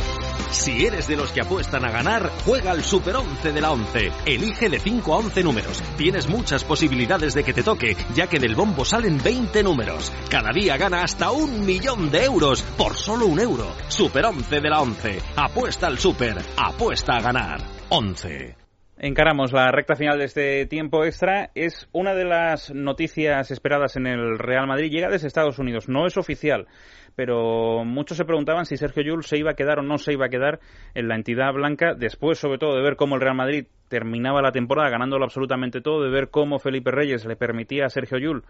Si 0.49 0.85
eres 0.85 1.07
de 1.07 1.15
los 1.15 1.31
que 1.31 1.41
apuestan 1.41 1.85
a 1.85 1.91
ganar, 1.91 2.31
juega 2.45 2.71
al 2.71 2.83
Super 2.83 3.15
11 3.15 3.51
de 3.51 3.61
la 3.61 3.71
11. 3.71 4.11
Elige 4.25 4.69
de 4.69 4.79
5 4.79 5.13
a 5.13 5.17
11 5.17 5.43
números. 5.43 5.83
Tienes 5.97 6.27
muchas 6.27 6.63
posibilidades 6.63 7.33
de 7.33 7.43
que 7.43 7.53
te 7.53 7.63
toque, 7.63 7.95
ya 8.15 8.27
que 8.27 8.39
del 8.39 8.55
bombo 8.55 8.85
salen 8.85 9.21
20 9.21 9.63
números. 9.63 10.11
Cada 10.29 10.51
día 10.51 10.77
gana 10.77 11.03
hasta 11.03 11.31
un 11.31 11.65
millón 11.65 12.09
de 12.11 12.25
euros 12.25 12.63
por 12.77 12.95
solo 12.95 13.25
un 13.27 13.39
euro. 13.39 13.67
Super 13.87 14.25
11 14.25 14.59
de 14.59 14.69
la 14.69 14.81
11. 14.81 15.21
Apuesta 15.35 15.87
al 15.87 15.99
Super. 15.99 16.41
Apuesta 16.57 17.17
a 17.17 17.21
ganar. 17.21 17.61
11. 17.89 18.60
Encaramos 19.03 19.51
la 19.51 19.71
recta 19.71 19.95
final 19.95 20.19
de 20.19 20.25
este 20.25 20.67
tiempo 20.67 21.03
extra. 21.03 21.49
Es 21.55 21.89
una 21.91 22.13
de 22.13 22.23
las 22.23 22.71
noticias 22.71 23.49
esperadas 23.49 23.95
en 23.95 24.05
el 24.05 24.37
Real 24.37 24.67
Madrid. 24.67 24.91
Llega 24.91 25.09
desde 25.09 25.25
Estados 25.25 25.57
Unidos. 25.57 25.89
No 25.89 26.05
es 26.05 26.17
oficial 26.17 26.67
pero 27.15 27.83
muchos 27.83 28.17
se 28.17 28.25
preguntaban 28.25 28.65
si 28.65 28.77
Sergio 28.77 29.03
Llull 29.03 29.23
se 29.23 29.37
iba 29.37 29.51
a 29.51 29.55
quedar 29.55 29.79
o 29.79 29.83
no 29.83 29.97
se 29.97 30.13
iba 30.13 30.27
a 30.27 30.29
quedar 30.29 30.59
en 30.93 31.07
la 31.07 31.15
entidad 31.15 31.51
blanca, 31.53 31.93
después 31.93 32.39
sobre 32.39 32.57
todo 32.57 32.75
de 32.75 32.81
ver 32.81 32.95
cómo 32.95 33.15
el 33.15 33.21
Real 33.21 33.35
Madrid 33.35 33.67
terminaba 33.89 34.41
la 34.41 34.53
temporada 34.53 34.89
ganándolo 34.89 35.25
absolutamente 35.25 35.81
todo, 35.81 36.03
de 36.03 36.09
ver 36.09 36.29
cómo 36.29 36.59
Felipe 36.59 36.91
Reyes 36.91 37.25
le 37.25 37.35
permitía 37.35 37.85
a 37.85 37.89
Sergio 37.89 38.17
Llull 38.17 38.43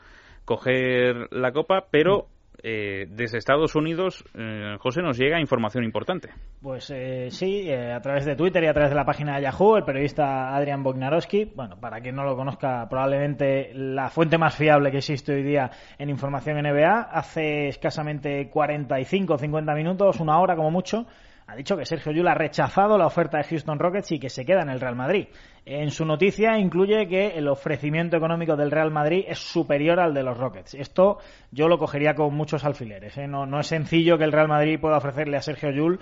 coger 0.46 1.28
la 1.32 1.52
copa, 1.52 1.88
pero 1.90 2.28
eh, 2.64 3.08
desde 3.10 3.38
Estados 3.38 3.76
Unidos, 3.76 4.24
eh, 4.36 4.76
José, 4.80 5.02
nos 5.02 5.18
llega 5.18 5.40
información 5.40 5.84
importante. 5.84 6.30
Pues 6.62 6.92
eh, 6.92 7.28
sí, 7.32 7.72
a 7.72 8.00
través 8.02 8.26
de 8.26 8.36
Twitter 8.36 8.64
y 8.64 8.68
a 8.68 8.74
través 8.74 8.92
de 8.92 8.96
la 8.96 9.06
página 9.06 9.38
de 9.38 9.44
Yahoo, 9.44 9.78
el 9.78 9.84
periodista 9.84 10.56
Adrian 10.56 10.84
Bognarowski, 10.84 11.46
bueno, 11.56 11.80
para 11.80 12.02
quien 12.02 12.16
no 12.16 12.24
lo 12.24 12.36
conozca, 12.36 12.88
probablemente 12.90 13.72
la 13.74 14.10
fuente 14.10 14.38
más 14.38 14.56
fiable 14.56 14.92
que 14.92 14.98
existe 14.98 15.34
hoy 15.34 15.44
día 15.44 15.72
en 15.98 16.10
información 16.10 16.62
NBA, 16.62 17.10
hace 17.12 17.68
escasamente 17.68 18.50
45 18.50 19.34
o 19.34 19.38
50 19.38 19.74
minutos, 19.74 20.20
una 20.20 20.40
hora 20.40 20.56
como 20.56 20.72
mucho, 20.72 21.08
ha 21.52 21.56
dicho 21.56 21.76
que 21.76 21.86
Sergio 21.86 22.14
Llull 22.14 22.30
ha 22.30 22.34
rechazado 22.34 22.98
la 22.98 23.06
oferta 23.06 23.38
de 23.38 23.44
Houston 23.44 23.78
Rockets 23.78 24.14
y 24.14 24.20
que 24.20 24.30
se 24.30 24.46
queda 24.46 24.62
en 24.62 24.70
el 24.70 24.80
Real 24.80 24.96
Madrid. 24.96 25.28
En 25.66 25.92
su 25.92 26.06
noticia 26.06 26.58
incluye 26.58 27.08
que 27.08 27.38
el 27.38 27.48
ofrecimiento 27.48 28.18
económico 28.18 28.56
del 28.56 28.72
Real 28.72 28.90
Madrid 28.90 29.26
es 29.28 29.40
superior 29.40 30.00
al 30.00 30.14
de 30.14 30.24
los 30.24 30.38
Rockets. 30.38 30.74
Esto 30.74 31.20
yo 31.52 31.68
lo 31.68 31.78
cogería 31.78 32.16
con 32.16 32.34
muchos 32.34 32.66
alfileres. 32.66 33.18
¿eh? 33.18 33.28
No, 33.28 33.60
es 33.60 33.68
sencillo 33.68 34.18
que 34.18 34.24
el 34.24 34.32
Real 34.32 34.48
Madrid 34.48 34.80
pueda 34.80 34.98
ofrecerle 34.98 35.38
a 35.38 35.42
Sergio 35.42 35.70
Llull 35.70 36.00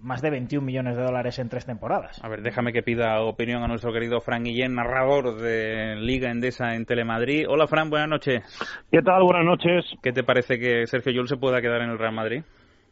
más 0.00 0.22
de 0.22 0.30
21 0.30 0.64
millones 0.64 0.96
de 0.96 1.02
dólares 1.02 1.38
en 1.38 1.48
tres 1.48 1.66
temporadas. 1.66 2.22
A 2.22 2.28
ver, 2.28 2.42
déjame 2.42 2.72
que 2.72 2.82
pida 2.82 3.20
opinión 3.20 3.62
a 3.62 3.68
nuestro 3.68 3.92
querido 3.92 4.20
Fran 4.20 4.44
Guillén, 4.44 4.74
narrador 4.74 5.36
de 5.36 5.96
Liga 5.96 6.30
Endesa 6.30 6.74
en 6.74 6.86
Telemadrid. 6.86 7.46
Hola, 7.48 7.66
Fran, 7.66 7.90
buenas 7.90 8.08
noches. 8.08 8.42
¿Qué 8.90 9.02
tal? 9.02 9.22
Buenas 9.22 9.44
noches. 9.44 9.84
¿Qué 10.02 10.12
te 10.12 10.24
parece 10.24 10.58
que 10.58 10.86
Sergio 10.86 11.12
Llull 11.12 11.28
se 11.28 11.36
pueda 11.36 11.60
quedar 11.60 11.82
en 11.82 11.90
el 11.90 11.98
Real 11.98 12.14
Madrid? 12.14 12.42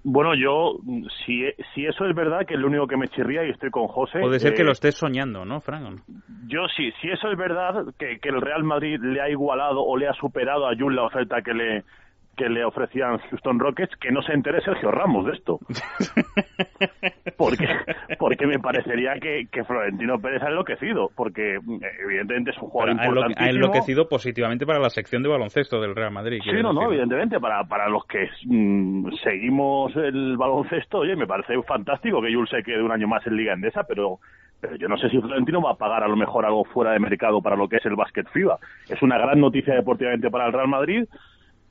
Bueno, 0.04 0.34
yo, 0.34 0.78
si, 1.24 1.44
si 1.74 1.84
eso 1.84 2.06
es 2.06 2.14
verdad, 2.14 2.46
que 2.46 2.54
es 2.54 2.60
lo 2.60 2.68
único 2.68 2.86
que 2.86 2.96
me 2.96 3.08
chirría 3.08 3.44
y 3.44 3.50
estoy 3.50 3.70
con 3.70 3.88
José. 3.88 4.20
Puede 4.20 4.38
ser 4.38 4.54
que 4.54 4.62
eh, 4.62 4.64
lo 4.64 4.72
estés 4.72 4.94
soñando, 4.94 5.44
¿no, 5.44 5.60
Frank? 5.60 6.00
Yo 6.46 6.66
sí, 6.76 6.90
si 7.00 7.08
eso 7.08 7.30
es 7.30 7.36
verdad, 7.36 7.84
que, 7.98 8.18
que 8.20 8.28
el 8.28 8.40
Real 8.40 8.62
Madrid 8.62 8.98
le 9.02 9.20
ha 9.20 9.28
igualado 9.28 9.84
o 9.84 9.96
le 9.96 10.08
ha 10.08 10.12
superado 10.14 10.68
a 10.68 10.76
Jules 10.76 10.96
la 10.96 11.04
oferta 11.04 11.42
que 11.42 11.52
le 11.52 11.84
que 12.38 12.48
le 12.48 12.64
ofrecían 12.64 13.18
Houston 13.18 13.58
Rockets, 13.58 13.94
que 13.96 14.12
no 14.12 14.22
se 14.22 14.32
entere 14.32 14.62
Sergio 14.62 14.90
Ramos 14.90 15.26
de 15.26 15.32
esto. 15.32 15.58
porque 17.36 17.66
porque 18.18 18.46
me 18.46 18.58
parecería 18.58 19.14
que, 19.20 19.48
que 19.50 19.64
Florentino 19.64 20.18
Pérez 20.18 20.42
ha 20.42 20.48
enloquecido, 20.48 21.10
porque 21.14 21.56
eh, 21.56 21.60
evidentemente 22.04 22.52
es 22.52 22.58
un 22.58 22.68
jugador 22.68 22.96
Pero 22.96 23.24
ha 23.36 23.48
enloquecido 23.48 24.08
positivamente 24.08 24.64
para 24.64 24.78
la 24.78 24.90
sección 24.90 25.22
de 25.22 25.28
baloncesto 25.28 25.80
del 25.80 25.94
Real 25.94 26.12
Madrid. 26.12 26.40
Sí, 26.44 26.62
no, 26.62 26.72
no, 26.72 26.84
evidentemente, 26.84 27.40
para, 27.40 27.64
para 27.64 27.88
los 27.88 28.06
que 28.06 28.28
mm, 28.44 29.10
seguimos 29.22 29.94
el 29.96 30.36
baloncesto, 30.36 30.98
oye, 30.98 31.16
me 31.16 31.26
parece 31.26 31.60
fantástico 31.62 32.22
que 32.22 32.32
Jules 32.32 32.50
se 32.50 32.62
quede 32.62 32.82
un 32.82 32.92
año 32.92 33.08
más 33.08 33.26
en 33.26 33.36
Liga 33.36 33.54
Endesa, 33.54 33.82
pero, 33.82 34.20
pero 34.60 34.76
yo 34.76 34.86
no 34.86 34.96
sé 34.96 35.10
si 35.10 35.18
Florentino 35.20 35.60
va 35.60 35.72
a 35.72 35.76
pagar 35.76 36.04
a 36.04 36.08
lo 36.08 36.16
mejor 36.16 36.46
algo 36.46 36.64
fuera 36.64 36.92
de 36.92 37.00
mercado 37.00 37.42
para 37.42 37.56
lo 37.56 37.68
que 37.68 37.76
es 37.76 37.86
el 37.86 37.96
básquet 37.96 38.28
FIBA. 38.28 38.58
Es 38.88 39.02
una 39.02 39.18
gran 39.18 39.40
noticia 39.40 39.74
deportivamente 39.74 40.30
para 40.30 40.46
el 40.46 40.52
Real 40.52 40.68
Madrid, 40.68 41.04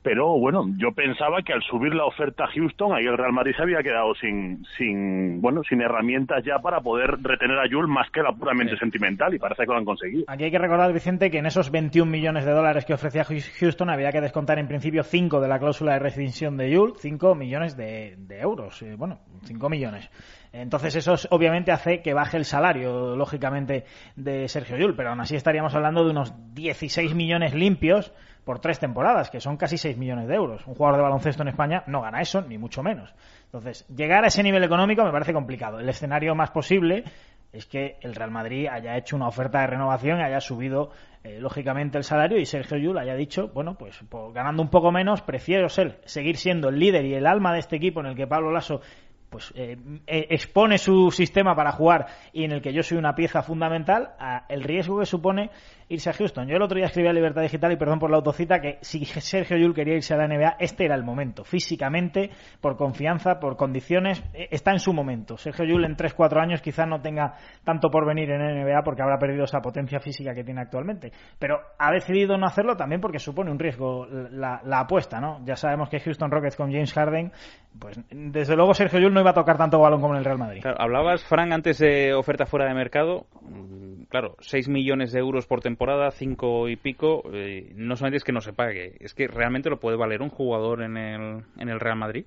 pero 0.08 0.38
bueno, 0.38 0.64
yo 0.78 0.92
pensaba 0.92 1.42
que 1.42 1.52
al 1.52 1.62
subir 1.62 1.94
la 1.94 2.06
oferta 2.06 2.44
a 2.44 2.46
Houston, 2.46 2.94
ahí 2.94 3.04
el 3.04 3.18
Real 3.18 3.30
Madrid 3.34 3.52
se 3.54 3.62
había 3.62 3.82
quedado 3.82 4.14
sin, 4.14 4.64
sin, 4.78 5.42
bueno, 5.42 5.60
sin 5.68 5.82
herramientas 5.82 6.42
ya 6.46 6.60
para 6.60 6.80
poder 6.80 7.10
retener 7.20 7.58
a 7.58 7.68
Jules 7.70 7.90
más 7.90 8.10
que 8.10 8.22
la 8.22 8.32
puramente 8.32 8.74
sentimental, 8.78 9.34
y 9.34 9.38
parece 9.38 9.64
que 9.64 9.72
lo 9.72 9.76
han 9.76 9.84
conseguido. 9.84 10.24
Aquí 10.26 10.44
hay 10.44 10.50
que 10.50 10.58
recordar, 10.58 10.90
Vicente, 10.94 11.30
que 11.30 11.36
en 11.38 11.44
esos 11.46 11.70
21 11.70 12.10
millones 12.10 12.46
de 12.46 12.52
dólares 12.52 12.86
que 12.86 12.94
ofrecía 12.94 13.24
Houston 13.24 13.90
había 13.90 14.10
que 14.10 14.22
descontar 14.22 14.58
en 14.58 14.66
principio 14.66 15.02
5 15.02 15.40
de 15.42 15.48
la 15.48 15.58
cláusula 15.58 15.92
de 15.92 15.98
rescisión 15.98 16.56
de 16.56 16.70
Yul, 16.70 16.94
5 16.98 17.34
millones 17.34 17.76
de, 17.76 18.14
de 18.16 18.40
euros. 18.40 18.80
eh, 18.80 18.94
bueno, 18.96 19.18
5 19.44 19.68
millones. 19.68 20.10
Entonces 20.54 20.96
eso 20.96 21.12
es- 21.14 21.28
obviamente 21.30 21.70
hace 21.70 22.00
que 22.00 22.14
baje 22.14 22.38
el 22.38 22.46
salario, 22.46 23.14
lógicamente, 23.14 23.84
de 24.16 24.48
Sergio 24.48 24.78
Yul, 24.78 24.96
pero 24.96 25.10
aún 25.10 25.20
así 25.20 25.36
estaríamos 25.36 25.74
hablando 25.74 26.02
de 26.04 26.12
unos 26.12 26.32
16 26.54 27.14
millones 27.14 27.52
limpios 27.52 28.14
por 28.48 28.60
tres 28.60 28.78
temporadas, 28.78 29.28
que 29.28 29.42
son 29.42 29.58
casi 29.58 29.76
6 29.76 29.98
millones 29.98 30.26
de 30.26 30.34
euros. 30.34 30.66
Un 30.66 30.74
jugador 30.74 30.96
de 30.96 31.02
baloncesto 31.02 31.42
en 31.42 31.48
España 31.48 31.84
no 31.86 32.00
gana 32.00 32.22
eso, 32.22 32.40
ni 32.40 32.56
mucho 32.56 32.82
menos. 32.82 33.14
Entonces, 33.44 33.86
llegar 33.94 34.24
a 34.24 34.28
ese 34.28 34.42
nivel 34.42 34.64
económico 34.64 35.04
me 35.04 35.12
parece 35.12 35.34
complicado. 35.34 35.80
El 35.80 35.88
escenario 35.90 36.34
más 36.34 36.50
posible 36.50 37.04
es 37.52 37.66
que 37.66 37.98
el 38.00 38.14
Real 38.14 38.30
Madrid 38.30 38.66
haya 38.68 38.96
hecho 38.96 39.16
una 39.16 39.28
oferta 39.28 39.60
de 39.60 39.66
renovación 39.66 40.22
haya 40.22 40.40
subido 40.40 40.92
eh, 41.24 41.38
lógicamente 41.38 41.98
el 41.98 42.04
salario 42.04 42.38
y 42.38 42.46
Sergio 42.46 42.78
Yul 42.78 42.96
haya 42.96 43.16
dicho, 43.16 43.48
bueno, 43.48 43.74
pues 43.74 44.02
ganando 44.32 44.62
un 44.62 44.70
poco 44.70 44.90
menos, 44.92 45.20
prefiero 45.20 45.68
ser, 45.68 46.00
seguir 46.06 46.38
siendo 46.38 46.70
el 46.70 46.78
líder 46.78 47.04
y 47.04 47.12
el 47.12 47.26
alma 47.26 47.52
de 47.52 47.58
este 47.58 47.76
equipo 47.76 48.00
en 48.00 48.06
el 48.06 48.16
que 48.16 48.26
Pablo 48.26 48.50
Lasso 48.50 48.80
pues 49.28 49.52
eh, 49.56 49.76
eh, 50.06 50.26
expone 50.30 50.78
su 50.78 51.10
sistema 51.10 51.54
para 51.54 51.72
jugar 51.72 52.06
y 52.32 52.44
en 52.44 52.52
el 52.52 52.62
que 52.62 52.72
yo 52.72 52.82
soy 52.82 52.96
una 52.96 53.14
pieza 53.14 53.42
fundamental 53.42 54.12
el 54.48 54.62
riesgo 54.62 55.00
que 55.00 55.04
supone 55.04 55.50
irse 55.88 56.10
a 56.10 56.12
Houston. 56.12 56.46
Yo 56.46 56.56
el 56.56 56.62
otro 56.62 56.76
día 56.76 56.86
escribí 56.86 57.08
a 57.08 57.12
Libertad 57.12 57.42
Digital 57.42 57.72
y 57.72 57.76
perdón 57.76 57.98
por 57.98 58.10
la 58.10 58.16
autocita 58.16 58.60
que 58.60 58.78
si 58.80 59.04
Sergio 59.04 59.56
Yul 59.56 59.74
quería 59.74 59.94
irse 59.94 60.14
a 60.14 60.16
la 60.18 60.28
NBA, 60.28 60.56
este 60.58 60.84
era 60.84 60.94
el 60.94 61.04
momento. 61.04 61.44
Físicamente, 61.44 62.30
por 62.60 62.76
confianza, 62.76 63.40
por 63.40 63.56
condiciones, 63.56 64.22
eh, 64.34 64.48
está 64.50 64.72
en 64.72 64.80
su 64.80 64.92
momento. 64.92 65.36
Sergio 65.36 65.64
Yul 65.64 65.84
en 65.84 65.96
3-4 65.96 66.40
años 66.40 66.60
quizás 66.60 66.86
no 66.86 67.00
tenga 67.00 67.34
tanto 67.64 67.90
por 67.90 68.06
venir 68.06 68.30
en 68.30 68.40
NBA 68.40 68.82
porque 68.84 69.02
habrá 69.02 69.18
perdido 69.18 69.44
esa 69.44 69.60
potencia 69.60 70.00
física 70.00 70.34
que 70.34 70.44
tiene 70.44 70.60
actualmente. 70.60 71.12
Pero 71.38 71.58
ha 71.78 71.90
decidido 71.92 72.36
no 72.36 72.46
hacerlo 72.46 72.76
también 72.76 73.00
porque 73.00 73.18
supone 73.18 73.50
un 73.50 73.58
riesgo 73.58 74.06
la, 74.06 74.60
apuesta, 74.78 75.20
¿no? 75.20 75.40
Ya 75.44 75.56
sabemos 75.56 75.88
que 75.88 76.00
Houston 76.00 76.30
Rockets 76.30 76.56
con 76.56 76.70
James 76.70 76.92
Harden, 76.92 77.32
pues 77.78 78.00
desde 78.10 78.56
luego 78.56 78.74
Sergio 78.74 79.00
Yul 79.00 79.12
no 79.12 79.20
iba 79.20 79.30
a 79.30 79.34
tocar 79.34 79.56
tanto 79.56 79.78
balón 79.78 80.00
como 80.00 80.14
en 80.14 80.18
el 80.18 80.24
Real 80.24 80.38
Madrid. 80.38 80.60
Claro, 80.62 80.80
hablabas, 80.80 81.24
Frank, 81.24 81.52
antes 81.52 81.78
de 81.78 82.14
oferta 82.14 82.46
fuera 82.46 82.66
de 82.66 82.74
mercado. 82.74 83.26
Mm, 83.42 83.88
Claro, 84.08 84.36
6 84.40 84.68
millones 84.68 85.12
de 85.12 85.20
euros 85.20 85.46
por 85.46 85.60
temporada, 85.60 85.77
5 86.10 86.68
y 86.68 86.76
pico. 86.76 87.22
eh, 87.32 87.72
no 87.76 87.96
solamente 87.96 88.18
es 88.18 88.24
que 88.24 88.32
no 88.32 88.40
se 88.40 88.52
pague, 88.52 88.96
es 89.00 89.14
que 89.14 89.28
realmente 89.28 89.70
lo 89.70 89.78
puede 89.80 89.96
valer 89.96 90.22
un 90.22 90.30
jugador 90.30 90.82
en 90.82 90.96
el, 90.96 91.42
en 91.58 91.68
el 91.68 91.80
Real 91.80 91.96
Madrid. 91.96 92.24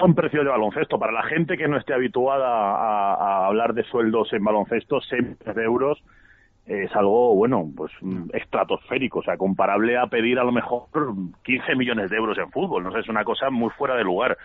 son 0.00 0.14
precios 0.14 0.44
de 0.44 0.50
baloncesto. 0.50 0.98
Para 0.98 1.12
la 1.12 1.24
gente 1.24 1.56
que 1.56 1.68
no 1.68 1.76
esté 1.76 1.94
habituada 1.94 2.46
a, 2.48 3.14
a 3.14 3.46
hablar 3.46 3.74
de 3.74 3.84
sueldos 3.84 4.32
en 4.32 4.44
baloncesto, 4.44 5.00
6 5.00 5.22
millones 5.22 5.54
de 5.56 5.62
euros 5.62 6.02
es 6.66 6.94
algo, 6.96 7.34
bueno, 7.34 7.70
pues 7.76 7.92
mm, 8.00 8.30
estratosférico, 8.32 9.18
o 9.18 9.22
sea, 9.22 9.36
comparable 9.36 9.98
a 9.98 10.06
pedir 10.06 10.38
a 10.38 10.44
lo 10.44 10.52
mejor 10.52 10.88
15 11.42 11.74
millones 11.76 12.10
de 12.10 12.16
euros 12.16 12.38
en 12.38 12.50
fútbol. 12.50 12.82
No 12.82 12.92
sé, 12.92 13.00
es 13.00 13.08
una 13.08 13.24
cosa 13.24 13.50
muy 13.50 13.70
fuera 13.70 13.96
de 13.96 14.04
lugar 14.04 14.38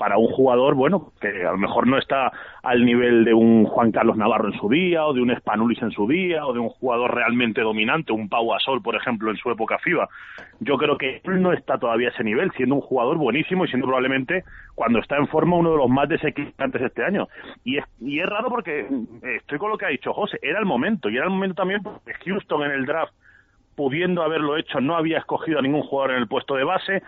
para 0.00 0.16
un 0.16 0.28
jugador, 0.28 0.74
bueno, 0.76 1.12
que 1.20 1.28
a 1.28 1.52
lo 1.52 1.58
mejor 1.58 1.86
no 1.86 1.98
está 1.98 2.32
al 2.62 2.86
nivel 2.86 3.22
de 3.22 3.34
un 3.34 3.66
Juan 3.66 3.92
Carlos 3.92 4.16
Navarro 4.16 4.48
en 4.48 4.58
su 4.58 4.70
día, 4.70 5.04
o 5.04 5.12
de 5.12 5.20
un 5.20 5.36
Spanulis 5.36 5.82
en 5.82 5.90
su 5.90 6.08
día, 6.08 6.46
o 6.46 6.54
de 6.54 6.58
un 6.58 6.70
jugador 6.70 7.14
realmente 7.14 7.60
dominante, 7.60 8.10
un 8.10 8.30
Pau 8.30 8.48
Gasol, 8.48 8.80
por 8.80 8.96
ejemplo, 8.96 9.30
en 9.30 9.36
su 9.36 9.50
época 9.50 9.76
FIBA. 9.76 10.08
Yo 10.60 10.78
creo 10.78 10.96
que 10.96 11.20
él 11.22 11.42
no 11.42 11.52
está 11.52 11.76
todavía 11.76 12.08
a 12.08 12.12
ese 12.12 12.24
nivel, 12.24 12.50
siendo 12.52 12.76
un 12.76 12.80
jugador 12.80 13.18
buenísimo 13.18 13.66
y 13.66 13.68
siendo 13.68 13.88
probablemente, 13.88 14.42
cuando 14.74 15.00
está 15.00 15.18
en 15.18 15.28
forma, 15.28 15.56
uno 15.56 15.72
de 15.72 15.76
los 15.76 15.90
más 15.90 16.08
desequilibrantes 16.08 16.80
este 16.80 17.04
año. 17.04 17.28
Y 17.62 17.76
es, 17.76 17.84
y 18.00 18.20
es 18.20 18.26
raro 18.26 18.48
porque 18.48 18.80
eh, 18.80 19.36
estoy 19.36 19.58
con 19.58 19.68
lo 19.68 19.76
que 19.76 19.84
ha 19.84 19.90
dicho 19.90 20.14
José, 20.14 20.38
era 20.40 20.58
el 20.60 20.64
momento, 20.64 21.10
y 21.10 21.16
era 21.16 21.26
el 21.26 21.30
momento 21.30 21.56
también 21.56 21.82
porque 21.82 22.14
Houston 22.24 22.62
en 22.62 22.70
el 22.70 22.86
draft 22.86 23.12
pudiendo 23.80 24.22
haberlo 24.22 24.58
hecho, 24.58 24.78
no 24.78 24.94
había 24.94 25.16
escogido 25.16 25.58
a 25.58 25.62
ningún 25.62 25.80
jugador 25.80 26.10
en 26.10 26.18
el 26.18 26.28
puesto 26.28 26.54
de 26.54 26.64
base, 26.64 27.02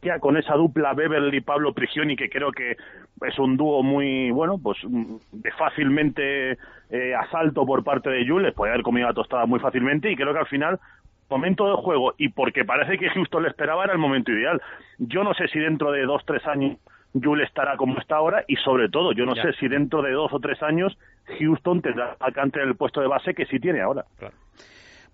ya 0.00 0.18
con 0.20 0.38
esa 0.38 0.54
dupla 0.54 0.94
Beverly 0.94 1.42
Pablo 1.42 1.74
Prigioni 1.74 2.16
que 2.16 2.30
creo 2.30 2.50
que 2.50 2.78
es 3.26 3.38
un 3.38 3.58
dúo 3.58 3.82
muy 3.82 4.30
bueno, 4.30 4.56
pues 4.56 4.78
mm, 4.84 5.16
de 5.32 5.50
fácilmente 5.52 6.52
eh, 6.88 7.14
asalto 7.14 7.66
por 7.66 7.84
parte 7.84 8.08
de 8.08 8.26
Jules, 8.26 8.54
puede 8.54 8.72
haber 8.72 8.82
comido 8.82 9.06
la 9.06 9.12
tostada 9.12 9.44
muy 9.44 9.60
fácilmente 9.60 10.10
y 10.10 10.16
creo 10.16 10.32
que 10.32 10.38
al 10.38 10.46
final 10.46 10.80
momento 11.28 11.68
de 11.68 11.74
juego 11.82 12.14
y 12.16 12.30
porque 12.30 12.64
parece 12.64 12.96
que 12.96 13.10
Houston 13.10 13.42
le 13.42 13.50
esperaba 13.50 13.84
era 13.84 13.92
el 13.92 13.98
momento 13.98 14.32
ideal. 14.32 14.62
Yo 14.96 15.24
no 15.24 15.34
sé 15.34 15.46
si 15.48 15.58
dentro 15.58 15.92
de 15.92 16.04
dos 16.06 16.24
tres 16.24 16.46
años 16.46 16.78
Jules 17.12 17.48
estará 17.48 17.76
como 17.76 17.98
está 17.98 18.16
ahora 18.16 18.44
y 18.48 18.56
sobre 18.56 18.88
todo 18.88 19.12
yo 19.12 19.26
no 19.26 19.34
Ya. 19.34 19.42
sé 19.42 19.52
si 19.60 19.68
dentro 19.68 20.00
de 20.00 20.12
dos 20.12 20.32
o 20.32 20.40
tres 20.40 20.62
años 20.62 20.96
Houston 21.38 21.82
tendrá 21.82 22.16
alcance 22.18 22.60
en 22.62 22.68
el 22.68 22.76
puesto 22.76 23.02
de 23.02 23.08
base 23.08 23.34
que 23.34 23.44
sí 23.44 23.60
tiene 23.60 23.82
ahora. 23.82 24.06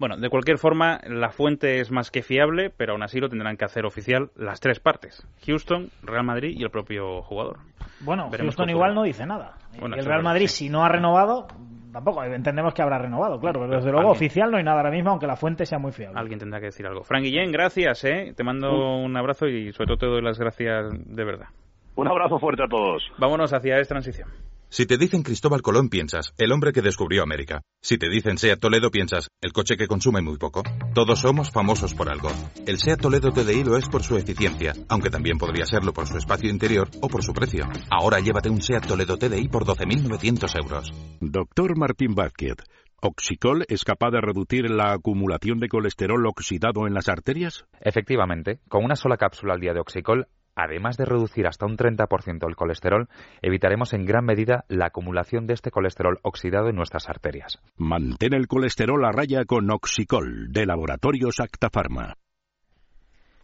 Bueno, 0.01 0.16
de 0.16 0.30
cualquier 0.30 0.57
forma, 0.59 0.98
la 1.07 1.28
fuente 1.30 1.78
es 1.78 1.90
más 1.92 2.11
que 2.11 2.22
fiable, 2.22 2.70
pero 2.74 2.94
aún 2.94 3.03
así 3.03 3.20
lo 3.20 3.28
tendrán 3.28 3.57
que 3.59 3.66
hacer 3.66 3.84
oficial 3.84 4.30
las 4.34 4.59
tres 4.59 4.80
partes: 4.80 5.24
Houston, 5.46 5.90
Real 6.03 6.24
Madrid 6.24 6.57
y 6.59 6.62
el 6.64 6.70
propio 6.70 7.20
jugador. 7.22 7.59
Bueno, 8.01 8.30
Veremos 8.30 8.57
Houston 8.57 8.70
igual 8.70 8.94
no 8.94 9.03
dice 9.03 9.26
nada. 9.26 9.57
Bueno, 9.78 9.94
y 9.96 9.98
el 9.98 10.07
Real 10.07 10.22
Madrid, 10.22 10.46
si 10.46 10.70
no 10.70 10.82
ha 10.84 10.88
renovado, 10.88 11.46
tampoco 11.92 12.24
entendemos 12.24 12.72
que 12.72 12.80
habrá 12.80 12.96
renovado, 12.98 13.38
claro, 13.38 13.61
pero 13.61 13.74
desde 13.76 13.90
luego 13.90 14.09
Alguien- 14.09 14.16
oficial 14.16 14.51
no 14.51 14.57
hay 14.57 14.64
nada 14.64 14.78
ahora 14.78 14.90
mismo, 14.90 15.11
aunque 15.11 15.26
la 15.26 15.36
fuente 15.36 15.66
sea 15.66 15.78
muy 15.78 15.92
fiable. 15.92 16.18
Alguien 16.18 16.38
tendrá 16.38 16.61
que 16.61 16.66
decir 16.66 16.86
algo. 16.86 17.05
Frank 17.05 17.22
Guillén, 17.24 17.53
gracias, 17.53 18.03
¿eh? 18.05 18.32
Te 18.34 18.42
mando 18.42 18.96
un 18.96 19.14
abrazo 19.18 19.48
y 19.48 19.70
sobre 19.74 19.88
todo 19.88 19.96
te 19.98 20.07
doy 20.07 20.22
las 20.22 20.38
gracias 20.38 20.86
de 20.94 21.24
verdad. 21.24 21.48
Un 21.96 22.09
abrazo 22.09 22.38
fuerte 22.38 22.62
a 22.62 22.68
todos. 22.68 23.03
Vámonos 23.18 23.53
hacia 23.53 23.76
esta 23.78 23.94
transición. 23.96 24.30
Si 24.73 24.87
te 24.87 24.97
dicen 24.97 25.25
Cristóbal 25.25 25.62
Colón, 25.62 25.89
piensas, 25.89 26.33
el 26.39 26.53
hombre 26.53 26.71
que 26.73 26.81
descubrió 26.81 27.25
América. 27.25 27.61
Si 27.83 27.99
te 27.99 28.09
dicen 28.09 28.39
SEAT 28.39 28.61
Toledo, 28.61 28.93
piensas, 28.93 29.29
el 29.41 29.53
coche 29.53 29.77
que 29.77 29.89
consume 29.89 30.23
muy 30.23 30.39
poco. 30.39 30.62
Todos 30.95 31.18
somos 31.18 31.51
famosos 31.51 31.93
por 31.93 32.09
algo. 32.09 32.31
El 32.68 32.79
SEAT 32.79 33.01
Toledo 33.01 33.33
TDI 33.33 33.64
lo 33.64 33.77
es 33.77 33.89
por 33.89 34.05
su 34.05 34.16
eficiencia, 34.16 34.73
aunque 34.89 35.11
también 35.11 35.39
podría 35.39 35.66
serlo 35.66 35.93
por 35.93 36.07
su 36.07 36.16
espacio 36.16 36.49
interior 36.49 36.89
o 37.03 37.09
por 37.09 37.25
su 37.25 37.33
precio. 37.33 37.68
Ahora 37.91 38.21
llévate 38.21 38.49
un 38.49 38.62
SEAT 38.62 38.87
Toledo 38.87 39.16
TDI 39.16 39.49
por 39.49 39.64
12.900 39.64 40.62
euros. 40.62 40.93
Doctor 41.21 41.77
Martín 41.77 42.14
Vázquez, 42.14 42.59
¿Oxicol 43.03 43.64
es 43.66 43.83
capaz 43.83 44.11
de 44.11 44.21
reducir 44.21 44.71
la 44.71 44.93
acumulación 44.93 45.59
de 45.59 45.68
colesterol 45.68 46.25
oxidado 46.27 46.87
en 46.87 46.95
las 46.95 47.09
arterias? 47.09 47.64
Efectivamente, 47.81 48.61
con 48.68 48.85
una 48.85 48.95
sola 48.95 49.16
cápsula 49.16 49.55
al 49.55 49.61
día 49.61 49.73
de 49.73 49.81
Oxicol, 49.81 50.29
además 50.55 50.96
de 50.96 51.05
reducir 51.05 51.46
hasta 51.46 51.66
un 51.66 51.76
30% 51.76 52.48
el 52.48 52.57
colesterol, 52.57 53.09
evitaremos 53.42 53.92
en 53.92 54.05
gran 54.05 54.24
medida 54.24 54.64
la 54.68 54.86
acumulación 54.86 55.46
de 55.46 55.55
este 55.55 55.70
colesterol 55.70 56.18
oxidado 56.22 56.68
en 56.68 56.76
nuestras 56.76 57.09
arterias. 57.09 57.59
Mantén 57.76 58.34
el 58.34 58.46
colesterol 58.46 59.05
a 59.05 59.12
raya 59.12 59.44
con 59.44 59.70
Oxicol, 59.70 60.53
de 60.53 60.66
Laboratorios 60.66 61.40
Acta 61.40 61.70
Pharma. 61.70 62.14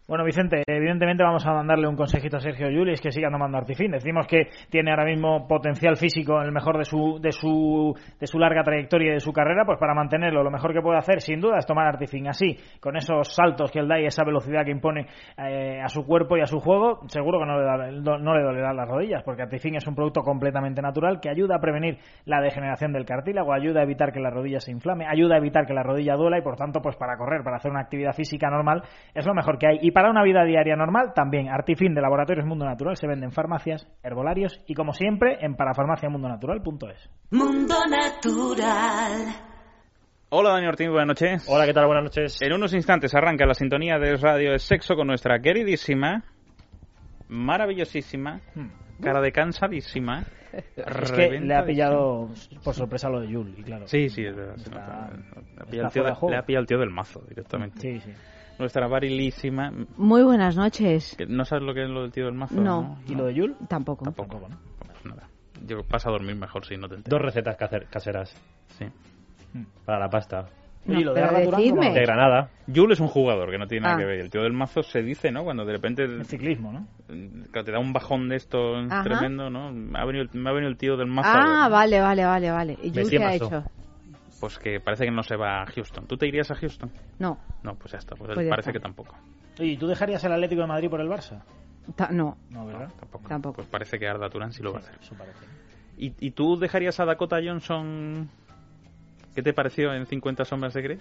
Bueno, 0.08 0.24
Vicente, 0.24 0.62
evidentemente 0.68 1.24
vamos 1.24 1.44
a 1.46 1.52
mandarle 1.52 1.88
un 1.88 1.96
consejito 1.96 2.36
a 2.36 2.40
Sergio 2.40 2.70
Llull 2.70 2.94
que 3.00 3.10
siga 3.10 3.28
tomando 3.28 3.58
Artifin. 3.58 3.90
Decimos 3.90 4.28
que 4.28 4.50
tiene 4.70 4.92
ahora 4.92 5.04
mismo 5.04 5.48
potencial 5.48 5.96
físico 5.96 6.40
en 6.40 6.46
el 6.46 6.52
mejor 6.52 6.78
de 6.78 6.84
su, 6.84 7.18
de 7.20 7.32
su, 7.32 7.92
de 8.20 8.26
su 8.28 8.38
larga 8.38 8.62
trayectoria 8.62 9.10
y 9.10 9.14
de 9.14 9.20
su 9.20 9.32
carrera, 9.32 9.64
pues 9.66 9.80
para 9.80 9.94
mantenerlo, 9.94 10.44
lo 10.44 10.50
mejor 10.52 10.72
que 10.72 10.80
puede 10.80 10.98
hacer, 10.98 11.20
sin 11.20 11.40
duda, 11.40 11.58
es 11.58 11.66
tomar 11.66 11.88
Artifin. 11.88 12.28
Así, 12.28 12.56
con 12.78 12.96
esos 12.96 13.34
saltos 13.34 13.72
que 13.72 13.80
él 13.80 13.88
da 13.88 13.98
y 13.98 14.06
esa 14.06 14.22
velocidad 14.22 14.64
que 14.64 14.70
impone 14.70 15.08
eh, 15.38 15.80
a 15.82 15.88
su 15.88 16.06
cuerpo 16.06 16.36
y 16.36 16.40
a 16.40 16.46
su 16.46 16.60
juego, 16.60 17.00
seguro 17.08 17.40
que 17.40 17.46
no 17.46 17.58
le, 17.58 18.00
no, 18.00 18.36
le 18.36 18.44
dolerán 18.44 18.76
las 18.76 18.88
rodillas, 18.88 19.24
porque 19.24 19.42
Artifin 19.42 19.74
es 19.74 19.88
un 19.88 19.96
producto 19.96 20.20
completamente 20.20 20.80
natural 20.80 21.18
que 21.20 21.30
ayuda 21.30 21.56
a 21.56 21.58
prevenir 21.58 21.98
la 22.26 22.40
degeneración 22.40 22.92
del 22.92 23.06
cartílago, 23.06 23.52
ayuda 23.52 23.80
a 23.80 23.82
evitar 23.82 24.12
que 24.12 24.20
la 24.20 24.30
rodilla 24.30 24.60
se 24.60 24.70
inflame, 24.70 25.04
ayuda 25.04 25.34
a 25.34 25.38
evitar 25.38 25.66
que 25.66 25.74
la 25.74 25.82
rodilla 25.82 26.14
duela 26.14 26.38
y, 26.38 26.42
por 26.42 26.54
tanto, 26.54 26.80
pues 26.80 26.94
para 26.94 27.16
correr, 27.16 27.42
para 27.42 27.56
hacer 27.56 27.72
una 27.72 27.80
actividad 27.80 28.12
física 28.12 28.48
normal, 28.48 28.82
es 29.12 29.26
lo 29.26 29.34
mejor 29.34 29.58
que 29.58 29.66
hay. 29.66 29.78
Para 29.96 30.10
una 30.10 30.22
vida 30.22 30.44
diaria 30.44 30.76
normal, 30.76 31.14
también 31.14 31.48
Artifin 31.48 31.94
de 31.94 32.02
Laboratorios 32.02 32.44
Mundo 32.44 32.66
Natural 32.66 32.98
se 32.98 33.06
vende 33.06 33.24
en 33.24 33.32
farmacias, 33.32 33.88
herbolarios 34.02 34.60
y 34.66 34.74
como 34.74 34.92
siempre 34.92 35.38
en 35.40 35.56
parafarmaciamundonatural.es. 35.56 37.08
Mundo 37.30 37.76
Natural. 37.88 39.22
Hola 40.28 40.50
Dani 40.50 40.66
Ortiz, 40.66 40.90
buenas 40.90 41.06
noches. 41.06 41.48
Hola, 41.48 41.64
¿qué 41.64 41.72
tal? 41.72 41.86
Buenas 41.86 42.04
noches. 42.04 42.42
En 42.42 42.52
unos 42.52 42.74
instantes 42.74 43.14
arranca 43.14 43.46
la 43.46 43.54
sintonía 43.54 43.98
de 43.98 44.18
Radio 44.18 44.52
de 44.52 44.58
Sexo 44.58 44.96
con 44.96 45.06
nuestra 45.06 45.38
queridísima, 45.38 46.24
maravillosísima, 47.28 48.42
cara 49.00 49.22
de 49.22 49.32
cansadísima. 49.32 50.24
Es 50.76 51.12
que 51.12 51.40
le 51.40 51.54
ha 51.54 51.64
pillado 51.64 52.28
por 52.64 52.74
sorpresa 52.74 53.08
lo 53.10 53.20
de 53.20 53.28
Yul, 53.28 53.54
y 53.58 53.62
claro. 53.62 53.86
Sí, 53.88 54.08
sí, 54.10 54.24
es 54.24 54.34
verdad. 54.36 54.56
nota. 54.70 55.10
Le 55.54 55.62
ha 55.62 55.66
pillado 55.66 55.86
el 55.86 55.92
tío 55.92 56.02
de- 56.04 56.30
le 56.30 56.36
ha 56.38 56.42
pillado 56.42 56.60
el 56.60 56.66
tío 56.66 56.78
del 56.78 56.90
mazo 56.90 57.20
directamente. 57.28 57.80
Sí, 57.80 58.00
sí. 58.00 58.12
Nuestra 58.58 58.86
varilísima. 58.86 59.72
Muy 59.96 60.22
buenas 60.22 60.56
noches. 60.56 61.16
¿No 61.28 61.44
sabes 61.44 61.64
lo 61.64 61.74
que 61.74 61.82
es 61.84 61.90
lo 61.90 62.02
del 62.02 62.12
tío 62.12 62.24
del 62.26 62.34
mazo? 62.34 62.54
No. 62.60 62.98
¿Y 63.08 63.14
lo 63.14 63.26
de 63.26 63.34
Yul? 63.34 63.56
Tampoco. 63.68 64.04
Tampoco. 64.04 64.38
Pues 64.78 65.04
nada. 65.04 65.28
Yo 65.66 65.82
paso 65.82 66.08
a 66.08 66.12
dormir 66.12 66.36
mejor 66.36 66.64
si 66.64 66.76
no 66.76 66.88
te 66.88 66.94
enteras. 66.96 67.10
Dos 67.10 67.20
recetas 67.22 67.56
caser- 67.58 67.86
caseras. 67.90 68.34
Sí. 68.78 68.86
Para 69.84 69.98
la 70.00 70.08
pasta. 70.08 70.46
No, 70.86 71.12
pero 71.14 71.32
decidme. 71.32 71.92
De 71.92 72.00
Granada. 72.02 72.48
Yul 72.68 72.92
es 72.92 73.00
un 73.00 73.08
jugador 73.08 73.50
que 73.50 73.58
no 73.58 73.66
tiene 73.66 73.82
nada 73.84 73.96
Ah. 73.96 73.98
que 73.98 74.04
ver. 74.04 74.20
El 74.20 74.30
tío 74.30 74.42
del 74.42 74.52
mazo 74.52 74.82
se 74.84 75.02
dice, 75.02 75.32
¿no? 75.32 75.42
Cuando 75.42 75.64
de 75.64 75.72
repente. 75.72 76.04
El 76.04 76.24
ciclismo, 76.26 76.72
¿no? 76.72 76.86
te 77.52 77.72
da 77.72 77.78
un 77.80 77.92
bajón 77.92 78.28
de 78.28 78.36
esto 78.36 78.76
Ajá. 78.76 79.02
tremendo, 79.02 79.50
¿no? 79.50 79.72
Me 79.72 79.98
ha, 79.98 80.04
venido, 80.04 80.26
me 80.32 80.48
ha 80.48 80.52
venido 80.52 80.70
el 80.70 80.76
tío 80.76 80.96
del 80.96 81.08
mazo. 81.08 81.28
Ah, 81.32 81.68
vale, 81.68 82.00
vale, 82.00 82.24
vale, 82.24 82.50
vale. 82.52 82.78
¿Y 82.82 82.90
Yul 82.92 83.10
qué 83.10 83.18
ha 83.22 83.34
hecho? 83.34 83.64
Pues 84.40 84.58
que 84.58 84.80
parece 84.80 85.04
que 85.06 85.10
no 85.10 85.22
se 85.22 85.36
va 85.36 85.62
a 85.62 85.66
Houston. 85.66 86.06
¿Tú 86.06 86.16
te 86.16 86.26
irías 86.26 86.50
a 86.50 86.54
Houston? 86.56 86.90
No. 87.18 87.38
No, 87.62 87.74
pues 87.76 87.92
ya 87.92 87.98
está. 87.98 88.14
Pues, 88.16 88.32
Pues 88.34 88.44
ya 88.46 88.50
parece 88.50 88.70
está. 88.70 88.72
que 88.78 88.80
tampoco. 88.82 89.16
¿y 89.58 89.76
tú 89.78 89.86
dejarías 89.86 90.22
el 90.24 90.32
Atlético 90.32 90.60
de 90.62 90.66
Madrid 90.68 90.90
por 90.90 91.00
el 91.00 91.08
Barça? 91.08 91.42
Ta- 91.94 92.10
no. 92.10 92.36
No, 92.50 92.66
¿verdad? 92.66 92.90
tampoco. 92.98 93.28
Tampoco. 93.28 93.54
Pues 93.56 93.68
parece 93.68 93.98
que 93.98 94.06
Arda 94.08 94.28
Turán 94.28 94.52
sí 94.52 94.62
lo 94.62 94.72
va 94.72 94.78
a 94.78 94.80
hacer. 94.82 94.98
Eso 95.00 95.14
parece. 95.16 95.44
¿Y, 95.96 96.12
¿Y 96.20 96.32
tú 96.32 96.58
dejarías 96.58 97.00
a 97.00 97.04
Dakota 97.06 97.38
Johnson? 97.42 98.28
¿Qué 99.34 99.42
te 99.42 99.52
pareció 99.54 99.94
en 99.94 100.04
50 100.06 100.44
sombras 100.44 100.74
de 100.74 100.82
Grey? 100.82 100.98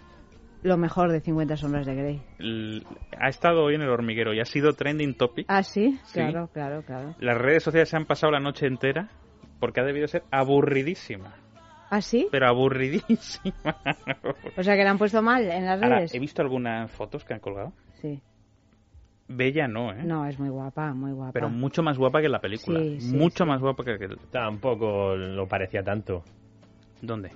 Lo 0.64 0.78
mejor 0.78 1.12
de 1.12 1.20
50 1.22 1.58
sombras 1.58 1.86
de 1.86 1.96
Grey. 1.96 2.22
L- 2.40 2.84
ha 3.20 3.28
estado 3.28 3.64
hoy 3.64 3.76
en 3.76 3.82
el 3.82 3.90
hormiguero 3.90 4.34
y 4.34 4.40
ha 4.40 4.46
sido 4.46 4.74
trending 4.74 5.16
topic. 5.16 5.46
Ah, 5.50 5.64
sí, 5.64 6.00
Sí. 6.06 6.14
claro, 6.14 6.48
claro, 6.54 6.82
claro. 6.84 7.16
Las 7.20 7.38
redes 7.38 7.64
sociales 7.64 7.90
se 7.90 7.98
han 7.98 8.06
pasado 8.06 8.32
la 8.32 8.40
noche 8.40 8.66
entera 8.68 9.10
porque 9.60 9.82
ha 9.82 9.84
debido 9.84 10.08
ser 10.08 10.24
aburridísima. 10.32 11.36
¿Ah, 11.90 12.02
sí? 12.02 12.28
Pero 12.32 12.48
aburridísima. 12.48 13.54
O 14.58 14.64
sea 14.64 14.76
que 14.76 14.84
la 14.84 14.92
han 14.92 14.98
puesto 14.98 15.22
mal 15.22 15.44
en 15.50 15.66
las 15.66 15.82
Ahora, 15.82 15.98
redes. 15.98 16.14
he 16.16 16.20
visto 16.20 16.42
algunas 16.42 16.90
fotos 16.92 17.24
que 17.24 17.34
han 17.34 17.40
colgado. 17.40 17.74
Sí. 18.02 18.22
Bella 19.28 19.68
no, 19.68 19.92
¿eh? 19.92 20.04
No, 20.04 20.26
es 20.28 20.38
muy 20.40 20.50
guapa, 20.50 20.94
muy 20.94 21.12
guapa. 21.12 21.32
Pero 21.34 21.50
mucho 21.50 21.82
más 21.82 21.98
guapa 21.98 22.20
que 22.20 22.28
en 22.28 22.32
la 22.32 22.42
película. 22.42 22.80
Sí, 22.80 23.00
sí, 23.02 23.16
mucho 23.16 23.46
más 23.46 23.60
guapa 23.60 23.84
que, 23.84 23.98
Tampoco 24.32 25.16
lo 25.16 25.48
parecía 25.48 25.84
tanto. 25.84 26.24
¿Dónde? 27.02 27.32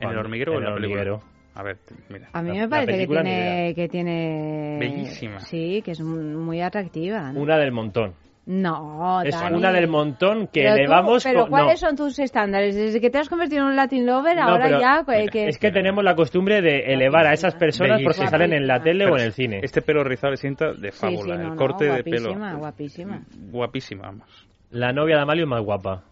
¿En 0.00 0.10
el 0.10 0.18
hormiguero 0.18 0.52
o 0.54 0.58
en 0.58 0.64
la 0.64 0.68
el 0.70 0.74
película? 0.76 1.00
hormiguero. 1.02 1.38
A 1.54 1.62
ver, 1.62 1.78
mira. 2.08 2.28
A 2.32 2.42
mí 2.42 2.56
me 2.56 2.68
parece 2.68 2.98
que 2.98 3.06
tiene, 3.06 3.72
que 3.74 3.88
tiene... 3.88 4.76
Bellísima. 4.78 5.40
Sí, 5.40 5.82
que 5.84 5.90
es 5.92 6.00
muy 6.00 6.60
atractiva. 6.60 7.32
¿no? 7.32 7.40
Una 7.40 7.56
del 7.58 7.72
montón. 7.72 8.14
No, 8.50 9.20
Es 9.20 9.38
Dani. 9.38 9.58
una 9.58 9.70
del 9.72 9.88
montón 9.88 10.46
que 10.46 10.62
Pero 10.62 10.70
tú- 10.72 10.78
elevamos 10.78 11.22
Pero 11.22 11.40
con- 11.42 11.50
¿cuáles 11.50 11.82
no. 11.82 11.88
son 11.88 11.96
tus 11.96 12.18
estándares? 12.18 12.74
Desde 12.74 12.98
que 12.98 13.10
te 13.10 13.18
has 13.18 13.28
convertido 13.28 13.60
en 13.60 13.68
un 13.68 13.76
Latin 13.76 14.06
lover, 14.06 14.36
No, 14.38 14.42
ahora 14.44 14.64
pero 14.64 14.80
ya... 14.80 15.04
eh, 15.20 15.28
que... 15.30 15.48
Es 15.48 15.58
que 15.58 15.70
tenemos 15.70 16.02
la 16.02 16.14
costumbre 16.14 16.62
de 16.62 16.94
elevar 16.94 17.26
a 17.26 17.34
esas 17.34 17.54
personas 17.56 18.00
porque 18.02 18.26
salen 18.26 18.54
en 18.54 18.66
la 18.66 18.80
tele 18.80 19.04
Pero 19.04 19.16
o 19.16 19.18
en 19.18 19.24
el 19.24 19.32
cine. 19.34 19.60
Este 19.62 19.82
pelo 19.82 20.02
rizado 20.02 20.30
le 20.30 20.38
sienta 20.38 20.72
de 20.72 20.90
fábula. 20.92 21.34
sí, 21.36 21.42
no, 21.42 21.48
el 21.48 21.48
no, 21.50 21.56
corte 21.56 21.84
de 21.84 22.02
pelo. 22.02 22.30
guapísima, 22.30 22.54
guapísima. 22.54 23.20
Guapísima, 23.50 24.02
vamos. 24.06 24.48
La 24.70 24.92
novia 24.94 25.16
de 25.16 25.22
Amalio 25.22 25.44
es 25.44 25.50
más 25.50 25.62
guapa. 25.62 26.02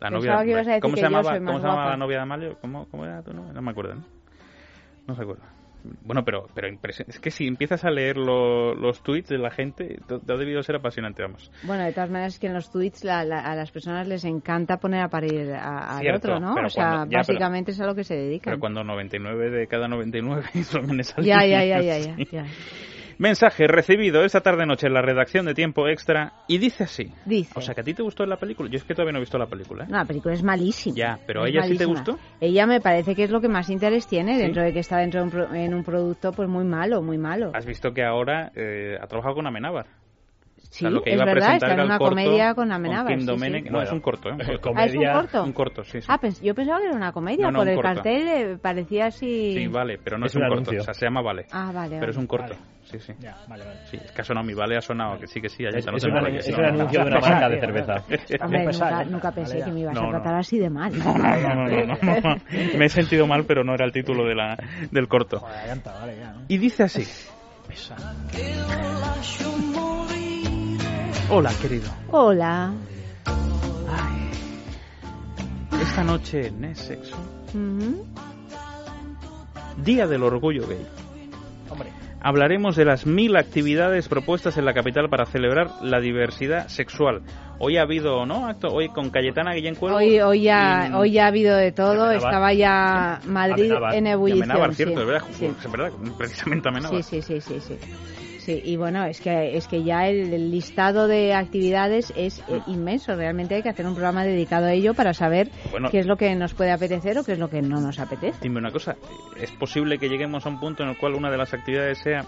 La 0.00 0.10
novia, 0.10 0.36
decir 0.44 0.80
¿Cómo 0.80 0.94
se 0.94 1.02
llamaba, 1.02 1.38
¿cómo 1.38 1.58
se 1.58 1.66
llamaba 1.66 1.90
la 1.90 1.96
novia 1.96 2.16
de 2.18 2.22
Amalio? 2.22 2.56
¿Cómo, 2.60 2.86
cómo 2.88 3.04
era 3.04 3.20
tu 3.22 3.32
novia? 3.32 3.52
No 3.52 3.62
me 3.62 3.70
acuerdo, 3.72 3.94
¿no? 3.96 4.04
No 5.08 5.14
se 5.16 5.22
acuerda. 5.22 5.42
Bueno, 6.02 6.24
pero, 6.24 6.46
pero 6.54 6.68
es 6.88 7.20
que 7.20 7.30
si 7.30 7.46
empiezas 7.46 7.84
a 7.84 7.90
leer 7.90 8.16
lo- 8.16 8.74
los 8.74 9.02
tweets 9.02 9.28
de 9.28 9.38
la 9.38 9.50
gente, 9.50 9.98
te 10.06 10.18
te 10.18 10.32
ha 10.32 10.36
debido 10.36 10.62
ser 10.62 10.76
apasionante, 10.76 11.22
vamos. 11.22 11.50
Bueno, 11.62 11.84
de 11.84 11.92
todas 11.92 12.10
maneras 12.10 12.34
es 12.34 12.40
que 12.40 12.48
en 12.48 12.54
los 12.54 12.70
tweets 12.70 13.04
la- 13.04 13.24
la- 13.24 13.40
a 13.40 13.54
las 13.54 13.70
personas 13.70 14.06
les 14.08 14.24
encanta 14.24 14.78
poner 14.78 15.00
a 15.02 15.08
parir 15.08 15.52
a- 15.52 15.98
al 15.98 16.14
otro, 16.14 16.40
¿no? 16.40 16.54
O 16.54 16.68
sea, 16.68 16.84
cuando- 16.84 17.04
ya, 17.04 17.08
pero- 17.08 17.18
básicamente 17.38 17.70
es 17.70 17.80
a 17.80 17.86
lo 17.86 17.94
que 17.94 18.04
se 18.04 18.14
dedican. 18.16 18.52
Pero 18.52 18.60
cuando 18.60 18.84
99 18.84 19.50
de 19.50 19.66
cada 19.66 19.88
99 19.88 20.42
son 20.64 20.90
en 20.90 21.00
esa 21.00 21.20
Ya, 21.22 21.38
línea, 21.42 21.64
ya, 21.64 21.80
ya, 21.80 21.98
ya, 21.98 22.16
ya. 22.30 22.44
Mensaje 23.18 23.66
recibido 23.66 24.24
esta 24.24 24.40
tarde-noche 24.42 24.86
en 24.86 24.94
la 24.94 25.02
redacción 25.02 25.44
de 25.46 25.52
Tiempo 25.54 25.88
Extra 25.88 26.32
y 26.46 26.58
dice 26.58 26.84
así. 26.84 27.12
Dice. 27.24 27.52
O 27.56 27.60
sea, 27.60 27.74
que 27.74 27.80
a 27.80 27.84
ti 27.84 27.92
te 27.92 28.02
gustó 28.02 28.24
la 28.26 28.36
película. 28.36 28.70
Yo 28.70 28.76
es 28.78 28.84
que 28.84 28.94
todavía 28.94 29.12
no 29.12 29.18
he 29.18 29.22
visto 29.22 29.36
la 29.38 29.46
película. 29.46 29.84
¿eh? 29.84 29.86
No, 29.90 29.96
la 29.98 30.04
película 30.04 30.34
es 30.34 30.42
malísima. 30.44 30.94
Ya, 30.96 31.18
pero 31.26 31.42
¿a 31.42 31.48
Es 31.48 31.50
ella 31.50 31.62
sí 31.62 31.76
te 31.76 31.84
malísima. 31.86 32.12
gustó? 32.14 32.18
Ella 32.40 32.66
me 32.66 32.80
parece 32.80 33.16
que 33.16 33.24
es 33.24 33.30
lo 33.30 33.40
que 33.40 33.48
más 33.48 33.70
interés 33.70 34.06
tiene 34.06 34.38
dentro 34.38 34.62
de 34.62 34.72
que 34.72 34.78
está 34.78 34.98
dentro 34.98 35.18
de 35.20 35.24
un, 35.24 35.30
pro- 35.32 35.52
en 35.52 35.74
un 35.74 35.82
producto 35.82 36.30
pues 36.32 36.48
muy 36.48 36.64
malo, 36.64 37.02
muy 37.02 37.18
malo. 37.18 37.50
Has 37.54 37.66
visto 37.66 37.92
que 37.92 38.04
ahora 38.04 38.52
eh, 38.54 38.96
ha 39.00 39.06
trabajado 39.08 39.34
con 39.34 39.46
Amenábar. 39.48 39.86
Sí, 40.70 40.84
O 40.84 40.88
sea, 40.88 40.90
lo 40.90 41.02
que 41.02 41.10
es 41.10 41.14
iba 41.16 41.22
a 41.22 41.26
verdad, 41.26 41.54
está 41.54 41.72
en 41.72 41.80
una 41.80 41.98
corto 41.98 42.14
comedia 42.16 42.54
con 42.54 42.70
Amenábar, 42.70 43.06
Kim 43.16 43.20
sí, 43.26 43.38
sí. 43.38 43.70
No, 43.70 43.80
es 43.82 43.90
un 43.90 44.00
corto, 44.00 44.28
¿eh? 44.28 44.32
Un 44.32 44.38
corto. 44.38 44.72
Ah, 44.76 44.84
¿es 44.84 44.94
un 44.94 45.04
corto? 45.06 45.42
Un 45.44 45.52
corto, 45.52 45.82
sí, 45.84 46.00
sí. 46.00 46.06
Ah, 46.10 46.20
pens- 46.20 46.40
yo 46.42 46.54
pensaba 46.54 46.78
que 46.78 46.86
era 46.86 46.94
una 46.94 47.10
comedia, 47.12 47.46
No, 47.46 47.50
no, 47.52 47.58
por 47.60 47.66
un 47.66 47.70
el 47.70 47.76
corto. 47.76 47.94
cartel 47.94 48.28
eh, 48.28 48.58
parecía 48.60 49.06
así... 49.06 49.54
Sí, 49.54 49.66
vale, 49.66 49.98
pero 49.98 50.18
no 50.18 50.26
es, 50.26 50.32
Es 50.32 50.36
un, 50.36 50.42
un 50.44 50.48
corto. 50.50 50.70
O 50.78 50.80
sea, 50.82 50.94
se 50.94 51.06
llama 51.06 51.22
Vale. 51.22 51.46
Ah, 51.52 51.70
vale, 51.72 51.90
Pero 51.90 52.00
vale. 52.00 52.10
es 52.10 52.16
un 52.16 52.26
corto. 52.26 52.52
Vale. 52.54 52.77
Sí, 52.90 52.98
sí. 53.00 53.12
vale, 53.48 53.64
vale. 53.64 53.80
Sí, 53.90 53.98
es 54.02 54.12
que 54.12 54.22
ha 54.22 54.24
sonado 54.24 54.46
mi 54.46 54.54
Vale, 54.54 54.76
ha 54.78 54.80
sonado 54.80 55.18
que 55.18 55.26
sí, 55.26 55.40
que 55.42 55.48
sí. 55.50 55.62
ya 55.62 55.68
Es- 55.68 55.76
es 55.76 55.86
una- 55.86 55.96
es 55.98 56.04
un 56.48 56.64
anuncio 56.64 57.00
de 57.00 57.06
una 57.06 57.20
marca 57.20 57.48
de 57.50 57.60
cerveza. 57.60 57.94
Hombre, 58.44 58.64
nunca, 58.64 59.04
nunca 59.04 59.32
pensé 59.32 59.52
Vale, 59.54 59.64
que 59.66 59.72
me 59.72 59.80
ibas 59.80 59.94
No, 59.94 60.00
a 60.00 60.04
no. 60.04 60.10
tratar 60.12 60.34
así 60.36 60.58
de 60.58 60.70
mal. 60.70 60.92
No, 60.98 61.14
no, 61.14 61.68
no, 61.68 61.86
no, 61.86 62.20
no. 62.20 62.36
Me 62.78 62.86
he 62.86 62.88
sentido 62.88 63.26
mal, 63.26 63.44
pero 63.44 63.62
no 63.62 63.74
era 63.74 63.84
el 63.84 63.92
título 63.92 64.24
de 64.26 64.34
la, 64.34 64.56
del 64.90 65.06
corto. 65.06 65.40
Joder, 65.40 65.78
vale, 65.84 66.16
ya, 66.18 66.32
¿no? 66.32 66.42
Y 66.48 66.56
dice 66.58 66.84
así. 66.84 67.04
Hola, 71.30 71.50
querido. 71.60 71.90
Hola. 72.10 72.72
Esta 75.80 76.02
noche 76.04 76.46
en 76.48 76.64
Es 76.64 76.78
Sexo, 76.78 77.16
Ujú. 77.54 78.06
Día 79.76 80.06
del 80.06 80.22
Orgullo 80.22 80.66
Gay. 80.66 80.86
Hablaremos 82.20 82.74
de 82.74 82.84
las 82.84 83.06
mil 83.06 83.36
actividades 83.36 84.08
propuestas 84.08 84.56
en 84.58 84.64
la 84.64 84.74
capital 84.74 85.08
para 85.08 85.24
celebrar 85.24 85.68
la 85.82 86.00
diversidad 86.00 86.66
sexual. 86.66 87.22
Hoy 87.60 87.76
ha 87.76 87.82
habido, 87.82 88.26
¿no? 88.26 88.46
Acto 88.48 88.68
hoy 88.68 88.88
con 88.88 89.10
Cayetana 89.10 89.54
Guillén 89.54 89.76
Cuervo. 89.76 89.98
Hoy, 89.98 90.20
hoy, 90.20 90.42
ya, 90.42 90.88
y- 90.90 90.94
hoy 90.94 91.12
ya 91.12 91.24
ha 91.24 91.28
habido 91.28 91.56
de 91.56 91.70
todo. 91.70 92.10
Estaba 92.10 92.52
ya 92.52 93.20
Madrid 93.26 93.72
en 93.92 94.06
ebullición. 94.08 94.50
Amenábar, 94.50 94.70
sí. 94.70 94.76
cierto, 94.84 95.00
es 95.02 95.06
verdad, 95.06 95.22
Sí. 95.30 95.46
es 95.46 95.70
verdad, 95.72 95.92
precisamente 96.18 96.68
Amenábar. 96.68 97.02
Sí, 97.04 97.22
sí, 97.22 97.40
sí, 97.40 97.40
sí, 97.40 97.60
sí. 97.60 97.78
Sí, 98.48 98.62
y 98.64 98.76
bueno, 98.78 99.04
es 99.04 99.20
que, 99.20 99.58
es 99.58 99.68
que 99.68 99.84
ya 99.84 100.06
el, 100.08 100.32
el 100.32 100.50
listado 100.50 101.06
de 101.06 101.34
actividades 101.34 102.10
es 102.16 102.38
eh, 102.48 102.62
inmenso. 102.66 103.14
Realmente 103.14 103.56
hay 103.56 103.62
que 103.62 103.68
hacer 103.68 103.86
un 103.86 103.92
programa 103.92 104.24
dedicado 104.24 104.64
a 104.68 104.72
ello 104.72 104.94
para 104.94 105.12
saber 105.12 105.50
Bueno. 105.70 105.90
qué 105.90 105.98
es 105.98 106.06
lo 106.06 106.16
que 106.16 106.34
nos 106.34 106.54
puede 106.54 106.72
apetecer 106.72 107.18
o 107.18 107.24
qué 107.24 107.32
es 107.32 107.38
lo 107.38 107.50
que 107.50 107.60
no 107.60 107.78
nos 107.78 107.98
apetece. 107.98 108.38
Dime 108.40 108.56
una 108.58 108.70
cosa, 108.70 108.96
¿es 109.38 109.52
posible 109.52 109.98
que 109.98 110.08
lleguemos 110.08 110.46
a 110.46 110.48
un 110.48 110.58
punto 110.60 110.82
en 110.82 110.88
el 110.88 110.96
cual 110.96 111.14
una 111.14 111.30
de 111.30 111.36
las 111.36 111.52
actividades 111.52 111.98
sea 111.98 112.24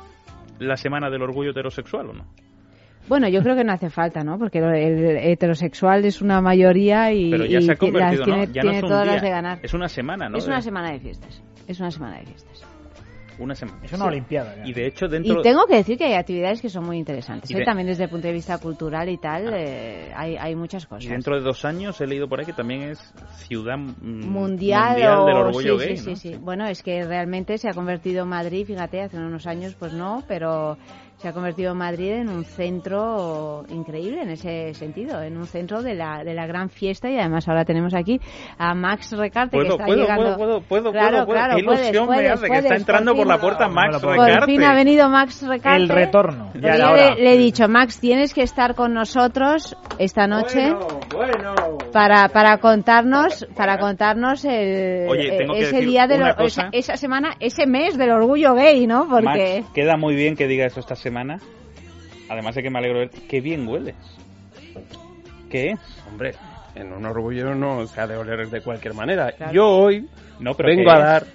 la 0.58 0.76
semana 0.76 1.08
del 1.08 1.22
orgullo 1.22 1.52
heterosexual 1.52 2.10
o 2.10 2.12
no? 2.12 2.26
Bueno, 3.08 3.26
yo 3.30 3.40
creo 3.42 3.56
que 3.56 3.64
no 3.64 3.72
hace 3.72 3.88
falta, 3.88 4.22
¿no? 4.22 4.38
Porque 4.38 4.58
el 4.58 5.16
heterosexual 5.16 6.04
es 6.04 6.20
una 6.20 6.42
mayoría 6.42 7.14
y, 7.14 7.30
Pero 7.30 7.46
ya 7.46 7.60
y 7.60 7.62
se 7.62 7.72
ha 7.72 7.76
ti- 7.76 7.86
las 7.86 7.92
convertido, 8.18 8.24
tiene, 8.24 8.46
¿no? 8.46 8.52
Ya 8.52 8.60
tiene 8.60 8.82
no 8.82 8.88
todas 8.88 9.04
día, 9.04 9.12
las 9.14 9.22
de 9.22 9.30
ganar. 9.30 9.58
es 9.62 9.72
una 9.72 9.88
semana, 9.88 10.28
¿no? 10.28 10.36
Es 10.36 10.46
una 10.46 10.60
semana 10.60 10.92
de 10.92 11.00
fiestas. 11.00 11.42
Es 11.66 11.80
una 11.80 11.90
semana 11.90 12.18
de 12.18 12.26
fiestas. 12.26 12.62
Una 13.40 13.54
semana. 13.54 13.78
Es 13.82 13.92
una 13.92 14.04
olimpiada. 14.04 14.54
ya. 14.56 14.66
Y 14.66 14.72
de 14.74 14.86
hecho 14.86 15.08
dentro... 15.08 15.40
Y 15.40 15.42
tengo 15.42 15.66
que 15.66 15.76
decir 15.76 15.96
que 15.98 16.04
hay 16.04 16.12
actividades 16.14 16.60
que 16.60 16.68
son 16.68 16.84
muy 16.84 16.98
interesantes. 16.98 17.50
Y 17.50 17.54
de- 17.54 17.64
También 17.64 17.86
desde 17.88 18.04
el 18.04 18.10
punto 18.10 18.26
de 18.28 18.34
vista 18.34 18.58
cultural 18.58 19.08
y 19.08 19.16
tal, 19.18 19.52
eh, 19.54 20.12
hay, 20.14 20.36
hay 20.36 20.54
muchas 20.54 20.86
cosas. 20.86 21.04
Y 21.04 21.08
dentro 21.08 21.34
de 21.36 21.40
dos 21.42 21.64
años 21.64 22.00
he 22.00 22.06
leído 22.06 22.28
por 22.28 22.38
ahí 22.40 22.46
que 22.46 22.52
también 22.52 22.82
es 22.82 22.98
ciudad 23.48 23.78
mm, 23.78 23.90
mundial, 24.28 24.88
mundial 24.90 25.18
o- 25.20 25.24
del 25.24 25.36
orgullo 25.38 25.78
sí, 25.80 25.86
gay, 25.86 25.96
sí, 25.96 26.10
¿no? 26.10 26.16
sí, 26.16 26.28
sí. 26.30 26.38
Bueno, 26.40 26.66
es 26.66 26.82
que 26.82 27.04
realmente 27.04 27.56
se 27.58 27.68
ha 27.68 27.72
convertido 27.72 28.26
Madrid, 28.26 28.66
fíjate, 28.66 29.00
hace 29.00 29.16
unos 29.16 29.46
años 29.46 29.74
pues 29.78 29.92
no, 29.92 30.22
pero 30.28 30.76
se 31.20 31.28
ha 31.28 31.32
convertido 31.34 31.74
Madrid 31.74 32.12
en 32.12 32.28
un 32.30 32.44
centro 32.44 33.62
increíble 33.68 34.22
en 34.22 34.30
ese 34.30 34.72
sentido, 34.74 35.22
en 35.22 35.36
un 35.36 35.46
centro 35.46 35.82
de 35.82 35.94
la, 35.94 36.24
de 36.24 36.32
la 36.32 36.46
gran 36.46 36.70
fiesta 36.70 37.10
y 37.10 37.18
además 37.18 37.46
ahora 37.46 37.64
tenemos 37.66 37.94
aquí 37.94 38.18
a 38.58 38.74
Max 38.74 39.12
Recarte 39.16 39.50
que 39.58 39.62
Puedo, 39.64 39.72
está 39.74 39.84
puedo, 39.84 40.00
llegando. 40.00 40.22
puedo, 40.36 40.36
puedo, 40.38 40.60
puedo, 40.62 40.92
Claro, 40.92 41.26
puedo, 41.26 41.38
claro, 41.38 41.54
Qué 41.56 41.60
ilusión 41.60 42.06
puedes, 42.06 42.08
me 42.08 42.14
puedes, 42.14 42.32
hace 42.32 42.48
que 42.48 42.58
está 42.58 42.74
entrando 42.76 43.12
por 43.12 43.20
fin. 43.22 43.28
la 43.28 43.38
puerta 43.38 43.68
Max 43.68 43.98
Por 44.00 44.10
Recarte. 44.18 44.46
fin 44.46 44.62
ha 44.64 44.74
venido 44.74 45.08
Max 45.10 45.46
Recarte. 45.46 45.82
El 45.82 45.88
retorno. 45.90 46.52
Ya 46.54 46.76
yo 46.78 46.94
le, 46.94 47.14
le 47.22 47.34
he 47.34 47.36
dicho, 47.36 47.68
Max, 47.68 48.00
tienes 48.00 48.32
que 48.32 48.42
estar 48.42 48.74
con 48.74 48.94
nosotros 48.94 49.76
esta 49.98 50.26
noche 50.26 50.72
Bueno. 51.14 51.54
Para, 51.92 52.28
para 52.28 52.56
contarnos, 52.58 53.46
para 53.54 53.78
contarnos 53.78 54.44
el, 54.46 55.06
Oye, 55.08 55.36
tengo 55.36 55.52
que 55.54 55.60
ese 55.60 55.72
decir 55.76 55.88
día 55.90 56.06
de 56.06 56.18
lo- 56.18 56.38
esa, 56.38 56.68
esa 56.72 56.96
semana, 56.96 57.32
ese 57.40 57.66
mes 57.66 57.98
del 57.98 58.10
orgullo 58.10 58.54
gay, 58.54 58.86
¿no? 58.86 59.06
Porque 59.08 59.58
Max, 59.60 59.72
queda 59.74 59.96
muy 59.96 60.14
bien 60.14 60.34
que 60.36 60.46
diga 60.46 60.64
eso 60.66 60.80
esta 60.80 60.94
semana. 60.94 61.09
Además 62.28 62.54
de 62.54 62.62
que 62.62 62.70
me 62.70 62.78
alegro 62.78 63.00
de 63.00 63.06
ver 63.06 63.14
qué 63.28 63.40
bien 63.40 63.66
hueles. 63.66 63.96
¿Qué 65.50 65.70
es? 65.70 65.80
Hombre, 66.08 66.34
en 66.74 66.92
un 66.92 67.04
orgullo 67.04 67.54
no 67.54 67.86
se 67.86 68.00
ha 68.00 68.06
de 68.06 68.16
oler 68.16 68.48
de 68.48 68.60
cualquier 68.60 68.94
manera. 68.94 69.32
Claro. 69.32 69.52
Yo 69.52 69.68
hoy 69.68 70.08
No, 70.38 70.54
pero 70.54 70.68
vengo 70.68 70.84
¿qué 70.84 70.90
a 70.90 70.98
dar, 70.98 71.26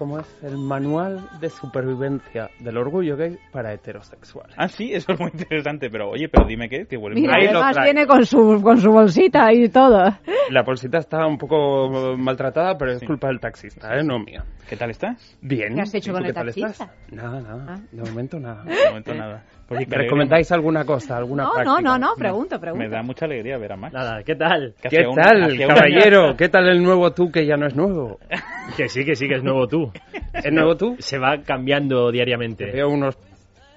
¿cómo 0.00 0.18
es? 0.18 0.26
El 0.42 0.56
manual 0.56 1.20
de 1.42 1.50
supervivencia 1.50 2.48
del 2.58 2.78
orgullo 2.78 3.18
gay 3.18 3.36
para 3.52 3.74
heterosexuales. 3.74 4.54
Ah, 4.56 4.66
sí, 4.66 4.94
eso 4.94 5.12
es 5.12 5.20
muy 5.20 5.28
interesante. 5.34 5.90
Pero 5.90 6.08
oye, 6.08 6.26
pero 6.30 6.46
dime 6.46 6.70
qué, 6.70 6.86
que 6.86 6.96
muy 6.96 7.12
mira, 7.14 7.34
además 7.36 7.76
viene 7.84 8.06
con 8.06 8.24
su, 8.24 8.60
con 8.62 8.78
su 8.80 8.90
bolsita 8.90 9.52
y 9.52 9.68
todo. 9.68 10.04
La 10.48 10.62
bolsita 10.62 10.96
está 10.98 11.26
un 11.26 11.36
poco 11.36 12.16
maltratada, 12.16 12.78
pero 12.78 12.92
es 12.92 13.04
culpa 13.04 13.28
del 13.28 13.40
taxista, 13.40 13.94
¿eh? 13.94 14.02
No 14.02 14.18
mía. 14.18 14.42
¿Qué 14.68 14.76
tal 14.76 14.88
estás? 14.90 15.36
Bien. 15.42 15.74
¿Qué 15.74 15.80
has 15.82 15.94
hecho 15.94 16.12
¿Y 16.12 16.14
con 16.14 16.22
el 16.22 16.28
qué 16.28 16.32
tal 16.32 16.46
taxista? 16.46 16.70
estás? 16.70 17.12
Nada, 17.12 17.40
nada. 17.42 17.66
Ah. 17.68 17.80
De 17.92 18.02
momento 18.10 18.40
nada. 18.40 18.62
De 18.64 18.88
momento 18.88 19.14
nada. 19.14 19.44
¿Me 19.70 19.84
recomendáis 19.84 20.50
alguna 20.50 20.84
cosa, 20.84 21.16
alguna 21.16 21.44
No, 21.44 21.52
práctica? 21.52 21.80
no, 21.80 21.96
no, 21.96 21.98
no, 22.08 22.14
pregunto, 22.16 22.58
pregunto. 22.58 22.84
Me 22.84 22.90
da 22.90 23.02
mucha 23.02 23.26
alegría 23.26 23.56
ver 23.56 23.72
a 23.72 23.76
Max. 23.76 23.94
Nada, 23.94 24.22
¿qué 24.24 24.34
tal? 24.34 24.74
¿Qué 24.82 25.06
un- 25.06 25.14
tal, 25.14 25.56
caballero? 25.58 26.36
¿Qué 26.36 26.48
tal 26.48 26.68
el 26.68 26.82
nuevo 26.82 27.12
tú 27.12 27.30
que 27.30 27.46
ya 27.46 27.56
no 27.56 27.66
es 27.66 27.76
nuevo? 27.76 28.18
Que 28.76 28.88
sí, 28.88 29.04
que 29.04 29.16
sí, 29.16 29.26
que 29.26 29.34
es 29.34 29.42
nuevo 29.42 29.66
tú. 29.66 29.89
¿Es 30.34 30.52
nuevo 30.52 30.76
tú? 30.76 30.96
Se 30.98 31.18
va 31.18 31.38
cambiando 31.42 32.10
diariamente. 32.10 32.66
Te 32.66 32.72
veo 32.72 32.88
unos 32.88 33.16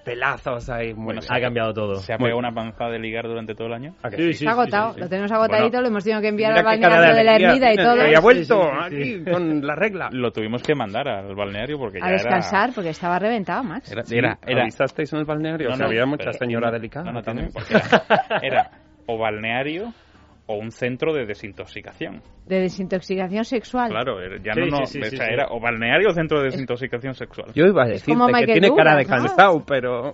pelazos 0.04 0.70
ahí. 0.70 0.94
Muy 0.94 1.06
Bueno, 1.06 1.22
bien. 1.22 1.34
ha 1.34 1.40
cambiado 1.40 1.74
todo. 1.74 1.96
¿Se 1.96 2.12
ha 2.14 2.18
pegado 2.18 2.38
una 2.38 2.52
panzada 2.52 2.92
de 2.92 3.00
ligar 3.00 3.26
durante 3.26 3.56
todo 3.56 3.68
el 3.68 3.74
año? 3.74 3.96
¿A 4.04 4.10
que 4.10 4.18
Sí, 4.18 4.22
sí? 4.24 4.34
sí, 4.34 4.46
Está 4.46 4.52
sí, 4.56 4.60
agotado, 4.60 4.90
sí, 4.90 4.94
sí. 4.96 5.00
lo 5.02 5.10
tenemos 5.10 5.32
agotadito, 5.32 5.68
Bueno. 5.70 5.82
lo 5.82 5.88
hemos 5.88 6.04
tenido 6.04 6.22
que 6.22 6.28
enviar 6.28 6.52
al 6.58 6.64
balneario 6.66 7.16
de, 7.16 7.24
la 7.24 7.36
ermida 7.38 7.74
y 7.74 7.78
todo. 7.78 7.96
que 7.96 8.12
Ya 8.12 8.18
ha 8.18 8.22
vuelto 8.22 8.62
Sí, 8.90 8.96
sí, 8.96 9.04
sí, 9.04 9.14
aquí 9.24 9.32
con 9.32 9.66
la 9.66 9.76
regla. 9.76 10.10
Lo 10.12 10.32
tuvimos 10.32 10.62
que 10.62 10.76
mandar 10.76 11.08
al 11.08 11.34
balneario 11.36 11.78
porque 11.78 12.00
ya 12.00 12.06
A 12.08 12.12
descansar 12.12 12.72
porque 12.76 12.90
estaba 12.90 13.18
reventado, 13.18 13.64
Max. 13.64 13.90
era... 13.92 14.04
Sí, 14.04 14.18
Era, 14.18 14.38
era, 14.46 14.62
¿Avisasteis 14.64 15.14
en 15.14 15.20
el 15.20 15.26
balneario? 15.26 15.70
No, 15.70 15.74
O 15.74 15.78
sea, 15.78 15.86
no, 15.86 15.90
había 15.92 16.06
mucha 16.06 16.26
pero- 16.26 16.38
señora 16.38 16.70
delicada. 16.70 17.06
No, 17.06 17.14
no, 17.14 17.22
también. 17.22 17.50
porque 17.54 17.74
era, 17.78 18.40
era 18.42 18.72
o 19.06 19.18
balneario 19.18 19.94
o 20.46 20.56
un 20.58 20.72
centro 20.72 21.14
de 21.14 21.26
desintoxicación. 21.26 22.22
De 22.46 22.60
desintoxicación 22.60 23.46
sexual. 23.46 23.90
Claro, 23.90 24.20
era- 24.20 24.36
ya 24.44 24.54
Sí, 24.54 24.60
no, 24.60 24.80
no, 24.80 24.86
sí, 24.86 24.94
sí, 24.94 25.00
o 25.02 25.06
sí, 25.10 25.16
sea, 25.16 25.28
sí. 25.28 25.34
era 25.34 25.48
o 25.50 25.60
balneario 25.62 26.10
o 26.10 26.14
centro 26.14 26.40
de 26.40 26.46
desintoxicación 26.48 27.14
sexual. 27.16 27.48
Yo 27.56 27.66
iba 27.66 27.84
a 27.84 27.88
decirte 27.88 28.12
como 28.12 28.28
que 28.28 28.34
Michael 28.34 28.60
tiene 28.60 28.76
cara 28.76 28.96
de 28.98 29.04
Douglas, 29.04 29.22
¿no? 29.22 29.28
cansado, 29.30 29.64
pero... 29.66 30.14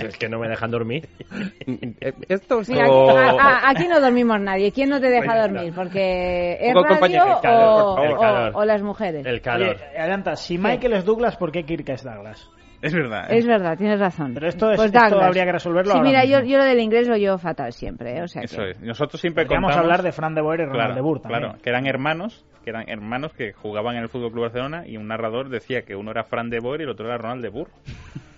Es 0.00 0.16
que 0.16 0.28
no 0.28 0.38
me 0.38 0.48
dejan 0.48 0.70
dormir. 0.70 1.08
Esto 2.28 2.60
es... 2.60 2.68
Mira, 2.68 2.82
aquí, 2.84 2.90
o- 2.92 3.10
a- 3.10 3.30
a- 3.30 3.70
aquí 3.70 3.88
no 3.88 4.00
dormimos 4.00 4.40
nadie. 4.40 4.70
¿Quién 4.70 4.90
no 4.90 5.00
te 5.00 5.08
deja 5.08 5.40
dormir? 5.48 5.72
Porque 5.74 6.52
es 6.60 6.72
Poco 6.72 6.84
radio 6.84 6.94
compañero, 7.00 7.26
el 7.36 7.40
calor, 7.42 7.64
o, 7.64 7.96
por 7.96 7.96
favor. 7.96 7.98
o- 7.98 8.04
El 8.04 8.18
calor. 8.20 8.52
o 8.54 8.64
las 8.64 8.82
mujeres. 8.82 9.26
El 9.26 9.40
calor. 9.40 9.76
Oye, 9.76 9.98
adelanta, 9.98 10.36
si 10.36 10.56
Michael 10.58 10.92
es 10.94 11.04
Douglas, 11.04 11.36
¿por 11.36 11.50
qué 11.50 11.64
Kirk 11.64 11.88
es 11.88 12.04
Douglas? 12.04 12.48
Es 12.84 12.92
verdad. 12.94 13.30
¿eh? 13.32 13.38
Es 13.38 13.46
verdad, 13.46 13.76
tienes 13.78 13.98
razón. 13.98 14.32
Pero 14.34 14.46
esto, 14.48 14.70
es, 14.70 14.76
Pues 14.76 14.92
esto 14.94 15.20
habría 15.22 15.44
que 15.46 15.52
resolverlo 15.52 15.92
Sí, 15.92 15.98
ahora 15.98 16.08
mira, 16.10 16.24
yo, 16.24 16.36
mismo. 16.42 16.52
yo 16.52 16.58
lo 16.58 16.64
del 16.64 16.80
inglés 16.80 17.08
lo 17.08 17.16
llevo 17.16 17.38
fatal 17.38 17.72
siempre, 17.72 18.18
¿eh? 18.18 18.22
o 18.22 18.28
sea 18.28 18.42
Eso 18.42 18.62
que... 18.62 18.70
es. 18.70 18.80
Nosotros 18.82 19.20
siempre 19.20 19.44
Podríamos 19.44 19.70
contamos... 19.70 19.84
hablar 19.84 20.02
de 20.02 20.12
Fran 20.12 20.34
de 20.34 20.42
Boer 20.42 20.60
y 20.60 20.64
Ronald 20.64 20.78
Claro, 20.80 20.94
de 20.94 21.00
Boer 21.00 21.20
también. 21.22 21.40
claro, 21.42 21.58
que 21.62 21.70
eran 21.70 21.86
hermanos, 21.86 22.44
que 22.62 22.70
eran 22.70 22.88
hermanos 22.88 23.32
que 23.32 23.52
jugaban 23.52 23.96
en 23.96 24.02
el 24.02 24.08
Fútbol 24.08 24.32
Club 24.32 24.42
Barcelona 24.44 24.84
y 24.86 24.96
un 24.98 25.08
narrador 25.08 25.48
decía 25.48 25.82
que 25.82 25.96
uno 25.96 26.10
era 26.10 26.24
Fran 26.24 26.50
de 26.50 26.60
Boer 26.60 26.80
y 26.80 26.84
el 26.84 26.90
otro 26.90 27.06
era 27.06 27.16
Ronald 27.16 27.42
de 27.42 27.48
Boer. 27.48 27.68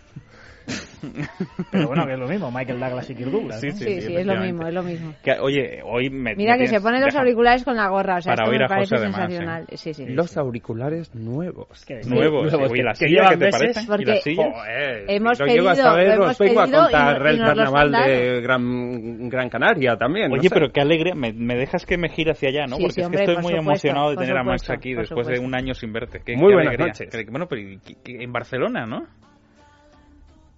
Pero 1.70 1.86
bueno, 1.88 2.06
que 2.06 2.12
es 2.14 2.18
lo 2.18 2.26
mismo, 2.26 2.50
Michael 2.50 2.80
Douglas 2.80 3.10
y 3.10 3.14
Kirk 3.14 3.30
Douglas. 3.30 3.60
Sí, 3.60 3.68
¿no? 3.68 3.72
sí, 3.76 3.84
Sí, 3.84 4.00
sí, 4.02 4.16
es 4.16 4.26
lo 4.26 4.36
mismo, 4.40 4.66
es 4.66 4.74
lo 4.74 4.82
mismo. 4.82 5.14
Que, 5.22 5.32
oye, 5.40 5.80
hoy 5.84 6.10
me 6.10 6.34
Mira 6.34 6.54
me 6.54 6.58
que 6.60 6.66
se 6.66 6.70
tienes- 6.72 6.82
ponen 6.82 7.00
los 7.00 7.06
deja- 7.12 7.20
auriculares 7.20 7.64
con 7.64 7.76
la 7.76 7.88
gorra, 7.88 8.16
o 8.16 8.20
sea, 8.20 8.34
Para 8.34 8.44
esto 8.44 8.50
oír 8.50 8.58
me 8.60 8.64
a 8.64 8.68
parece 8.68 8.94
José 8.96 9.04
además, 9.04 9.20
sensacional. 9.20 9.66
Sí, 9.74 9.94
sí. 9.94 10.06
Los 10.06 10.36
auriculares 10.36 11.14
nuevos. 11.14 11.84
Que- 11.86 12.00
Nuevos, 12.06 12.50
Nuevos, 12.52 12.70
oye, 12.72 12.80
que- 12.80 12.84
las 12.84 12.98
que 12.98 13.06
sillas, 13.08 13.30
¿qué 13.30 13.36
te 13.36 13.50
parecen? 13.50 13.84
¿Y 13.84 13.86
porque- 13.86 14.04
las 14.06 14.22
sillas? 14.22 14.46
Joder, 14.52 15.04
Hemos 15.08 15.38
lo 15.40 15.46
pedido- 15.46 15.74
saber, 15.74 16.06
lo 16.06 16.12
os 16.12 16.18
hemos 16.26 16.38
vengo 16.38 16.60
a 16.60 16.64
pedido 16.64 16.78
y 16.78 16.82
contar 16.82 17.16
y 17.16 17.28
el 17.30 17.36
los 17.38 17.46
carnaval 17.48 17.92
de 17.92 18.40
Gran, 18.40 19.28
Gran 19.28 19.48
Canaria 19.48 19.96
también. 19.96 20.28
no 20.28 20.34
Oye, 20.34 20.48
sé. 20.48 20.54
pero 20.54 20.72
qué 20.72 20.80
alegría, 20.80 21.14
me, 21.14 21.32
me 21.32 21.56
dejas 21.56 21.86
que 21.86 21.96
me 21.98 22.08
gire 22.08 22.32
hacia 22.32 22.48
allá, 22.48 22.66
¿no? 22.66 22.76
Porque 22.78 23.00
es 23.02 23.08
que 23.08 23.16
estoy 23.16 23.36
muy 23.42 23.52
emocionado 23.54 24.10
de 24.10 24.16
tener 24.16 24.36
a 24.36 24.42
Max 24.42 24.68
aquí 24.70 24.94
después 24.94 25.26
de 25.26 25.38
un 25.38 25.54
año 25.54 25.74
sin 25.74 25.92
verte. 25.92 26.20
Qué, 26.24 26.36
Muy 26.36 26.48
qué 26.48 26.54
buenas 26.54 26.78
noches. 26.78 27.08
Que- 27.10 27.24
Bueno, 27.30 27.46
pero 27.48 27.60
y- 27.62 27.78
que- 27.78 27.94
que 28.02 28.22
en 28.22 28.32
Barcelona, 28.32 28.86
¿no? 28.86 29.06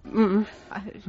Mm, 0.03 0.43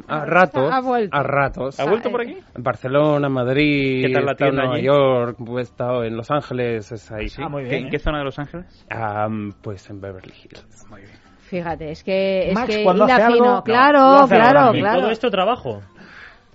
A 0.08 0.24
ratos, 0.26 0.72
Ha 0.72 0.80
vuelto. 0.80 1.16
a 1.16 1.22
ratos. 1.22 1.80
¿Ha 1.80 1.84
vuelto 1.84 2.10
por 2.10 2.22
aquí? 2.22 2.36
En 2.54 2.62
Barcelona, 2.62 3.28
Madrid, 3.28 4.04
¿Qué 4.06 4.12
tal 4.12 4.26
la 4.26 4.34
tienda 4.34 4.62
Nueva 4.64 4.74
allí? 4.76 4.84
York, 4.86 5.36
he 5.58 5.60
estado 5.60 6.04
en 6.04 6.16
Los 6.16 6.30
Ángeles, 6.30 6.90
es 6.92 7.10
ahí. 7.12 7.28
Sí. 7.28 7.40
Ah, 7.44 7.48
muy 7.48 7.62
¿Qué- 7.62 7.68
bien, 7.70 7.80
¿En 7.82 7.86
¿eh? 7.86 7.90
qué 7.92 7.98
zona 7.98 8.18
de 8.18 8.24
Los 8.24 8.38
Ángeles? 8.38 8.86
Am, 8.90 9.52
pues 9.62 9.88
en 9.90 10.00
Beverly 10.00 10.34
Hills. 10.44 10.86
Muy 10.90 11.00
bien. 11.02 11.12
Fíjate, 11.42 11.90
es 11.92 12.04
que 12.04 12.48
es 12.48 12.54
Max, 12.54 12.76
que 12.76 12.84
cuando 12.84 13.04
hace 13.04 13.22
algo, 13.22 13.34
fino. 13.38 13.54
no, 13.56 13.64
claro, 13.64 13.98
lo 13.98 14.04
hace 14.24 14.34
claro, 14.36 14.60
mismo. 14.72 14.76
¿Y 14.76 14.80
claro. 14.82 15.00
todo 15.00 15.10
esto 15.10 15.30
trabajo? 15.30 15.82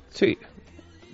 Sí. 0.09 0.37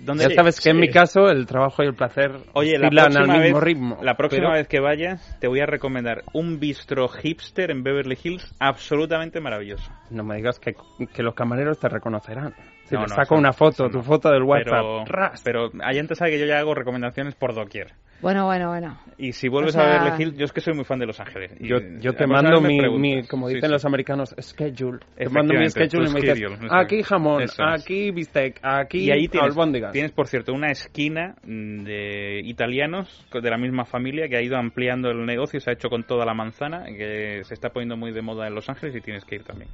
¿Dónde 0.04 0.28
Ya 0.28 0.34
sabes 0.34 0.60
que 0.60 0.70
en 0.70 0.80
mi 0.80 0.88
caso 0.88 1.28
el 1.30 1.46
trabajo 1.46 1.82
y 1.82 1.86
el 1.86 1.94
placer 1.94 2.32
Oye, 2.54 2.76
la 2.78 2.90
próxima, 2.90 3.20
al 3.24 3.30
vez, 3.30 3.42
mismo 3.44 3.60
ritmo. 3.60 3.98
la 4.02 4.16
próxima 4.16 4.46
pero- 4.48 4.54
vez 4.54 4.68
que 4.68 4.80
vayas 4.80 5.38
te 5.40 5.46
voy 5.46 5.60
a 5.60 5.66
recomendar 5.66 6.24
un 6.32 6.58
bistro 6.58 7.08
hipster 7.08 7.70
en 7.70 7.82
Beverly 7.82 8.18
Hills 8.22 8.54
absolutamente 8.58 9.40
maravilloso. 9.40 9.90
No 10.10 10.24
me 10.24 10.36
digas 10.36 10.58
que, 10.58 10.74
que 11.14 11.22
los 11.22 11.34
camareros 11.34 11.78
te 11.78 11.88
reconocerán. 11.88 12.54
Si 12.86 12.94
No, 12.96 13.02
les 13.02 13.10
no, 13.10 13.16
saco 13.16 13.34
eso 13.34 13.38
una 13.40 13.52
foto, 13.52 13.88
tu 13.88 14.02
foto 14.02 14.28
del 14.30 14.42
WhatsApp, 14.42 14.64
Pero, 14.70 15.04
ras. 15.06 15.42
pero 15.44 15.70
Allende 15.84 16.14
sabe 16.16 16.32
que 16.32 16.40
yo 16.40 16.46
ya 16.46 16.58
hago 16.58 16.74
recomendaciones 16.74 17.34
por 17.36 17.54
doquier. 17.54 17.92
Bueno, 18.22 18.46
bueno, 18.46 18.68
bueno. 18.68 18.98
Y 19.18 19.32
si 19.32 19.48
vuelves 19.48 19.74
O 19.74 19.78
sea- 19.80 20.00
a 20.00 20.04
Beverly 20.04 20.22
Hills, 20.24 20.38
yo 20.38 20.44
es 20.44 20.52
que 20.52 20.60
soy 20.60 20.74
muy 20.74 20.84
fan 20.84 20.98
de 20.98 21.06
Los 21.06 21.18
Ángeles. 21.20 21.52
Yo, 21.60 21.76
yo 22.00 22.12
te 22.14 22.26
mando 22.26 22.60
mi, 22.60 23.26
como 23.26 23.48
dicen 23.48 23.68
sí. 23.68 23.72
los 23.72 23.84
americanos, 23.84 24.34
schedule. 24.40 25.00
Te 25.16 25.28
mando 25.28 25.54
mi 25.54 25.68
schedule 25.68 26.08
y 26.08 26.12
me 26.12 26.20
dices, 26.20 26.48
aquí 26.70 27.02
jamón, 27.02 27.42
es. 27.42 27.56
aquí 27.58 28.10
bistec, 28.12 28.58
aquí 28.62 29.06
Y 29.06 29.10
ahí 29.10 29.28
tienes, 29.28 29.50
albóndigas. 29.50 29.92
tienes, 29.92 30.12
por 30.12 30.28
cierto, 30.28 30.52
una 30.52 30.68
esquina 30.70 31.34
de 31.44 32.40
italianos 32.44 33.26
de 33.32 33.50
la 33.50 33.58
misma 33.58 33.84
familia 33.84 34.28
que 34.28 34.36
ha 34.36 34.42
ido 34.42 34.56
ampliando 34.56 35.10
el 35.10 35.24
negocio, 35.26 35.60
se 35.60 35.70
ha 35.70 35.72
hecho 35.74 35.88
con 35.88 36.04
toda 36.04 36.24
la 36.24 36.34
manzana, 36.34 36.84
que 36.86 37.42
se 37.44 37.54
está 37.54 37.70
poniendo 37.70 37.96
muy 37.96 38.12
de 38.12 38.22
moda 38.22 38.46
en 38.46 38.54
Los 38.54 38.68
Ángeles 38.68 38.94
y 38.96 39.00
tienes 39.00 39.24
que 39.24 39.34
ir 39.36 39.42
también. 39.44 39.68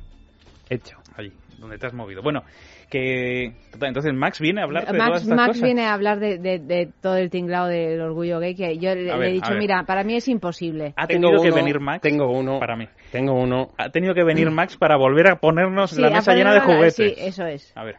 Hecho. 0.70 0.96
Allí, 1.16 1.32
donde 1.59 1.78
te 1.78 1.86
has 1.86 1.92
movido. 1.94 2.22
Bueno, 2.22 2.42
que... 2.88 3.52
Entonces 3.80 4.12
Max 4.14 4.40
viene 4.40 4.61
a 4.61 4.64
hablar 4.64 4.86
de 4.86 4.92
todas 4.92 5.09
Max, 5.09 5.22
estas 5.22 5.36
Max 5.36 5.48
cosas. 5.48 5.62
viene 5.62 5.84
a 5.86 5.92
hablar 5.94 6.18
de, 6.20 6.38
de- 6.38 6.59
de 6.59 6.88
todo 7.00 7.16
el 7.16 7.30
tinglado 7.30 7.66
del 7.68 8.00
orgullo 8.00 8.38
gay 8.40 8.54
que 8.54 8.78
yo 8.78 8.94
le, 8.94 9.11
he 9.28 9.32
dicho, 9.32 9.52
mira, 9.59 9.84
para 9.84 10.04
mí 10.04 10.14
es 10.16 10.28
imposible. 10.28 10.94
Ha 10.96 11.06
Tengo 11.06 11.28
tenido 11.28 11.42
que 11.42 11.48
uno, 11.48 11.56
venir 11.56 11.80
Max 11.80 12.02
Tengo 12.02 12.30
uno. 12.30 12.59
para 12.61 12.76
mí. 12.76 12.88
Tengo 13.12 13.32
uno. 13.34 13.70
Ha 13.78 13.90
tenido 13.90 14.14
que 14.14 14.24
venir 14.24 14.50
Max 14.50 14.76
para 14.76 14.96
volver 14.96 15.30
a 15.30 15.36
ponernos 15.36 15.90
Sí, 15.90 16.00
la 16.00 16.11
mesa 16.11 16.34
llena 16.34 16.54
de 16.54 16.61
juguetes. 16.61 16.94
Sí, 16.94 17.14
eso 17.18 17.44
es. 17.46 17.72
A 17.76 17.84
ver. 17.84 17.96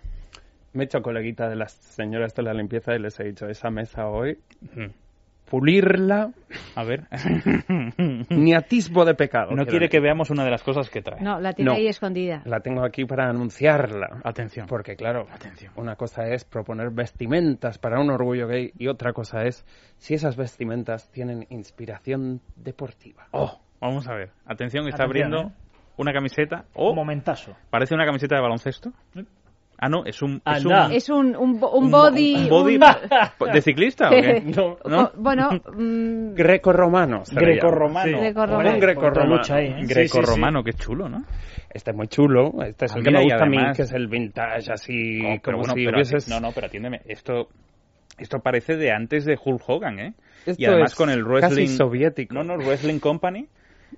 Me 0.72 0.84
he 0.84 0.86
hecho 0.86 1.02
coleguita 1.02 1.50
de 1.50 1.56
las 1.56 1.72
señoras 1.74 2.36
de 2.36 2.44
la 2.44 2.54
limpieza 2.54 2.96
y 2.96 3.00
les 3.00 3.20
he 3.20 3.24
dicho, 3.24 3.48
esa 3.48 3.70
mesa 3.72 4.08
hoy. 4.08 4.38
Pulirla, 5.50 6.32
A 6.76 6.84
ver. 6.84 7.08
ni 8.30 8.54
atisbo 8.54 9.06
de 9.06 9.16
pecado. 9.16 9.52
No 9.52 9.66
quiere 9.66 9.90
que 9.90 10.00
veamos 10.00 10.30
una 10.30 10.44
de 10.44 10.52
las 10.52 10.64
cosas 10.64 10.90
que 10.90 11.02
trae. 11.02 11.22
No, 11.22 11.40
la 11.40 11.54
tiene 11.54 11.72
No. 11.72 11.78
ahí 11.78 11.88
escondida. 11.88 12.42
La 12.46 12.60
tengo 12.62 12.84
aquí 12.84 13.06
para 13.06 13.30
anunciarla. 13.30 14.22
Atención. 14.24 14.68
Porque 14.68 14.96
claro, 14.96 15.28
Atención. 15.32 15.74
una 15.76 15.96
cosa 15.96 16.28
es 16.28 16.46
proponer 16.46 16.90
vestimentas 16.92 17.78
para 17.78 18.00
un 18.00 18.10
orgullo 18.10 18.48
gay 18.48 18.72
y 18.78 18.88
otra 18.88 19.14
cosa 19.14 19.44
es 19.44 19.66
si 19.98 20.14
esas 20.14 20.36
vestimentas 20.38 21.10
tienen 21.12 21.46
inspiración 21.50 22.42
deportiva. 22.56 23.28
Oh, 23.32 23.60
vamos 23.82 24.08
a 24.08 24.14
ver. 24.14 24.32
Atención, 24.46 24.88
está 24.88 25.04
Atención, 25.04 25.34
abriendo 25.34 25.42
¿eh? 25.50 25.54
una 25.98 26.14
camiseta. 26.14 26.66
Oh, 26.74 26.92
Un 26.92 26.96
momentazo. 26.96 27.56
parece 27.70 27.94
una 27.96 28.06
camiseta 28.06 28.36
de 28.36 28.42
baloncesto. 28.42 28.92
Ah, 29.82 29.88
no, 29.88 30.04
es 30.06 30.22
un... 30.22 30.36
Es 30.36 30.42
Anda. 30.66 30.88
un, 30.88 30.92
Es 30.92 31.10
un, 31.10 31.36
un, 31.38 31.60
bo- 31.60 31.72
un 31.72 31.90
body... 31.90 32.36
un 32.36 32.50
body 32.50 32.76
un- 32.76 33.52
¿De 33.54 33.62
ciclista 33.62 34.08
o 34.10 34.12
qué? 34.12 34.42
No, 34.56 34.78
¿No? 34.86 35.12
Bueno, 35.16 35.50
mm, 35.52 36.34
Greco-romano. 36.34 37.24
se 37.24 37.34
le 37.36 37.40
llama. 37.42 37.52
Greco-romano. 37.54 38.06
Sí. 38.06 38.12
Greco-romano. 38.20 38.60
Un 38.60 38.74
Hombre, 38.74 38.88
greco-romano. 38.88 39.36
lucha 39.38 39.56
ahí, 39.56 39.68
¿eh? 39.68 39.86
Greco-romano, 39.88 40.64
qué 40.64 40.74
chulo, 40.74 41.08
¿no? 41.08 41.24
Este 41.74 41.92
es 41.92 41.96
muy 41.98 42.08
chulo. 42.08 42.52
Este 42.64 42.86
es 42.86 42.92
Ah, 42.94 42.98
el 42.98 43.04
que 43.04 43.10
mira, 43.10 43.20
me 43.20 43.26
y 43.26 43.30
gusta 43.30 43.44
a 43.44 43.48
mí, 43.48 43.58
además- 43.58 43.78
que 43.78 43.84
es 43.84 43.92
el 43.94 44.08
vintage, 44.08 44.72
así 44.74 45.20
Oh, 45.24 45.38
pero 45.44 45.58
como 45.58 45.58
bueno, 45.60 45.74
si 45.76 45.86
pero 45.86 45.98
hubieses... 45.98 46.28
ati- 46.28 46.32
No, 46.34 46.40
no, 46.42 46.52
pero 46.54 46.68
atiéndeme. 46.68 47.02
Esto, 47.06 47.48
esto 48.18 48.40
parece 48.40 48.76
de 48.76 48.92
antes 48.92 49.24
de 49.26 49.38
Hulk 49.42 49.62
Hogan, 49.68 50.00
¿eh? 50.00 50.14
Esto 50.46 50.62
y 50.62 50.66
además 50.66 50.92
es 50.92 50.98
con 50.98 51.10
el 51.10 51.24
casi 51.24 51.32
wrestling... 51.56 51.68
soviético. 51.78 52.34
No, 52.34 52.44
no, 52.44 52.58
Wrestling 52.58 53.00
Company. 53.00 53.48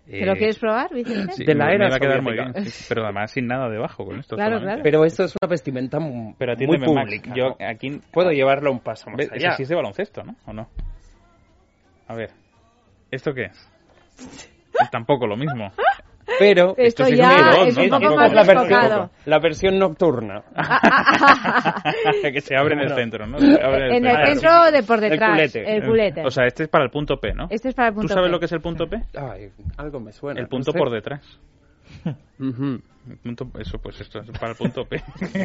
¿Te 0.05 0.25
lo 0.25 0.33
eh, 0.33 0.37
quieres 0.37 0.59
probar, 0.59 0.93
Vicente? 0.93 1.33
sí, 1.33 1.45
De 1.45 1.55
la 1.55 1.69
era 1.71 1.85
me 1.85 1.89
va 1.89 1.95
a 1.95 1.99
quedar 1.99 2.21
muy 2.21 2.33
bien, 2.33 2.53
sí, 2.65 2.85
pero 2.89 3.03
además 3.03 3.31
sin 3.31 3.47
nada 3.47 3.69
debajo 3.69 4.05
con 4.05 4.19
esto. 4.19 4.35
Claro, 4.35 4.59
solamente. 4.59 4.83
Pero 4.83 5.05
esto 5.05 5.23
es 5.23 5.35
una 5.41 5.49
vestimenta 5.49 5.97
Pero 5.97 6.07
muy 6.07 6.53
atiéndeme, 6.53 6.93
Max, 6.93 7.05
pública. 7.05 7.33
yo 7.35 7.57
aquí... 7.59 8.01
Puedo 8.11 8.31
llevarlo 8.31 8.71
un 8.71 8.79
paso 8.79 9.09
más 9.09 9.19
allá. 9.31 9.49
Ese 9.49 9.57
sí 9.57 9.63
es 9.63 9.69
de 9.69 9.75
baloncesto, 9.75 10.23
¿no? 10.23 10.35
¿O 10.45 10.53
no? 10.53 10.67
A 12.07 12.15
ver. 12.15 12.31
¿Esto 13.09 13.33
qué 13.33 13.45
es? 13.45 13.71
Es 14.81 14.89
tampoco 14.89 15.27
lo 15.27 15.37
mismo. 15.37 15.71
Pero 16.39 16.73
Esto 16.77 17.05
sí 17.05 17.15
ya 17.15 17.55
un 17.61 17.67
es 17.67 17.77
un 17.77 17.89
¿no? 17.89 17.99
poco 17.99 18.15
más 18.15 18.27
es 18.27 18.33
la 18.33 18.43
versión, 18.43 19.11
la 19.25 19.39
versión 19.39 19.79
nocturna. 19.79 20.43
que 22.33 22.41
se 22.41 22.55
abre 22.55 22.73
en 22.75 22.79
el 22.81 22.95
centro, 22.95 23.25
¿no? 23.27 23.39
Se 23.39 23.61
abre 23.63 23.97
En 23.97 24.05
el 24.05 24.27
centro 24.27 24.71
de 24.71 24.83
por 24.83 24.99
detrás, 24.99 25.29
El 25.29 25.35
culete. 25.51 25.75
el 25.77 25.83
culete. 25.85 26.25
O 26.25 26.31
sea, 26.31 26.45
este 26.45 26.63
es 26.63 26.69
para 26.69 26.83
el 26.85 26.89
punto 26.89 27.17
P, 27.17 27.33
¿no? 27.33 27.47
Este 27.49 27.69
es 27.69 27.75
para 27.75 27.89
el 27.89 27.93
punto 27.93 28.07
¿Tú 28.07 28.13
sabes 28.13 28.27
P. 28.27 28.31
lo 28.31 28.39
que 28.39 28.45
es 28.45 28.51
el 28.51 28.61
punto 28.61 28.87
P? 28.87 28.97
Ay, 29.17 29.49
algo 29.77 29.99
me 29.99 30.11
suena. 30.11 30.39
El 30.39 30.47
punto 30.47 30.69
no 30.71 30.73
sé. 30.73 30.79
por 30.79 30.89
detrás. 30.91 31.39
Punto- 33.23 33.49
eso, 33.59 33.79
pues 33.79 33.99
esto 33.99 34.19
es 34.19 34.29
para 34.39 34.51
el 34.51 34.57
punto 34.57 34.85
P. 34.85 35.01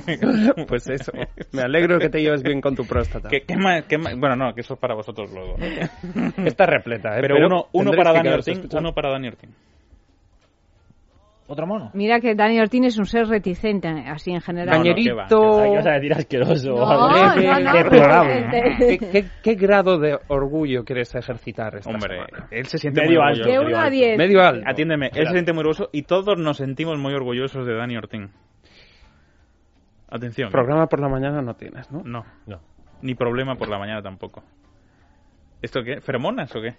Pues 0.68 0.86
eso. 0.88 1.10
Me 1.52 1.62
alegro 1.62 1.98
que 1.98 2.10
te 2.10 2.20
lleves 2.20 2.42
bien 2.42 2.60
con 2.60 2.76
tu 2.76 2.86
próstata. 2.86 3.28
¿Qué, 3.30 3.42
qué 3.42 3.56
más- 3.56 3.84
qué 3.84 3.96
más? 3.98 4.14
Bueno, 4.18 4.36
no, 4.36 4.54
que 4.54 4.60
eso 4.60 4.74
es 4.74 4.80
para 4.80 4.94
vosotros 4.94 5.30
luego. 5.32 5.56
¿no? 5.58 6.44
Está 6.44 6.66
repleta, 6.66 7.16
¿eh? 7.16 7.20
Pero, 7.22 7.36
uno, 7.38 7.66
uno 7.72 7.90
tendréis 7.90 7.96
para 7.96 8.12
Dani 8.12 8.28
Ortín, 8.28 8.68
uno 8.78 8.92
para 8.92 9.10
Dani 9.10 9.28
Ortín. 9.28 9.50
¿Otro 11.48 11.64
mono? 11.66 11.90
Mira 11.94 12.18
que 12.18 12.34
Dani 12.34 12.58
Ortín 12.58 12.84
es 12.84 12.98
un 12.98 13.06
ser 13.06 13.28
reticente, 13.28 13.86
así 13.88 14.32
en 14.32 14.40
general. 14.40 14.78
Cañerito. 14.78 15.10
¿Qué 15.28 15.76
vas 15.76 15.86
a 15.86 15.90
decir 15.92 16.12
asqueroso? 16.12 16.70
No. 16.70 17.34
¿Qué, 18.78 18.98
qué, 18.98 19.24
qué 19.42 19.54
grado 19.54 19.98
de 19.98 20.18
orgullo 20.26 20.84
quieres 20.84 21.14
ejercitar 21.14 21.76
esta 21.76 21.88
Hombre, 21.90 22.16
semana? 22.26 22.48
él 22.50 22.66
se 22.66 22.78
siente 22.78 23.00
Medio 23.02 23.20
muy 23.20 23.30
alto. 23.30 23.48
De 23.48 23.58
uno 23.60 23.78
a 23.78 23.88
diez. 23.90 24.18
Medio 24.18 24.40
alto. 24.42 24.64
Atiéndeme, 24.68 25.10
él 25.14 25.26
se 25.26 25.32
siente 25.34 25.52
muy 25.52 25.60
orgulloso 25.60 25.88
y 25.92 26.02
todos 26.02 26.36
nos 26.36 26.56
sentimos 26.56 26.98
muy 26.98 27.14
orgullosos 27.14 27.64
de 27.64 27.74
Dani 27.76 27.96
Ortín. 27.96 28.30
Atención. 30.08 30.50
Programa 30.50 30.86
por 30.88 31.00
la 31.00 31.08
mañana 31.08 31.42
no 31.42 31.54
tienes, 31.54 31.90
¿no? 31.92 32.02
No, 32.04 32.24
No. 32.46 32.60
ni 33.02 33.14
problema 33.14 33.54
por 33.56 33.68
la 33.68 33.78
mañana 33.78 34.02
tampoco. 34.02 34.42
¿Esto 35.62 35.82
qué? 35.84 36.00
¿Feromonas 36.00 36.54
o 36.56 36.60
qué? 36.60 36.74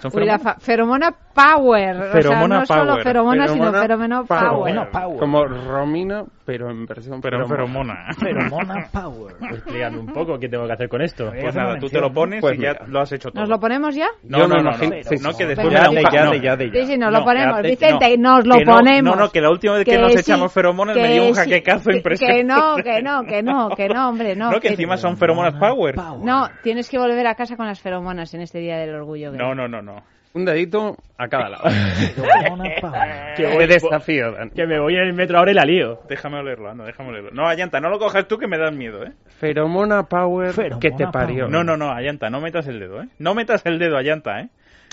¿Son 0.00 0.10
feromonas? 0.10 0.42
fa- 0.42 0.56
feromona 0.60 1.10
power. 1.34 1.96
o 1.96 2.02
sea, 2.02 2.12
Feromona 2.12 2.58
no 2.60 2.66
solo 2.66 2.96
feromona, 3.02 3.48
sino 3.48 3.72
Feromona 3.72 3.80
feromeno 3.82 4.24
power. 4.26 4.90
Power. 4.90 5.18
Como 5.18 5.44
Romina, 5.46 6.24
pero 6.44 6.70
en 6.70 6.84
versión 6.86 7.20
Pero 7.20 7.42
en 7.42 7.48
feromona. 7.48 8.12
feromona. 8.18 8.50
Feromona 8.60 8.88
power. 8.92 9.34
Explícame 9.50 9.98
un 9.98 10.06
poco 10.06 10.38
qué 10.38 10.48
tengo 10.48 10.66
que 10.66 10.72
hacer 10.72 10.88
con 10.88 11.02
esto. 11.02 11.30
Pues 11.40 11.54
nada, 11.54 11.78
tú 11.78 11.88
te 11.88 12.00
lo 12.00 12.12
pones 12.12 12.40
Pues 12.40 12.58
y 12.58 12.62
ya 12.62 12.72
mira. 12.72 12.86
lo 12.86 13.00
has 13.00 13.12
hecho 13.12 13.30
todo. 13.30 13.40
¿Nos 13.40 13.48
lo 13.48 13.58
ponemos 13.60 13.94
ya? 13.94 14.08
No, 14.24 14.46
no, 14.46 14.56
no, 14.56 14.62
no, 14.62 14.72
sí, 14.74 14.88
no, 15.20 15.32
sí. 15.32 15.38
que 15.38 15.46
después 15.46 15.68
Venga, 15.68 15.90
me 15.90 16.02
ya 16.02 16.10
de, 16.10 16.12
ya 16.12 16.24
no. 16.24 16.30
de, 16.32 16.40
ya 16.40 16.56
de, 16.56 16.70
ya. 16.70 16.80
Sí, 16.80 16.86
sí, 16.92 16.98
nos 16.98 17.12
lo 17.12 17.18
No, 17.20 17.24
ponemos. 17.24 17.56
ya- 17.56 17.68
Vicente, 17.68 18.18
no, 18.18 18.36
nos 18.36 18.46
lo 18.46 18.56
que 18.58 18.64
no, 18.64 18.72
ponemos. 18.74 19.16
No, 19.16 19.22
no, 19.24 19.30
que 19.30 19.40
la 19.40 19.50
última 19.50 19.74
vez 19.74 19.84
que, 19.84 19.98
nos 19.98 20.12
sí, 20.12 20.18
echamos 20.20 20.52
feromonas 20.52 20.96
me 20.96 21.02
que 21.02 21.08
dio 21.14 21.26
un 21.26 21.34
jaquecazo 21.34 21.90
que- 21.90 21.96
impresionante. 21.96 22.38
Que 22.38 22.44
no, 22.44 22.76
que 22.76 23.02
no, 23.02 23.22
que 23.24 23.42
no, 23.42 23.68
que 23.76 23.88
no, 23.88 24.08
hombre, 24.08 24.36
no. 24.36 24.50
No, 24.54 24.60
que 24.60 24.68
encima 24.68 24.96
son 24.96 25.16
feromonas 25.16 25.54
power. 25.54 25.96
No, 26.22 26.48
tienes 26.62 26.88
que 26.90 26.98
volver 26.98 27.26
a 27.26 27.34
casa 27.34 27.56
con 27.56 27.66
las 27.66 27.80
feromonas 27.80 28.32
en 28.34 28.42
este 28.42 28.58
Día 28.58 28.76
del 28.78 28.94
Orgullo. 28.94 29.30
gay. 29.32 29.38
No, 29.38 29.54
no, 29.54 29.66
no, 29.68 29.80
no. 29.82 30.02
Un 30.34 30.44
dedito 30.44 30.96
a 31.16 31.28
cada 31.28 31.48
lado. 31.48 31.70
Feromona 31.70 32.70
power. 32.80 33.34
Que 33.36 33.46
voy- 33.54 33.66
desafío, 33.68 34.32
Dan. 34.32 34.50
Que 34.50 34.66
me 34.66 34.80
voy 34.80 34.96
en 34.96 35.02
el 35.04 35.12
metro 35.14 35.38
ahora 35.38 35.52
y 35.52 35.54
la 35.54 35.64
lío. 35.64 36.00
Déjame 36.08 36.38
olerlo, 36.40 36.70
anda, 36.70 36.84
déjame 36.84 37.10
olerlo. 37.10 37.30
No, 37.32 37.46
Ayanta, 37.46 37.78
no 37.80 37.88
lo 37.88 37.98
cojas 38.00 38.26
tú 38.26 38.36
que 38.36 38.48
me 38.48 38.58
das 38.58 38.72
miedo, 38.74 39.04
¿eh? 39.04 39.12
Feromona 39.38 40.02
Power 40.08 40.52
Feromona 40.52 40.80
que 40.80 40.90
te 40.90 41.06
parió. 41.06 41.44
Power. 41.46 41.50
No, 41.52 41.62
no, 41.62 41.76
no, 41.76 41.92
Ayanta, 41.92 42.30
no 42.30 42.40
metas 42.40 42.66
el 42.66 42.80
dedo, 42.80 43.00
¿eh? 43.02 43.08
No 43.20 43.34
metas 43.34 43.64
el 43.64 43.78
dedo, 43.78 43.96
Ayanta, 43.96 44.40
¿eh? 44.40 44.48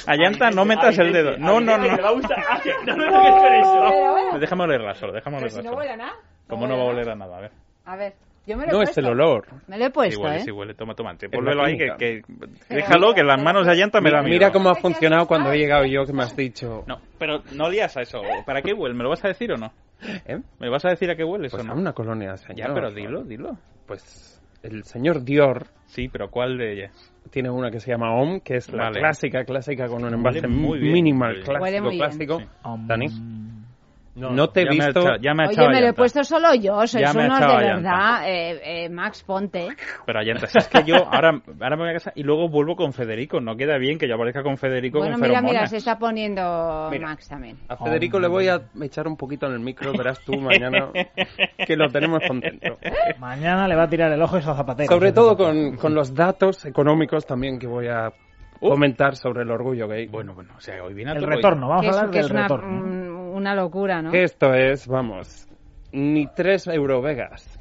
Ayanta, 0.05 0.51
no 0.51 0.63
metas 0.63 0.97
el 0.99 1.11
dedo. 1.11 1.37
No, 1.37 1.59
no, 1.59 1.75
no. 1.77 1.83
Me 1.95 2.01
va 2.01 2.09
a 2.09 2.11
gustar. 2.11 2.37
Que- 2.63 2.73
No. 2.85 2.95
Pero 2.95 4.11
bueno, 4.11 4.39
Déjame 4.39 4.63
olerla 4.63 4.93
solo, 4.95 5.11
déjame 5.13 5.37
olerla 5.37 5.51
si 5.51 5.57
no 5.57 5.63
solo. 5.71 5.77
huele 5.77 5.91
a 5.93 5.97
nada. 5.97 6.13
¿Cómo 6.47 6.67
no 6.67 6.77
va 6.77 6.83
a 6.83 6.87
oler 6.87 7.09
a 7.09 7.15
nada? 7.15 7.37
A 7.37 7.41
ver. 7.41 7.51
A 7.85 7.95
ver, 7.95 8.13
yo 8.47 8.57
me 8.57 8.65
lo 8.65 8.71
he 8.71 8.73
No 8.73 8.81
es 8.81 8.97
el 8.97 9.05
olor. 9.05 9.45
Me 9.67 9.77
lo 9.77 9.83
he 9.85 9.87
Sí 9.87 9.93
puesto, 9.93 10.21
huele, 10.21 10.37
¿eh? 10.37 10.39
sí 10.41 10.51
huele. 10.51 10.73
Toma, 10.73 10.95
toma. 10.95 11.13
la 11.13 11.65
ahí, 11.65 11.77
que. 11.77 12.21
Déjalo, 12.69 13.13
que 13.13 13.23
las 13.23 13.41
manos 13.41 13.65
de 13.65 13.71
Ayanta 13.71 14.01
me 14.01 14.09
da 14.11 14.21
miedo. 14.21 14.33
Mira 14.33 14.51
cómo 14.51 14.69
ha 14.69 14.75
funcionado 14.75 15.27
cuando 15.27 15.51
he 15.51 15.57
llegado 15.57 15.85
yo 15.85 16.05
que 16.05 16.13
me 16.13 16.23
has 16.23 16.35
dicho. 16.35 16.83
No, 16.87 16.99
pero 17.19 17.41
no 17.53 17.69
lías 17.69 17.95
a 17.97 18.01
eso. 18.01 18.21
¿Para 18.45 18.61
qué 18.61 18.73
huele? 18.73 18.95
¿Me 18.95 19.03
lo 19.03 19.09
vas 19.09 19.23
a 19.23 19.27
decir 19.29 19.51
o 19.51 19.57
no? 19.57 19.71
¿Eh? 20.25 20.39
¿Me 20.59 20.69
vas 20.69 20.83
a 20.85 20.89
decir 20.89 21.09
a 21.11 21.15
qué 21.15 21.23
huele 21.23 21.47
eso 21.47 21.57
Pues 21.57 21.67
o 21.67 21.71
a 21.71 21.75
no? 21.75 21.79
una 21.81 21.93
colonia, 21.93 22.35
señor. 22.37 22.67
Ya, 22.67 22.73
pero 22.73 22.91
dilo, 22.91 23.23
dilo. 23.23 23.57
Pues 23.85 24.41
el 24.63 24.83
señor 24.83 25.23
Dior 25.23 25.67
Sí, 25.85 26.07
pero 26.07 26.29
¿cuál 26.29 26.57
de 26.57 26.73
ellas? 26.73 27.07
tiene 27.29 27.49
una 27.49 27.69
que 27.69 27.79
se 27.79 27.91
llama 27.91 28.15
OM, 28.15 28.39
que 28.39 28.55
es 28.55 28.71
la 28.71 28.85
Vale. 28.85 28.99
clásica, 28.99 29.43
clásica 29.43 29.87
con 29.87 30.03
un 30.03 30.13
envase 30.13 30.47
muy 30.47 30.79
bien, 30.79 30.93
minimal, 30.93 31.43
bien. 31.45 31.61
Huele 31.61 31.97
clásico. 31.97 32.39
Sí. 32.39 32.45
Dani, 32.87 33.07
no, 34.15 34.49
te 34.49 34.61
he 34.61 34.65
ya 34.65 34.71
me 34.71 34.83
ha 34.83 34.85
visto... 34.87 34.99
echado- 35.01 35.17
ya 35.21 35.33
me 35.33 35.43
ha 35.43 35.47
Oye, 35.47 35.69
me 35.69 35.81
lo 35.81 35.87
he 35.87 35.93
puesto 35.93 36.23
solo 36.23 36.53
yo, 36.55 36.85
sois 36.87 37.03
Ya 37.05 37.13
me 37.13 37.25
unos 37.25 37.39
de 37.39 37.45
verdad. 37.47 38.29
Eh, 38.29 38.85
eh, 38.85 38.89
Max, 38.89 39.23
ponte. 39.23 39.69
Pero 40.05 40.19
Ayanta, 40.19 40.47
si 40.47 40.57
es 40.57 40.67
que 40.67 40.83
yo 40.83 40.95
ahora, 40.97 41.41
ahora 41.61 41.75
me 41.77 41.83
voy 41.83 41.89
a 41.89 41.93
casa 41.93 42.11
y 42.15 42.23
luego 42.23 42.49
vuelvo 42.49 42.75
con 42.75 42.91
Federico. 42.93 43.39
No 43.39 43.55
queda 43.55 43.77
bien 43.77 43.97
que 43.97 44.07
yo 44.07 44.15
aparezca 44.15 44.43
con 44.43 44.57
Federico 44.57 44.99
Bueno, 44.99 45.17
con 45.17 45.27
mira, 45.27 45.41
mira, 45.41 45.65
se 45.67 45.77
está 45.77 45.97
poniendo 45.97 46.89
Mira. 46.91 47.07
Max 47.07 47.29
también. 47.29 47.57
A 47.69 47.77
Federico 47.77 48.19
le 48.19 48.27
voy 48.27 48.47
a 48.49 48.61
echar 48.81 49.07
un 49.07 49.15
poquito 49.17 49.47
en 49.47 49.53
el 49.53 49.59
micro, 49.59 49.91
verás 49.93 50.19
tú 50.25 50.33
mañana 50.39 50.89
que 51.65 51.75
lo 51.75 51.87
tenemos 51.89 52.21
contento. 52.27 52.77
Mañana 53.19 53.67
le 53.67 53.75
va 53.75 53.83
a 53.83 53.89
tirar 53.89 54.11
el 54.11 54.21
ojo 54.21 54.35
a 54.35 54.39
esos 54.39 54.55
zapateros. 54.57 54.93
Sobre 54.93 55.11
todo 55.11 55.37
con, 55.37 55.77
con 55.77 55.93
los 55.95 56.13
datos 56.13 56.65
económicos 56.65 57.25
también 57.25 57.59
que 57.59 57.67
voy 57.67 57.87
a 57.87 58.11
comentar 58.59 59.15
sobre 59.15 59.41
el 59.41 59.49
orgullo 59.51 59.87
gay. 59.87 60.07
Bueno, 60.07 60.33
bueno, 60.35 60.53
o 60.55 60.61
sea, 60.61 60.83
hoy 60.83 60.93
viene 60.93 61.11
a 61.11 61.15
El 61.15 61.23
retorno, 61.23 61.67
vamos 61.67 61.87
a 61.87 61.89
hablar 61.89 62.11
que 62.11 62.17
del 62.17 62.25
es 62.25 62.31
una, 62.31 62.41
retorno. 62.43 62.67
mm, 62.69 63.10
una 63.31 63.55
locura, 63.55 64.01
¿no? 64.01 64.13
Esto 64.13 64.53
es, 64.53 64.87
vamos, 64.87 65.47
ni 65.91 66.27
tres 66.27 66.67
Eurovegas. 66.67 67.59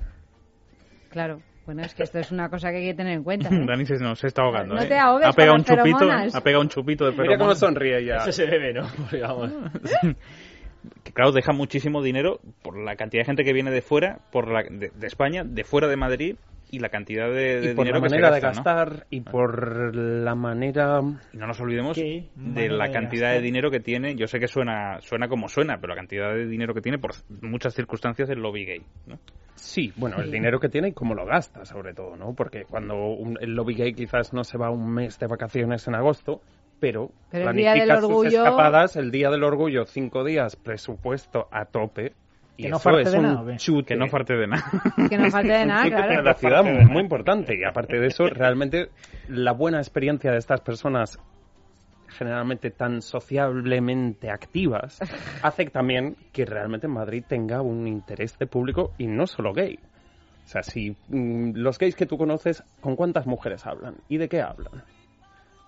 Claro. 1.11 1.41
Bueno, 1.67 1.83
es 1.83 1.95
que 1.95 2.03
esto 2.03 2.19
es 2.19 2.33
una 2.33 2.49
cosa 2.49 2.71
que 2.71 2.79
hay 2.79 2.87
que 2.87 2.95
tener 2.95 3.13
en 3.13 3.23
cuenta. 3.23 3.49
¿eh? 3.49 3.65
Dani 3.67 3.85
se 3.85 3.95
nos 3.97 4.23
está 4.25 4.43
ahogando. 4.43 4.75
No 4.75 4.83
¿eh? 4.83 4.87
te 4.87 4.99
ahogues 4.99 5.29
ha 5.29 5.33
pegado 5.33 5.55
un 5.55 5.65
chupito, 5.65 5.99
feromonas. 5.99 6.35
ha 6.35 6.41
pegado 6.41 6.63
un 6.63 6.69
chupito 6.69 7.05
de 7.05 7.13
Mira 7.13 7.39
cómo 7.39 7.55
sonríe 7.55 8.05
ya. 8.05 8.17
Eso 8.17 8.33
se 8.33 8.47
bebe, 8.47 8.73
¿no? 8.73 8.89
Porque, 8.97 9.21
vamos. 9.21 9.53
que 11.05 11.13
claro, 11.13 11.33
deja 11.33 11.53
muchísimo 11.53 12.03
dinero 12.03 12.41
por 12.63 12.77
la 12.77 12.97
cantidad 12.97 13.21
de 13.23 13.27
gente 13.27 13.45
que 13.45 13.53
viene 13.53 13.71
de 13.71 13.83
fuera, 13.83 14.19
por 14.33 14.51
la, 14.51 14.63
de, 14.63 14.91
de 14.95 15.07
España, 15.07 15.45
de 15.45 15.63
fuera 15.65 15.87
de 15.87 15.97
Madrid 15.97 16.37
y 16.71 16.79
la 16.79 16.89
cantidad 16.89 17.29
de, 17.29 17.61
de 17.61 17.73
y 17.73 17.75
por 17.75 17.85
dinero 17.87 17.99
la 17.99 18.03
que 18.03 18.09
se 18.09 18.15
manera 18.17 18.35
de 18.35 18.41
gasta, 18.41 18.49
¿no? 18.49 18.55
gastar 18.65 19.07
y 19.11 19.21
por 19.21 19.95
la 19.97 20.35
manera 20.35 21.01
Y 21.33 21.37
no 21.37 21.47
nos 21.47 21.61
olvidemos 21.61 21.97
¿Qué 21.97 22.29
de 22.35 22.51
manera 22.69 22.75
la 22.75 22.87
de 22.87 22.93
cantidad 22.93 23.23
gastar? 23.29 23.41
de 23.41 23.43
dinero 23.47 23.71
que 23.71 23.81
tiene. 23.81 24.15
Yo 24.15 24.27
sé 24.27 24.39
que 24.39 24.49
suena 24.49 25.01
suena 25.01 25.29
como 25.29 25.49
suena, 25.49 25.79
pero 25.81 25.95
la 25.95 25.97
cantidad 25.97 26.33
de 26.35 26.47
dinero 26.47 26.73
que 26.75 26.81
tiene 26.81 26.99
por 26.99 27.13
muchas 27.43 27.75
circunstancias 27.75 28.31
el 28.31 28.41
lobby 28.41 28.65
gay. 28.65 28.83
¿no? 29.07 29.19
Sí, 29.55 29.93
bueno, 29.97 30.21
el 30.23 30.31
dinero 30.31 30.59
que 30.59 30.69
tiene 30.71 30.89
y 30.89 30.93
cómo 30.93 31.15
lo 31.15 31.27
gasta, 31.27 31.65
sobre 31.67 31.93
todo, 31.93 32.17
¿no? 32.17 32.33
Porque 32.35 32.65
cuando 32.65 32.95
un- 32.95 33.37
el 33.41 33.55
lobby 33.55 33.75
gay 33.75 33.93
quizás 33.93 34.33
no 34.33 34.43
se 34.45 34.57
va 34.57 34.71
un 34.71 34.91
mes 34.95 35.19
de 35.19 35.27
vacaciones 35.27 35.87
en 35.87 35.95
agosto, 35.97 36.41
pero, 36.81 37.11
Pero 37.31 37.51
el 37.51 37.57
día 37.57 37.73
planifica 37.75 37.95
del 37.95 38.03
sus 38.03 38.11
orgullo- 38.11 38.39
escapadas, 38.45 38.97
el 38.97 39.11
día 39.11 39.29
del 39.29 39.45
orgullo, 39.45 39.85
cinco 39.85 40.25
días, 40.25 40.57
presupuesto 40.57 41.47
a 41.51 41.67
tope. 41.67 42.15
Que 42.63 42.69
no 42.69 42.79
falte 42.79 43.11
de 43.11 43.21
nada. 43.21 43.57
Que 43.87 43.97
no 43.97 44.07
parte 44.09 44.37
de 44.37 44.47
nada. 44.47 44.65
Que 45.09 45.19
no 45.19 45.31
falte 45.31 45.53
de 45.53 45.67
nada, 45.67 45.85
claro. 45.89 46.23
la 46.23 46.35
ciudad 46.35 46.65
muy, 46.65 46.87
muy 46.87 47.03
importante. 47.03 47.59
Y 47.59 47.65
aparte 47.65 47.99
de 47.99 48.07
eso, 48.07 48.27
realmente 48.27 48.91
la 49.29 49.53
buena 49.53 49.79
experiencia 49.79 50.31
de 50.33 50.39
estas 50.39 50.61
personas 50.61 51.19
generalmente 52.11 52.71
tan 52.71 53.03
sociablemente 53.03 54.31
activas, 54.31 54.99
hace 55.43 55.67
también 55.67 56.17
que 56.33 56.45
realmente 56.45 56.89
Madrid 56.89 57.25
tenga 57.27 57.63
un 57.63 57.87
interés 57.87 58.39
de 58.39 58.47
público 58.47 58.93
y 58.99 59.07
no 59.07 59.27
solo 59.27 59.53
gay. 59.53 59.79
O 60.45 60.49
sea, 60.49 60.63
si 60.63 60.97
mm, 61.09 61.53
los 61.55 61.79
gays 61.79 61.95
que 61.95 62.07
tú 62.07 62.19
conoces, 62.19 62.65
¿con 62.81 62.97
cuántas 62.97 63.27
mujeres 63.27 63.67
hablan? 63.67 63.97
¿Y 64.09 64.19
de 64.19 64.29
qué 64.29 64.43
hablan? 64.43 64.83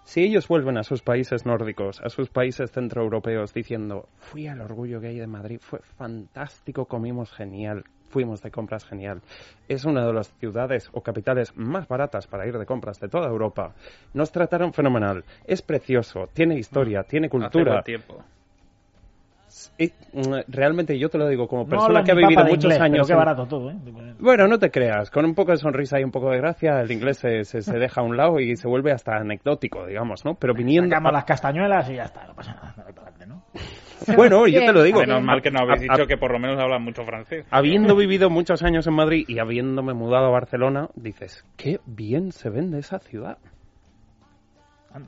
Si 0.05 0.23
ellos 0.23 0.49
vuelven 0.49 0.77
a 0.79 0.83
sus 0.83 1.01
países 1.03 1.47
nórdicos, 1.47 2.01
a 2.01 2.09
sus 2.09 2.29
países 2.29 2.71
centroeuropeos 2.73 3.55
diciendo, 3.55 4.09
fui 4.19 4.47
al 4.49 4.61
orgullo 4.61 5.01
gay 5.01 5.19
de 5.19 5.27
Madrid, 5.27 5.59
fue 5.61 5.79
fantástico, 5.97 6.87
comimos 6.87 7.33
genial, 7.33 7.85
fuimos 8.11 8.43
de 8.43 8.51
compras 8.51 8.85
genial. 8.85 9.23
Es 9.69 9.85
una 9.85 10.05
de 10.07 10.13
las 10.13 10.33
ciudades 10.39 10.91
o 10.93 11.03
capitales 11.03 11.57
más 11.57 11.89
baratas 11.89 12.27
para 12.27 12.47
ir 12.47 12.59
de 12.59 12.67
compras 12.67 13.01
de 13.01 13.09
toda 13.09 13.29
Europa. 13.29 13.75
Nos 14.13 14.33
trataron 14.33 14.73
fenomenal, 14.73 15.25
es 15.47 15.63
precioso, 15.63 16.29
tiene 16.33 16.59
historia, 16.59 17.05
tiene 17.05 17.29
Hace 17.29 17.31
cultura. 17.39 17.73
buen 17.73 17.85
tiempo. 17.85 18.25
Mm, 20.13 20.35
realmente 20.49 20.99
yo 20.99 21.09
te 21.09 21.19
lo 21.19 21.29
digo 21.29 21.47
como 21.49 21.67
persona 21.67 22.03
que 22.05 22.13
ha 22.13 22.15
vivido 22.15 22.45
muchos 22.45 22.65
inglés, 22.65 22.79
pero 22.79 22.85
años 22.85 23.07
qué 23.07 23.13
en- 23.13 23.19
barato 23.19 23.47
todo, 23.47 23.71
¿eh? 23.71 23.77
bueno, 24.19 24.47
no 24.49 24.59
te 24.59 24.71
creas, 24.71 25.11
con 25.11 25.25
un 25.25 25.35
poco 25.35 25.53
de 25.53 25.59
sonrisa 25.59 25.99
y 26.01 26.05
un 26.05 26.11
poco 26.11 26.31
de 26.31 26.39
gracia, 26.39 26.81
el 26.81 26.91
inglés 26.91 27.19
se, 27.19 27.45
se- 27.45 27.63
se 27.63 27.79
deja 27.79 28.01
a 28.01 28.05
un 28.05 28.17
lado 28.17 28.41
y 28.41 28.57
se 28.57 28.69
vuelve 28.69 28.93
hasta 28.93 29.17
anecdótico, 29.17 29.87
digamos, 29.87 30.25
¿no? 30.25 30.35
Pero 30.35 30.55
viniendo... 30.55 30.89
Sacamos 30.91 31.13
las 31.13 31.25
castañuelas 31.25 31.89
y 31.91 31.95
ya 31.97 32.05
está, 32.05 32.27
no 32.27 32.35
pasa 32.35 32.55
nada, 32.55 32.75
dale 32.77 32.93
para 32.93 33.09
adelante, 33.09 33.27
¿no? 33.27 33.43
Bueno, 34.17 34.47
yo 34.49 34.59
te 34.61 34.73
lo 34.73 34.83
digo. 34.83 34.99
Menos 35.01 35.23
mal 35.23 35.41
que 35.41 35.51
no 35.53 35.61
habéis 35.61 35.83
dicho 35.83 36.07
que 36.09 36.17
por 36.17 36.33
lo 36.33 36.39
menos 36.41 36.59
hablan 36.61 36.83
mucho 36.83 37.05
francés. 37.05 37.47
Habiendo 37.51 37.95
vivido 37.95 38.31
muchos 38.31 38.63
años 38.65 38.87
en 38.89 38.95
Madrid 38.95 39.25
y 39.29 39.39
habiéndome 39.39 39.95
mudado 39.95 40.27
a 40.27 40.31
Barcelona, 40.31 40.89
dices, 40.97 41.45
qué 41.57 41.79
bien 41.87 42.33
se 42.33 42.51
vende 42.51 42.81
esa 42.81 42.99
ciudad. 42.99 43.39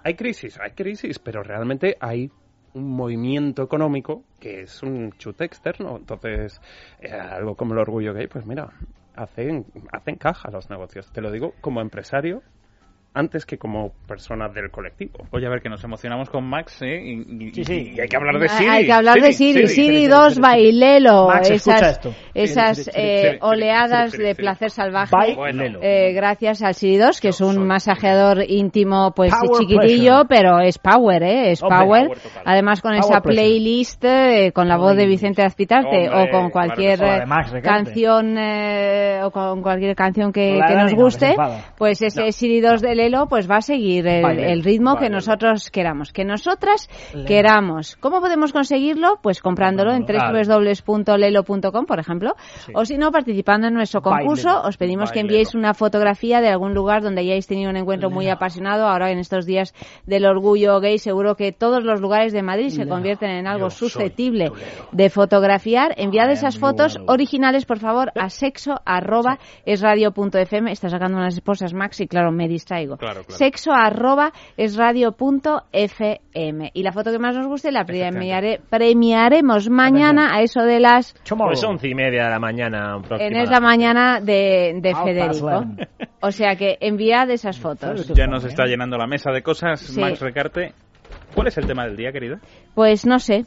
Hay 0.05 0.15
crisis, 0.15 0.59
hay 0.61 0.71
crisis, 0.71 1.19
pero 1.19 1.43
realmente 1.43 1.97
hay 2.01 2.31
un 2.75 2.91
movimiento 2.91 3.63
económico 3.63 4.25
que 4.41 4.63
es 4.63 4.83
un 4.83 5.13
chute 5.13 5.45
externo. 5.45 5.97
Entonces, 5.97 6.61
eh, 7.01 7.13
algo 7.13 7.55
como 7.57 7.73
el 7.73 7.79
orgullo 7.79 8.13
gay, 8.13 8.27
pues 8.27 8.45
mira, 8.47 8.73
hacen, 9.15 9.67
hacen 9.93 10.17
caja 10.17 10.51
los 10.51 10.69
negocios. 10.71 11.11
Te 11.13 11.21
lo 11.21 11.31
digo 11.31 11.55
como 11.61 11.81
empresario 11.81 12.43
antes 13.15 13.47
que 13.47 13.57
como 13.59 13.93
persona 14.09 14.49
del 14.49 14.71
colectivo. 14.71 15.19
Oye, 15.31 15.47
a 15.47 15.51
ver, 15.51 15.63
que 15.63 15.69
nos 15.69 15.83
emocionamos 15.85 16.29
con 16.31 16.45
Max, 16.45 16.83
¿eh? 16.83 17.01
Y, 17.03 17.47
y- 17.49 17.55
Sí, 17.55 17.65
sí. 17.65 17.93
y 17.97 18.01
hay 18.01 18.09
que 18.09 18.17
hablar 18.17 18.39
de 18.41 18.49
Siri. 18.49 18.69
Hay 18.69 18.87
que 18.87 18.93
hablar 18.93 19.21
de 19.21 19.33
Siri, 19.33 19.67
Siri 19.69 20.07
2, 20.09 20.41
bailelo, 20.41 21.29
Max, 21.29 21.51
escucha 21.51 21.77
esas, 21.77 21.91
esto. 21.93 22.15
esas 22.35 22.77
Siri, 22.79 22.91
Siri, 22.93 22.97
eh, 23.07 23.17
Siri, 23.21 23.29
Siri, 23.31 23.39
oleadas 23.43 24.11
Siri, 24.11 24.23
de 24.25 24.31
Siri. 24.35 24.43
placer 24.43 24.71
salvaje, 24.71 25.13
Bailelo. 25.37 25.79
eh, 25.83 26.13
gracias 26.13 26.63
al 26.63 26.75
Siri 26.75 26.97
2, 26.97 27.21
que 27.21 27.29
es 27.29 27.41
un 27.41 27.65
masajeador 27.67 28.43
íntimo, 28.49 29.13
pues 29.15 29.33
Power 29.33 29.61
chiquitillo, 29.61 30.25
pero 30.29 30.59
es 30.61 30.79
power, 30.79 31.23
¿eh? 31.23 31.51
Es 31.53 31.63
Hombre, 31.63 31.79
power. 31.79 32.09
Además 32.45 32.81
con 32.83 32.91
Power 32.93 33.05
esa 33.05 33.21
pressure. 33.21 33.45
playlist 33.45 34.05
eh, 34.05 34.53
con 34.53 34.67
la 34.69 34.77
voz 34.77 34.97
de 34.97 35.07
Vicente 35.07 35.43
Azpitarte 35.43 36.09
Hombre, 36.09 36.29
o 36.29 36.31
con 36.31 36.51
cualquier 36.51 36.99
canción 37.63 38.37
eh, 38.39 39.21
o 39.23 39.31
con 39.31 39.63
cualquier 39.63 39.95
canción 39.95 40.33
que, 40.33 40.59
nos 40.77 40.93
guste, 40.95 41.37
pues 41.79 42.03
ese 42.03 42.33
Siri 42.33 42.61
2 42.61 42.81
de 42.81 42.95
Lelo 43.05 43.27
pues 43.27 43.51
va 43.51 43.57
a 43.57 43.61
seguir 43.61 44.07
el, 44.07 44.63
ritmo 44.63 44.97
que 44.97 45.11
nosotros 45.11 45.71
queramos, 45.71 46.11
que 46.11 46.25
nosotras 46.25 46.89
Lelo. 47.13 47.27
queramos. 47.27 47.97
¿Cómo 47.97 48.21
podemos 48.21 48.53
conseguirlo? 48.53 49.19
Pues 49.23 49.43
comprándolo 49.43 49.93
en 49.93 50.07
www.lelo.com, 50.07 51.87
por 51.87 51.99
ejemplo, 51.99 52.35
o 52.75 52.85
si 52.87 52.97
no, 52.97 53.13
participando 53.13 53.67
en 53.67 53.75
nuestro 53.75 54.01
concurso, 54.01 54.63
os 54.63 54.79
pedimos 54.79 55.13
que 55.13 55.21
enviéis 55.21 55.55
una 55.55 55.75
fotografía 55.75 56.41
de 56.41 56.49
algún 56.49 56.73
lugar 56.73 57.03
donde 57.03 57.21
hayáis 57.21 57.47
tenido 57.47 57.69
un 57.71 57.77
encuentro 57.77 58.09
muy 58.09 58.29
apasionado. 58.29 58.87
Ahora, 58.87 59.11
en 59.11 59.19
estos 59.19 59.45
días 59.45 59.75
del 60.07 60.25
orgullo 60.25 60.81
gay, 60.81 60.99
seguro 60.99 61.37
que 61.37 61.53
todos 61.53 61.85
los 61.85 62.01
lugares 62.01 62.33
de 62.33 62.43
Madrid 62.43 62.71
se 62.71 62.89
convierten 62.89 63.31
en 63.31 63.47
algo 63.47 63.69
susceptible 63.69 64.51
de 64.93 65.11
fotografiar. 65.11 65.95
Enviad 65.99 66.31
esas 66.31 66.59
fotos 66.59 66.99
originales, 67.07 67.67
por 67.67 67.81
favor, 67.81 68.13
a 68.15 68.31
sexo 68.31 68.81
arroba 68.87 69.39
es 69.67 69.83
radio 69.83 70.15
fm. 70.15 70.73
Está 70.73 70.89
sacando 70.89 71.19
unas 71.19 71.35
esposas, 71.35 71.75
Max, 71.75 72.01
y 72.01 72.07
claro, 72.07 72.33
me 72.33 72.49
distraigo. 72.49 72.94
Claro, 72.97 73.23
claro. 73.25 73.37
Sexo 73.39 73.73
arroba 73.73 74.33
es 74.57 74.77
radio 74.77 75.13
punto 75.13 75.63
fm. 75.73 76.71
Y 76.75 76.83
la 76.83 76.93
foto 76.93 77.11
que 77.13 77.19
más 77.19 77.37
nos 77.37 77.47
guste 77.47 77.71
la 77.73 77.85
premiare- 77.85 78.61
premiaremos 78.69 79.69
mañana 79.71 80.35
a 80.35 80.43
eso 80.43 80.63
de 80.63 80.81
las 80.81 81.15
Pues 81.37 81.65
once 81.65 81.89
y 81.89 81.95
media 81.95 82.25
de 82.25 82.31
la 82.31 82.39
mañana 82.39 82.97
en 83.19 83.37
esa 83.37 83.61
mañana 83.61 84.21
de, 84.21 84.95
Federico. 85.05 85.65
O 86.21 86.31
sea 86.31 86.57
que 86.57 86.79
enviad 86.81 87.31
esas 87.31 87.59
fotos. 87.59 88.09
Ya 88.15 88.27
nos 88.27 88.45
está 88.45 88.65
llenando 88.67 88.97
la 88.97 89.07
mesa 89.07 89.31
de 89.31 89.43
cosas, 89.43 89.81
Sí. 89.81 90.01
Max 90.01 90.21
Recarte. 90.21 90.73
¿Cuál 91.35 91.49
es 91.49 91.59
el 91.59 91.67
tema 91.67 91.85
del 91.85 91.97
día, 91.97 92.13
querido? 92.13 92.37
Pues 92.75 93.05
no 93.07 93.19
sé. 93.19 93.45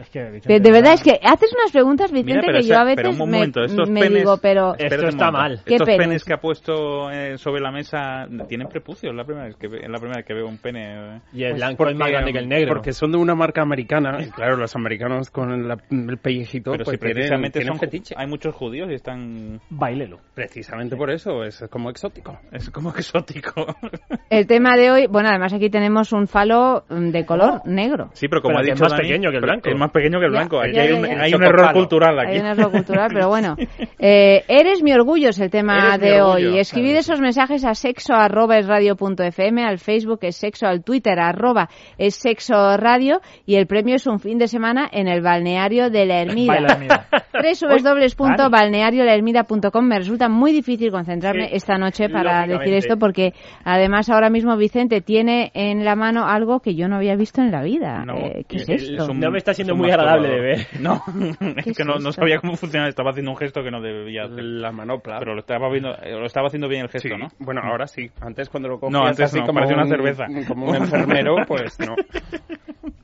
Es 0.00 0.10
que, 0.10 0.20
De, 0.20 0.60
de 0.60 0.72
verdad 0.72 0.94
es 0.94 1.02
que 1.02 1.12
haces 1.22 1.52
unas 1.54 1.70
preguntas, 1.72 2.10
Vicente, 2.10 2.46
Mira, 2.46 2.58
que 2.60 2.66
yo 2.66 2.76
a 2.76 2.84
veces 2.84 2.96
pero 2.96 3.10
un 3.10 3.18
me, 3.18 3.24
momento, 3.24 3.62
estos 3.64 3.88
me 3.88 4.00
penes, 4.00 4.18
digo, 4.18 4.36
pero 4.42 4.72
un 4.72 4.76
momento. 4.76 5.62
¿Qué 5.64 5.74
Estos 5.74 5.86
penes? 5.86 5.98
penes 6.06 6.24
que 6.24 6.32
ha 6.32 6.36
puesto 6.40 7.10
eh, 7.10 7.38
sobre 7.38 7.60
la 7.60 7.70
mesa 7.70 8.26
tienen 8.48 8.68
prepucio. 8.68 9.10
Es 9.10 9.16
la 9.16 9.24
primera 9.24 9.46
vez 9.46 9.56
que, 9.56 9.68
la 9.68 9.98
primera 9.98 10.16
vez 10.18 10.26
que 10.26 10.34
veo 10.34 10.46
un 10.48 10.58
pene. 10.58 11.16
eh. 11.16 11.20
Y 11.32 11.44
el 11.44 11.50
Pues 11.52 11.60
blanco 11.60 11.88
es 11.88 11.96
más 11.96 12.10
grande 12.10 12.32
que 12.32 12.38
el 12.38 12.48
negro. 12.48 12.74
Porque 12.74 12.92
son 12.92 13.12
de 13.12 13.18
una 13.18 13.34
marca 13.34 13.62
americana. 13.62 14.18
Y 14.20 14.30
claro, 14.30 14.56
los 14.56 14.74
americanos 14.74 15.30
con 15.30 15.68
la- 15.68 15.78
el 15.90 16.18
pellejito 16.18 16.72
Pero 16.72 16.84
pues 16.84 16.98
si 16.98 16.98
precisamente 16.98 17.60
tienen 17.60 17.74
son, 17.74 17.80
fetiche. 17.80 18.14
hay 18.18 18.26
muchos 18.26 18.54
judíos 18.54 18.88
y 18.90 18.94
están... 18.94 19.60
Bailelo. 19.70 20.18
Precisamente 20.34 20.96
por 20.96 21.10
eso, 21.10 21.44
es 21.44 21.62
como 21.70 21.90
exótico. 21.90 22.38
Es 22.52 22.70
como 22.70 22.90
exótico. 22.90 23.66
el 24.30 24.46
tema 24.46 24.76
de 24.76 24.90
hoy, 24.90 25.06
bueno, 25.06 25.28
además 25.28 25.52
aquí 25.52 25.70
tenemos 25.70 26.12
un 26.12 26.26
falo 26.26 26.84
mm, 26.88 27.10
de 27.10 27.24
color 27.24 27.62
negro. 27.66 28.10
Sí, 28.14 28.28
pero 28.28 28.42
como 28.42 28.54
Pero 28.56 28.60
ha 28.60 28.64
que 28.64 28.70
es 28.72 28.74
dicho 28.74 28.84
más 28.84 28.92
Dani, 28.92 29.02
pequeño 29.08 29.30
que 29.30 29.36
el 29.36 29.40
pero 29.42 29.52
blanco. 29.62 29.70
Es 29.70 29.78
más 29.78 29.90
pequeño 29.90 30.18
que 30.20 30.26
el 30.26 30.32
Ya, 30.32 30.38
blanco. 30.38 30.60
Aquí 30.60 30.72
ya, 30.74 30.82
hay 30.82 30.88
ya, 30.90 30.94
un, 30.96 31.06
ya. 31.06 31.22
hay 31.22 31.34
un 31.34 31.42
error 31.42 31.72
cultural 31.72 32.18
aquí. 32.18 32.32
Hay 32.32 32.38
un 32.40 32.46
error 32.46 32.70
cultural, 32.72 33.08
pero 33.12 33.28
bueno. 33.28 33.56
Eh, 34.02 34.44
eres 34.48 34.82
mi 34.82 34.94
orgullo 34.94 35.28
es 35.28 35.38
el 35.40 35.50
tema 35.50 35.88
Eres 35.94 36.00
de 36.00 36.22
orgullo, 36.22 36.52
hoy. 36.52 36.58
Escribid 36.58 36.96
esos 36.96 37.20
mensajes 37.20 37.66
a 37.66 37.74
sexo 37.74 38.14
arroba 38.14 38.56
es 38.56 38.66
radio 38.66 38.96
punto 38.96 39.22
fm, 39.22 39.62
al 39.62 39.78
Facebook 39.78 40.20
es 40.22 40.36
sexo, 40.36 40.66
al 40.66 40.82
Twitter 40.82 41.20
arroba 41.20 41.68
es 41.98 42.14
sexo 42.14 42.78
radio 42.78 43.20
y 43.44 43.56
el 43.56 43.66
premio 43.66 43.96
es 43.96 44.06
un 44.06 44.18
fin 44.18 44.38
de 44.38 44.48
semana 44.48 44.88
en 44.90 45.06
el 45.06 45.20
balneario 45.20 45.90
de 45.90 46.06
la 46.06 46.22
Ermida. 46.22 47.06
Www.balneariolahermida.com 47.40 49.84
Me 49.86 49.98
resulta 49.98 50.28
muy 50.28 50.52
difícil 50.52 50.90
concentrarme 50.90 51.48
Sí, 51.48 51.54
esta 51.56 51.78
noche 51.78 52.08
para 52.08 52.46
decir 52.46 52.74
esto 52.74 52.96
porque 52.98 53.32
además 53.64 54.08
ahora 54.10 54.30
mismo 54.30 54.56
Vicente 54.56 55.00
tiene 55.00 55.50
en 55.54 55.84
la 55.84 55.96
mano 55.96 56.26
algo 56.26 56.60
que 56.60 56.74
yo 56.74 56.88
no 56.88 56.96
había 56.96 57.16
visto 57.16 57.40
en 57.40 57.50
la 57.50 57.62
vida. 57.62 58.04
No, 58.04 58.14
Eh, 58.16 58.44
¿Qué 58.48 58.56
es 58.56 58.68
un- 59.08 59.18
me 59.18 59.26
está 59.50 59.54
siendo 59.64 59.76
muy 59.76 59.90
agradable 59.90 60.28
de 60.28 60.40
ver. 60.40 60.66
No, 60.80 61.02
es 61.56 61.64
¿Qué 61.64 61.72
que 61.74 61.84
no, 61.84 61.96
no 61.98 62.12
sabía 62.12 62.38
cómo 62.38 62.56
funcionaba. 62.56 62.88
Estaba 62.88 63.10
haciendo 63.10 63.30
un 63.32 63.36
gesto 63.36 63.62
que 63.62 63.70
no 63.70 63.80
debía 63.80 64.24
hacer. 64.24 64.42
La 64.42 64.72
manopla. 64.72 65.18
Pero 65.18 65.34
lo 65.34 65.40
estaba, 65.40 65.68
viendo, 65.70 65.90
eh, 66.02 66.12
lo 66.12 66.26
estaba 66.26 66.46
haciendo 66.48 66.68
bien 66.68 66.82
el 66.82 66.88
gesto, 66.88 67.08
Sí, 67.08 67.14
¿no? 67.16 67.28
Bueno, 67.38 67.60
ahora 67.64 67.86
sí. 67.86 68.10
Antes 68.20 68.48
cuando 68.48 68.68
lo 68.68 68.80
cogías 68.80 68.92
No, 69.00 69.06
antes 69.06 69.24
así 69.26 69.38
no, 69.40 69.46
como 69.46 69.54
parecía 69.60 69.76
una 69.76 69.84
un- 69.84 69.90
cerveza. 69.90 70.26
Como 70.48 70.66
un 70.70 70.76
enfermero, 70.76 71.36
pues 71.46 71.78
no. 71.80 71.94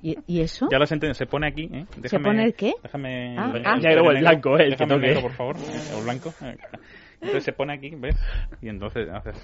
¿Y, 0.02 0.16
y 0.26 0.40
eso? 0.40 0.68
Ya 0.70 0.78
lo 0.78 0.84
has 0.84 0.92
entendido, 0.92 1.14
se 1.14 1.26
pone 1.26 1.48
aquí, 1.48 1.68
¿eh? 1.72 1.84
Déjame, 1.96 2.24
pone 2.24 2.44
el 2.44 2.54
qué? 2.54 2.72
Déjame... 2.82 3.36
Ah, 3.38 3.52
el- 3.54 3.66
ah. 3.66 4.02
o 4.02 4.10
el 4.12 4.18
blanco, 4.20 4.58
eh, 4.58 4.64
el 4.64 4.76
que 4.76 4.84
el 4.84 4.88
toque. 4.88 5.06
negro, 5.06 5.22
por 5.22 5.32
favor. 5.32 5.56
el 5.56 6.04
blanco. 6.04 6.32
Entonces 7.20 7.44
se 7.44 7.52
pone 7.52 7.74
aquí, 7.74 7.90
¿ves? 7.96 8.16
Y 8.62 8.68
entonces 8.68 9.08
haces... 9.10 9.34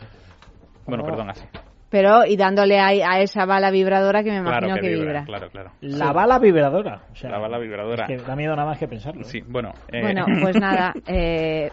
Bueno, 0.87 1.03
Oh. 1.03 1.07
perdón, 1.07 1.31
así. 1.31 1.45
Pero 1.93 2.25
y 2.27 2.37
dándole 2.37 2.81
a, 2.81 2.87
a 2.89 3.21
esa 3.21 3.45
bala 3.45 3.71
vibradora 3.71 4.25
que 4.25 4.31
me 4.31 4.39
imagino 4.39 4.61
Claro 4.67 4.75
que, 4.77 4.81
que 4.81 4.95
vibra, 4.95 5.05
vibra. 5.21 5.25
claro, 5.25 5.51
claro. 5.51 5.71
La 5.83 6.11
bala 6.13 6.39
vibradora. 6.39 7.03
O 7.13 7.15
sea, 7.15 7.31
La 7.31 7.39
bala 7.39 7.59
vibradora. 7.59 8.07
es 8.09 8.21
que 8.23 8.27
da 8.27 8.35
miedo 8.35 8.57
nada 8.57 8.67
más 8.69 8.79
que 8.79 8.89
pensarlo. 8.89 9.23
Sí, 9.25 9.43
bueno. 9.47 9.73
eh, 9.93 10.01
Bueno, 10.01 10.25
pues 10.43 10.57
nada. 10.59 10.95
Eh, 11.07 11.71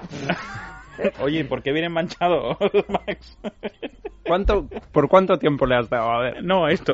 Oye, 1.22 1.46
¿por 1.46 1.64
qué 1.64 1.72
viene 1.72 1.88
manchado, 1.88 2.58
Max? 2.90 3.38
¿Cuánto, 4.28 4.68
¿Por 4.92 5.08
cuánto 5.08 5.38
tiempo 5.38 5.66
le 5.66 5.78
has 5.78 5.90
dado? 5.90 6.12
A 6.12 6.20
ver. 6.22 6.44
No, 6.44 6.68
esto. 6.68 6.94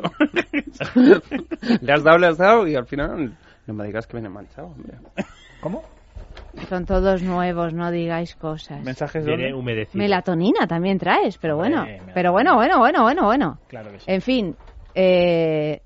le 1.80 1.92
has 1.92 2.04
dado, 2.04 2.18
le 2.18 2.26
has 2.28 2.38
dado 2.38 2.66
y 2.68 2.76
al 2.76 2.86
final 2.86 3.36
no 3.66 3.74
me 3.74 3.84
digas 3.86 4.06
que 4.06 4.16
viene 4.16 4.28
manchado, 4.28 4.68
hombre. 4.68 4.94
¿Cómo? 5.60 5.82
Son 6.68 6.84
todos 6.86 7.22
nuevos, 7.22 7.72
no 7.72 7.90
digáis 7.90 8.34
cosas. 8.36 8.82
¿Mensajes 8.82 9.24
de 9.24 9.52
humedecido. 9.54 10.02
Melatonina 10.02 10.66
también 10.66 10.98
traes, 10.98 11.38
pero 11.38 11.56
bueno. 11.56 11.80
Hombre, 11.80 12.00
Pero 12.14 12.32
bueno, 12.32 12.54
bueno, 12.56 12.78
bueno, 12.78 13.02
bueno, 13.02 13.24
bueno. 13.24 13.58
Claro 13.68 13.90
que 13.92 13.98
sí. 14.00 14.04
En 14.10 14.20
fin. 14.20 14.56
Eh, 14.94 15.80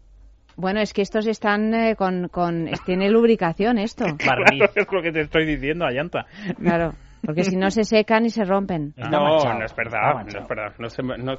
bueno, 0.57 0.81
es 0.81 0.93
que 0.93 1.03
estos 1.03 1.27
están 1.27 1.75
eh, 1.75 1.97
con, 1.97 2.29
con... 2.29 2.69
Tiene 2.85 3.11
lubricación 3.11 3.79
esto. 3.79 4.05
Barniz. 4.27 4.71
es 4.75 4.87
lo 4.91 5.03
que 5.03 5.13
te 5.13 5.21
estoy 5.23 5.47
diciendo, 5.47 5.85
a 5.85 5.91
llanta. 5.91 6.27
Claro. 6.59 6.93
Porque 7.25 7.45
si 7.45 7.57
no 7.57 7.71
se 7.71 7.85
secan 7.85 8.25
y 8.25 8.31
se 8.31 8.45
rompen. 8.45 8.95
Está 8.97 9.11
no, 9.11 9.25
manchado, 9.25 9.59
no 9.59 9.65
es 9.67 9.77
verdad, 9.77 10.15
no 10.25 10.41
es 10.41 10.49
verdad. 10.49 10.75
No 10.79 10.89
sé, 10.89 11.03
no, 11.03 11.35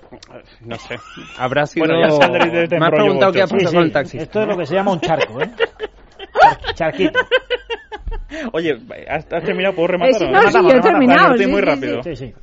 no 0.61 0.75
sé. 0.75 0.95
Habrá 1.39 1.65
sido... 1.65 1.87
Bueno, 1.87 2.07
ya 2.07 2.77
Me 2.77 2.85
has 2.85 2.91
preguntado 2.91 3.31
qué 3.31 3.41
ha 3.41 3.47
pasado 3.47 3.73
con 3.73 3.83
el 3.83 3.91
taxi. 3.91 4.17
Esto 4.19 4.41
es 4.41 4.47
lo 4.47 4.57
que 4.57 4.65
se 4.67 4.75
llama 4.75 4.91
un 4.91 4.99
charco, 4.99 5.41
¿eh? 5.41 5.49
Char- 6.33 6.73
Charquito. 6.75 7.19
Oye, 8.53 8.77
¿has, 9.07 9.31
has 9.31 9.43
terminado? 9.43 9.75
¿Puedo 9.75 9.87
rematar? 9.89 10.21
Eh, 10.21 10.25
sí, 10.25 10.31
no, 10.31 10.41
sí, 10.41 10.57
yo 10.69 10.77
he 10.77 10.81
terminado. 10.81 11.31
Estoy 11.31 11.45
sí, 11.45 11.51
muy 11.51 11.59
sí, 11.61 11.65
rápido. 11.65 12.03
Sí, 12.03 12.15
sí. 12.15 12.33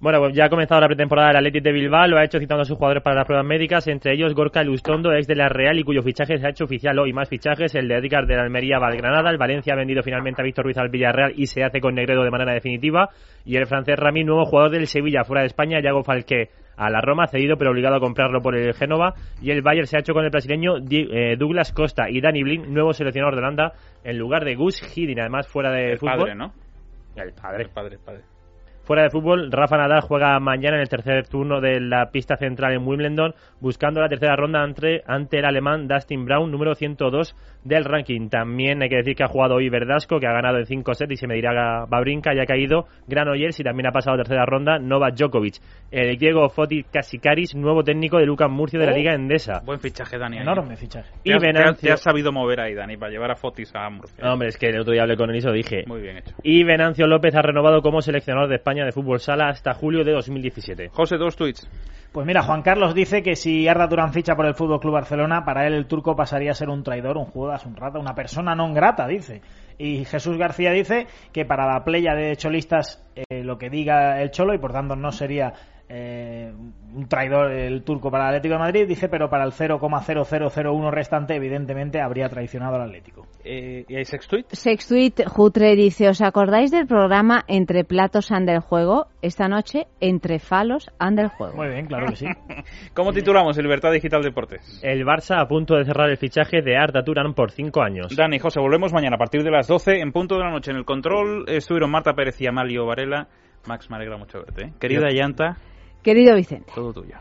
Bueno, 0.00 0.20
pues 0.20 0.32
ya 0.32 0.44
ha 0.44 0.48
comenzado 0.48 0.80
la 0.80 0.86
pretemporada 0.86 1.28
del 1.28 1.38
Athletic 1.38 1.64
de 1.64 1.72
Bilbao, 1.72 2.06
lo 2.06 2.18
ha 2.18 2.24
hecho 2.24 2.38
citando 2.38 2.62
a 2.62 2.64
sus 2.64 2.76
jugadores 2.76 3.02
para 3.02 3.16
las 3.16 3.26
pruebas 3.26 3.44
médicas, 3.44 3.84
entre 3.88 4.14
ellos 4.14 4.32
Gorka 4.32 4.62
Lustondo, 4.62 5.12
ex 5.12 5.26
de 5.26 5.34
la 5.34 5.48
Real 5.48 5.76
y 5.76 5.82
cuyo 5.82 6.02
fichaje 6.02 6.38
se 6.38 6.46
ha 6.46 6.50
hecho 6.50 6.64
oficial 6.66 6.96
hoy. 7.00 7.12
Más 7.12 7.28
fichajes, 7.28 7.74
el 7.74 7.88
de 7.88 7.96
Edgar 7.96 8.26
de 8.26 8.36
la 8.36 8.42
Almería 8.42 8.78
va 8.78 8.86
al 8.86 8.96
Granada, 8.96 9.28
el 9.30 9.38
Valencia 9.38 9.72
ha 9.74 9.76
vendido 9.76 10.04
finalmente 10.04 10.40
a 10.40 10.44
Víctor 10.44 10.66
Ruiz 10.66 10.78
al 10.78 10.88
Villarreal 10.88 11.32
y 11.36 11.46
se 11.46 11.64
hace 11.64 11.80
con 11.80 11.96
Negredo 11.96 12.22
de 12.22 12.30
manera 12.30 12.52
definitiva, 12.52 13.08
y 13.44 13.56
el 13.56 13.66
francés 13.66 13.96
Rami, 13.96 14.22
nuevo 14.22 14.44
jugador 14.44 14.70
del 14.70 14.86
Sevilla 14.86 15.24
fuera 15.24 15.40
de 15.40 15.48
España, 15.48 15.80
Yago 15.82 16.04
Falqué 16.04 16.50
a 16.78 16.88
la 16.90 17.00
Roma, 17.00 17.26
cedido 17.26 17.56
pero 17.58 17.70
obligado 17.72 17.96
a 17.96 18.00
comprarlo 18.00 18.40
por 18.40 18.56
el 18.56 18.72
Génova, 18.72 19.14
y 19.42 19.50
el 19.50 19.62
Bayern 19.62 19.86
se 19.86 19.96
ha 19.96 20.00
hecho 20.00 20.14
con 20.14 20.24
el 20.24 20.30
brasileño 20.30 20.76
eh, 20.78 21.36
Douglas 21.36 21.72
Costa 21.72 22.08
y 22.08 22.20
Danny 22.20 22.42
Blin, 22.42 22.72
nuevo 22.72 22.92
seleccionador 22.92 23.34
de 23.34 23.40
Holanda, 23.40 23.72
en 24.04 24.16
lugar 24.16 24.44
de 24.44 24.54
Gus 24.54 24.80
Hiddink, 24.96 25.18
además 25.18 25.48
fuera 25.48 25.70
de 25.72 25.92
El 25.92 25.98
fútbol. 25.98 26.18
padre, 26.18 26.34
¿no? 26.34 26.52
El 27.16 27.32
padre. 27.32 27.64
El 27.64 27.70
padre, 27.70 27.94
el 27.96 28.00
padre. 28.00 28.20
Fuera 28.88 29.02
de 29.02 29.10
fútbol, 29.10 29.52
Rafa 29.52 29.76
Nadal 29.76 30.00
juega 30.00 30.40
mañana 30.40 30.76
en 30.76 30.80
el 30.80 30.88
tercer 30.88 31.28
turno 31.28 31.60
de 31.60 31.78
la 31.78 32.06
pista 32.10 32.36
central 32.38 32.72
en 32.72 32.86
Wimbledon, 32.88 33.34
buscando 33.60 34.00
la 34.00 34.08
tercera 34.08 34.34
ronda 34.34 34.62
ante, 34.62 35.02
ante 35.06 35.40
el 35.40 35.44
alemán 35.44 35.86
Dustin 35.86 36.24
Brown, 36.24 36.50
número 36.50 36.74
102 36.74 37.36
del 37.64 37.84
ranking. 37.84 38.30
También 38.30 38.82
hay 38.82 38.88
que 38.88 38.96
decir 38.96 39.14
que 39.14 39.24
ha 39.24 39.28
jugado 39.28 39.56
hoy 39.56 39.68
Verdasco, 39.68 40.18
que 40.18 40.26
ha 40.26 40.32
ganado 40.32 40.56
en 40.56 40.64
5 40.64 40.94
sets 40.94 41.12
y 41.12 41.16
se 41.16 41.26
medirá 41.26 41.84
Babrinka, 41.86 42.32
y 42.34 42.38
ha 42.40 42.46
caído 42.46 42.86
Granollers 43.06 43.60
y 43.60 43.62
también 43.62 43.88
ha 43.88 43.92
pasado 43.92 44.14
a 44.14 44.18
tercera 44.20 44.46
ronda 44.46 44.78
Novak 44.78 45.16
Djokovic. 45.16 45.56
El 45.90 46.16
griego 46.16 46.48
Foti 46.48 46.82
Kasikaris, 46.84 47.54
nuevo 47.56 47.82
técnico 47.84 48.16
de 48.16 48.24
Lucas 48.24 48.50
Murcio 48.50 48.80
de 48.80 48.86
la 48.86 48.92
Oh. 48.92 48.96
Liga 48.96 49.12
Endesa. 49.12 49.60
Buen 49.66 49.80
fichaje, 49.80 50.16
Dani. 50.16 50.38
ahí. 50.38 50.42
Enorme 50.44 50.76
fichaje. 50.76 51.10
Y 51.24 51.32
has, 51.32 51.42
te 51.42 51.48
has- 51.50 51.54
Venancio... 51.54 51.86
te 51.88 51.92
has 51.92 52.00
sabido 52.00 52.32
mover 52.32 52.60
ahí, 52.60 52.72
Dani, 52.74 52.96
para 52.96 53.12
llevar 53.12 53.32
a 53.32 53.36
Fotis 53.36 53.70
a 53.74 53.90
Murcia. 53.90 54.32
Hombre, 54.32 54.48
es 54.48 54.56
que 54.56 54.68
el 54.70 54.80
otro 54.80 54.94
día 54.94 55.02
hablé 55.02 55.18
con 55.18 55.28
él 55.28 55.36
y 55.36 55.40
se 55.42 55.48
lo 55.48 55.52
dije. 55.52 55.84
Muy 55.86 56.00
bien 56.00 56.16
hecho. 56.16 56.34
Y 56.42 56.64
Venancio 56.64 57.06
López 57.06 57.34
ha 57.34 57.42
renovado 57.42 57.82
como 57.82 58.00
seleccionador 58.00 58.48
de 58.48 58.54
España 58.56 58.77
de 58.84 58.92
fútbol 58.92 59.20
sala 59.20 59.48
hasta 59.48 59.74
julio 59.74 60.04
de 60.04 60.12
2017. 60.12 60.88
José, 60.88 61.16
dos 61.16 61.36
tweets. 61.36 61.68
Pues 62.12 62.26
mira, 62.26 62.42
Juan 62.42 62.62
Carlos 62.62 62.94
dice 62.94 63.22
que 63.22 63.36
si 63.36 63.68
Arda 63.68 63.88
Turán 63.88 64.12
ficha 64.12 64.34
por 64.34 64.46
el 64.46 64.54
Fútbol 64.54 64.80
Club 64.80 64.94
Barcelona, 64.94 65.44
para 65.44 65.66
él 65.66 65.74
el 65.74 65.86
turco 65.86 66.16
pasaría 66.16 66.52
a 66.52 66.54
ser 66.54 66.70
un 66.70 66.82
traidor, 66.82 67.18
un 67.18 67.26
judas, 67.26 67.66
un 67.66 67.76
rata, 67.76 67.98
una 67.98 68.14
persona 68.14 68.54
non 68.54 68.72
grata, 68.72 69.06
dice. 69.06 69.42
Y 69.76 70.04
Jesús 70.06 70.38
García 70.38 70.72
dice 70.72 71.06
que 71.32 71.44
para 71.44 71.66
la 71.66 71.84
playa 71.84 72.14
de 72.14 72.34
cholistas 72.36 73.04
eh, 73.14 73.44
lo 73.44 73.58
que 73.58 73.68
diga 73.68 74.22
el 74.22 74.30
cholo 74.30 74.54
y 74.54 74.58
por 74.58 74.72
tanto 74.72 74.96
no 74.96 75.12
sería 75.12 75.52
eh, 75.90 76.52
un 76.94 77.08
traidor 77.08 77.50
el 77.50 77.82
turco 77.82 78.10
para 78.10 78.24
el 78.24 78.28
Atlético 78.36 78.54
de 78.54 78.58
Madrid, 78.58 78.86
dice, 78.86 79.08
pero 79.08 79.30
para 79.30 79.44
el 79.44 79.52
0,0001 79.52 80.90
restante, 80.90 81.34
evidentemente 81.34 82.00
habría 82.00 82.28
traicionado 82.28 82.76
al 82.76 82.82
Atlético. 82.82 83.26
Eh, 83.44 83.84
¿Y 83.88 83.96
hay 83.96 84.04
sextuit? 84.04 84.46
Sextuit 84.50 85.24
Jutre 85.26 85.74
dice, 85.76 86.08
¿os 86.08 86.20
acordáis 86.20 86.70
del 86.70 86.86
programa 86.86 87.44
Entre 87.48 87.84
platos 87.84 88.30
ande 88.30 88.52
el 88.52 88.60
juego? 88.60 89.06
Esta 89.22 89.48
noche, 89.48 89.86
Entre 90.00 90.38
falos 90.38 90.90
ande 90.98 91.22
el 91.22 91.28
juego. 91.28 91.56
Muy 91.56 91.68
bien, 91.68 91.86
claro 91.86 92.06
que 92.06 92.16
sí. 92.16 92.26
¿Cómo 92.94 93.12
titulamos 93.12 93.56
el 93.56 93.64
Libertad 93.64 93.92
Digital 93.92 94.22
Deportes? 94.22 94.80
El 94.82 95.04
Barça 95.06 95.40
a 95.40 95.48
punto 95.48 95.74
de 95.74 95.84
cerrar 95.84 96.10
el 96.10 96.18
fichaje 96.18 96.60
de 96.60 96.76
Arda 96.76 97.02
Turán 97.02 97.34
por 97.34 97.50
cinco 97.50 97.82
años. 97.82 98.14
Dani, 98.14 98.38
José, 98.38 98.60
volvemos 98.60 98.92
mañana 98.92 99.16
a 99.16 99.18
partir 99.18 99.42
de 99.42 99.50
las 99.50 99.66
12 99.66 100.00
en 100.00 100.12
punto 100.12 100.36
de 100.36 100.44
la 100.44 100.50
noche. 100.50 100.70
En 100.70 100.76
el 100.76 100.84
control 100.84 101.44
estuvieron 101.48 101.90
Marta 101.90 102.12
Pérez 102.12 102.40
y 102.40 102.46
Amalio 102.46 102.84
Varela. 102.86 103.28
Max, 103.66 103.90
me 103.90 103.96
alegra 103.96 104.16
mucho 104.16 104.38
verte. 104.38 104.64
¿eh? 104.66 104.72
Querida 104.78 105.08
Llanta. 105.10 105.56
Querido 106.08 106.34
Vicente. 106.34 106.72
Todo 106.74 106.94
tuyo. 106.94 107.18